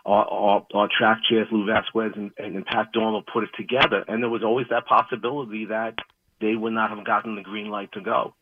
our, 0.07 0.25
our, 0.25 0.67
our 0.73 0.89
track 0.97 1.19
chairs, 1.29 1.47
Lou 1.51 1.65
Vasquez 1.65 2.13
and, 2.15 2.31
and 2.37 2.65
Pat 2.65 2.93
Dormer, 2.93 3.21
put 3.31 3.43
it 3.43 3.49
together. 3.57 4.05
And 4.07 4.23
there 4.23 4.29
was 4.29 4.43
always 4.43 4.67
that 4.69 4.85
possibility 4.87 5.65
that 5.65 5.95
they 6.39 6.55
would 6.55 6.73
not 6.73 6.91
have 6.91 7.05
gotten 7.05 7.35
the 7.35 7.41
green 7.41 7.67
light 7.69 7.91
to 7.91 8.01
go. 8.01 8.33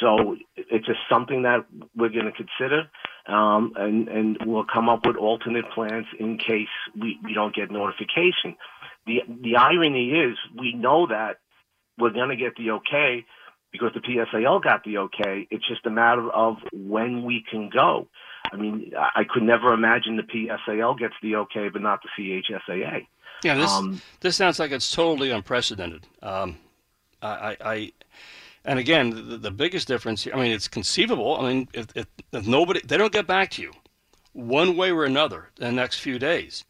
So 0.00 0.36
it's 0.56 0.86
just 0.86 0.98
something 1.12 1.42
that 1.42 1.66
we're 1.94 2.08
going 2.08 2.24
to 2.24 2.32
consider, 2.32 2.88
um, 3.26 3.72
and 3.76 4.08
and 4.08 4.38
we'll 4.44 4.64
come 4.72 4.88
up 4.88 5.06
with 5.06 5.16
alternate 5.16 5.66
plans 5.74 6.06
in 6.18 6.38
case 6.38 6.72
we, 7.00 7.18
we 7.22 7.34
don't 7.34 7.54
get 7.54 7.70
notification. 7.70 8.56
The 9.06 9.20
the 9.42 9.56
irony 9.56 10.10
is 10.10 10.36
we 10.58 10.72
know 10.74 11.06
that 11.08 11.38
we're 11.98 12.12
going 12.12 12.30
to 12.30 12.36
get 12.36 12.56
the 12.56 12.72
okay 12.72 13.24
because 13.72 13.90
the 13.94 14.00
PSAL 14.00 14.62
got 14.62 14.84
the 14.84 14.98
okay. 14.98 15.46
It's 15.50 15.66
just 15.68 15.86
a 15.86 15.90
matter 15.90 16.28
of 16.30 16.56
when 16.72 17.24
we 17.24 17.44
can 17.48 17.70
go. 17.72 18.08
I 18.52 18.56
mean, 18.56 18.92
I 18.96 19.24
could 19.28 19.42
never 19.42 19.72
imagine 19.72 20.16
the 20.16 20.22
PSAL 20.22 20.98
gets 20.98 21.14
the 21.22 21.36
okay, 21.36 21.68
but 21.68 21.82
not 21.82 22.00
the 22.02 22.08
CHSAA. 22.18 23.06
Yeah, 23.44 23.54
this 23.54 23.70
um, 23.70 24.02
this 24.20 24.36
sounds 24.36 24.58
like 24.58 24.70
it's 24.70 24.90
totally 24.90 25.30
unprecedented. 25.30 26.06
Um, 26.22 26.58
I, 27.22 27.56
I, 27.60 27.92
and 28.64 28.78
again, 28.78 29.10
the, 29.10 29.36
the, 29.36 29.50
biggest 29.50 29.88
difference. 29.88 30.26
I 30.26 30.36
mean, 30.36 30.52
it's 30.52 30.68
conceivable. 30.68 31.38
I 31.38 31.48
mean, 31.48 31.68
if, 31.72 31.86
if, 31.94 32.06
if 32.32 32.46
nobody, 32.46 32.80
they 32.80 32.96
don't 32.96 33.12
get 33.12 33.26
back 33.26 33.50
to 33.52 33.62
you, 33.62 33.72
one 34.32 34.76
way 34.76 34.90
or 34.90 35.04
another, 35.04 35.50
in 35.58 35.66
the 35.66 35.72
next 35.72 36.00
few 36.00 36.18
days, 36.18 36.64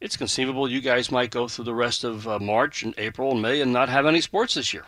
it's 0.00 0.16
conceivable 0.16 0.68
you 0.68 0.80
guys 0.80 1.10
might 1.10 1.30
go 1.30 1.48
through 1.48 1.64
the 1.64 1.74
rest 1.74 2.04
of 2.04 2.28
uh, 2.28 2.38
March 2.38 2.82
and 2.82 2.94
April 2.98 3.32
and 3.32 3.42
May 3.42 3.60
and 3.60 3.72
not 3.72 3.88
have 3.88 4.06
any 4.06 4.20
sports 4.20 4.54
this 4.54 4.74
year. 4.74 4.84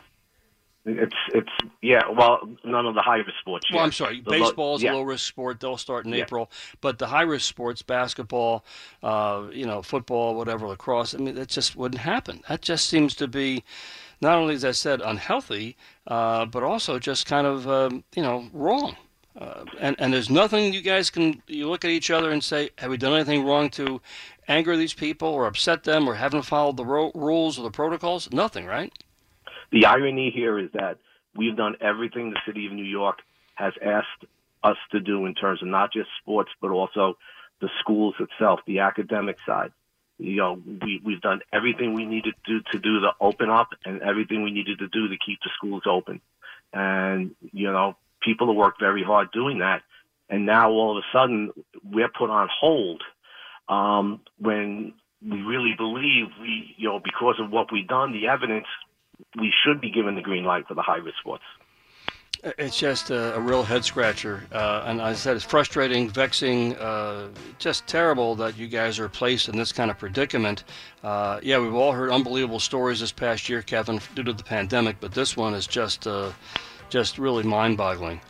It's 0.89 1.15
it's 1.35 1.51
yeah. 1.83 2.03
Well, 2.09 2.49
none 2.65 2.87
of 2.87 2.95
the 2.95 3.03
high 3.03 3.19
risk 3.19 3.39
sports. 3.41 3.67
Well, 3.73 3.85
I'm 3.85 3.93
sorry. 3.93 4.21
Baseball 4.21 4.77
is 4.77 4.83
yeah. 4.83 4.93
a 4.93 4.95
low 4.95 5.03
risk 5.03 5.27
sport. 5.27 5.61
They'll 5.61 5.77
start 5.77 6.07
in 6.07 6.13
yeah. 6.13 6.23
April. 6.23 6.51
But 6.81 6.99
the 6.99 7.07
high 7.07 7.23
risk 7.23 7.47
sports, 7.47 7.83
basketball, 7.83 8.65
uh, 9.03 9.49
you 9.53 9.67
know, 9.67 9.83
football, 9.83 10.35
whatever, 10.35 10.67
lacrosse. 10.67 11.15
I 11.15 11.19
mean, 11.19 11.35
that 11.35 11.49
just 11.49 11.77
wouldn't 11.77 12.01
happen. 12.01 12.43
That 12.49 12.63
just 12.63 12.89
seems 12.89 13.15
to 13.17 13.29
be 13.29 13.65
not 14.21 14.37
only, 14.37 14.55
as 14.55 14.65
I 14.65 14.73
said, 14.73 15.01
unhealthy, 15.01 15.77
uh, 16.07 16.47
but 16.47 16.63
also 16.63 16.99
just 16.99 17.27
kind 17.27 17.47
of 17.47 17.69
um, 17.69 18.05
you 18.15 18.23
know 18.23 18.49
wrong. 18.53 18.97
Uh, 19.39 19.65
and 19.79 19.95
and 19.99 20.13
there's 20.13 20.31
nothing 20.31 20.73
you 20.73 20.81
guys 20.81 21.11
can 21.11 21.43
you 21.47 21.69
look 21.69 21.85
at 21.85 21.91
each 21.91 22.11
other 22.11 22.31
and 22.31 22.43
say, 22.43 22.71
have 22.79 22.91
we 22.91 22.97
done 22.97 23.13
anything 23.13 23.45
wrong 23.45 23.71
to 23.71 24.01
anger 24.49 24.77
these 24.77 24.95
people 24.95 25.29
or 25.29 25.47
upset 25.47 25.85
them 25.85 26.09
or 26.09 26.15
haven't 26.15 26.43
followed 26.43 26.77
the 26.77 26.85
ro- 26.85 27.13
rules 27.15 27.59
or 27.59 27.63
the 27.63 27.71
protocols? 27.71 28.33
Nothing, 28.33 28.67
right? 28.67 28.93
The 29.71 29.87
irony 29.87 30.31
here 30.31 30.59
is 30.59 30.71
that 30.73 30.99
we've 31.37 31.57
done 31.57 31.77
everything 31.81 32.31
the 32.31 32.41
city 32.47 32.67
of 32.67 32.73
New 32.73 32.85
York 32.85 33.19
has 33.55 33.73
asked 33.85 34.25
us 34.63 34.77
to 34.93 35.01
do 35.01 35.27
in 35.27 35.35
terms 35.35 35.63
of 35.63 35.69
not 35.69 35.93
just 35.93 36.09
sports, 36.21 36.51
but 36.61 36.71
also 36.71 37.17
the 37.61 37.69
schools 37.81 38.15
itself, 38.19 38.61
the 38.67 38.81
academic 38.81 39.37
side. 39.47 39.73
You 40.19 40.37
know, 40.37 40.63
we, 40.83 41.01
we've 41.05 41.21
done 41.21 41.41
everything 41.53 41.95
we 41.95 42.05
needed 42.05 42.35
to 42.47 42.59
do 42.59 42.65
to 42.73 42.79
do 42.79 43.01
the 43.01 43.13
open 43.21 43.51
up 43.51 43.69
and 43.85 44.03
everything 44.03 44.43
we 44.43 44.51
needed 44.51 44.79
to 44.81 44.89
do 44.89 45.09
to 45.09 45.17
keep 45.25 45.39
the 45.43 45.51
schools 45.57 45.83
open. 45.87 46.21
And, 46.73 47.35
you 47.53 47.71
know, 47.71 47.97
people 48.21 48.49
have 48.49 48.57
worked 48.57 48.81
very 48.81 49.05
hard 49.05 49.31
doing 49.33 49.59
that. 49.59 49.83
And 50.29 50.45
now 50.45 50.71
all 50.71 50.97
of 50.97 51.05
a 51.05 51.17
sudden 51.17 51.53
we're 51.85 52.09
put 52.09 52.31
on 52.31 52.49
hold, 52.53 53.03
um, 53.69 54.21
when 54.39 54.95
we 55.25 55.41
really 55.43 55.75
believe 55.77 56.27
we, 56.41 56.75
you 56.77 56.89
know, 56.89 57.01
because 57.01 57.37
of 57.39 57.51
what 57.51 57.73
we've 57.73 57.87
done, 57.87 58.13
the 58.13 58.29
evidence 58.29 58.67
we 59.39 59.53
should 59.65 59.81
be 59.81 59.91
given 59.91 60.15
the 60.15 60.23
green 60.23 60.45
light 60.45 60.67
for 60.67 60.75
the 60.75 60.83
high 60.83 60.97
risk 60.97 61.19
sports. 61.19 61.45
It's 62.57 62.79
just 62.79 63.11
a, 63.11 63.35
a 63.35 63.41
real 63.41 63.65
head 63.65 63.85
scratcher, 63.85 64.45
uh, 64.53 64.85
and 64.87 65.03
I 65.03 65.15
said, 65.15 65.35
it's 65.35 65.45
frustrating, 65.45 66.09
vexing, 66.09 66.77
uh, 66.77 67.31
just 67.59 67.89
terrible 67.89 68.37
that 68.37 68.57
you 68.57 68.69
guys 68.69 69.01
are 69.01 69.09
placed 69.09 69.49
in 69.49 69.57
this 69.57 69.73
kind 69.73 69.91
of 69.91 69.99
predicament. 69.99 70.63
Uh, 71.03 71.41
yeah, 71.43 71.59
we've 71.59 71.75
all 71.75 71.91
heard 71.91 72.11
unbelievable 72.11 72.61
stories 72.61 73.01
this 73.01 73.11
past 73.11 73.49
year, 73.49 73.61
Kevin, 73.61 74.01
due 74.15 74.23
to 74.23 74.33
the 74.33 74.45
pandemic, 74.45 74.99
but 75.01 75.13
this 75.13 75.37
one 75.37 75.53
is 75.53 75.67
just, 75.67 76.07
uh, 76.07 76.31
just 76.91 77.19
really 77.19 77.43
mind-boggling. 77.43 78.21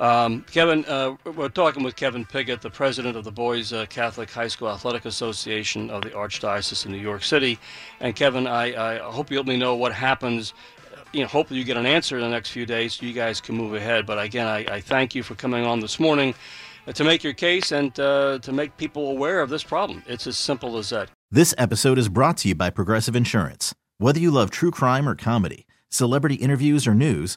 Um, 0.00 0.46
Kevin, 0.50 0.86
uh, 0.86 1.14
we're 1.36 1.50
talking 1.50 1.82
with 1.82 1.94
Kevin 1.94 2.24
Piggott, 2.24 2.62
the 2.62 2.70
president 2.70 3.18
of 3.18 3.24
the 3.24 3.30
Boys 3.30 3.74
uh, 3.74 3.84
Catholic 3.90 4.30
High 4.30 4.48
School 4.48 4.70
Athletic 4.70 5.04
Association 5.04 5.90
of 5.90 6.00
the 6.00 6.08
Archdiocese 6.08 6.86
in 6.86 6.92
New 6.92 6.98
York 6.98 7.22
City. 7.22 7.58
And 8.00 8.16
Kevin, 8.16 8.46
I, 8.46 8.96
I 8.96 8.98
hope 8.98 9.30
you 9.30 9.36
let 9.36 9.46
me 9.46 9.58
know 9.58 9.74
what 9.74 9.92
happens. 9.92 10.54
You 11.12 11.20
know, 11.20 11.26
hopefully 11.26 11.60
you 11.60 11.66
get 11.66 11.76
an 11.76 11.84
answer 11.84 12.16
in 12.16 12.22
the 12.22 12.30
next 12.30 12.48
few 12.48 12.64
days 12.64 12.94
so 12.94 13.04
you 13.04 13.12
guys 13.12 13.42
can 13.42 13.56
move 13.56 13.74
ahead. 13.74 14.06
But 14.06 14.18
again, 14.18 14.46
I, 14.46 14.64
I 14.76 14.80
thank 14.80 15.14
you 15.14 15.22
for 15.22 15.34
coming 15.34 15.66
on 15.66 15.80
this 15.80 16.00
morning 16.00 16.34
uh, 16.86 16.92
to 16.92 17.04
make 17.04 17.22
your 17.22 17.34
case 17.34 17.70
and 17.70 17.98
uh, 18.00 18.38
to 18.38 18.52
make 18.52 18.74
people 18.78 19.10
aware 19.10 19.42
of 19.42 19.50
this 19.50 19.62
problem. 19.62 20.02
It's 20.06 20.26
as 20.26 20.38
simple 20.38 20.78
as 20.78 20.88
that. 20.90 21.10
This 21.30 21.54
episode 21.58 21.98
is 21.98 22.08
brought 22.08 22.38
to 22.38 22.48
you 22.48 22.54
by 22.54 22.70
Progressive 22.70 23.14
Insurance. 23.14 23.74
Whether 23.98 24.18
you 24.20 24.30
love 24.30 24.50
true 24.50 24.70
crime 24.70 25.06
or 25.06 25.14
comedy, 25.14 25.66
celebrity 25.90 26.36
interviews 26.36 26.86
or 26.86 26.94
news, 26.94 27.36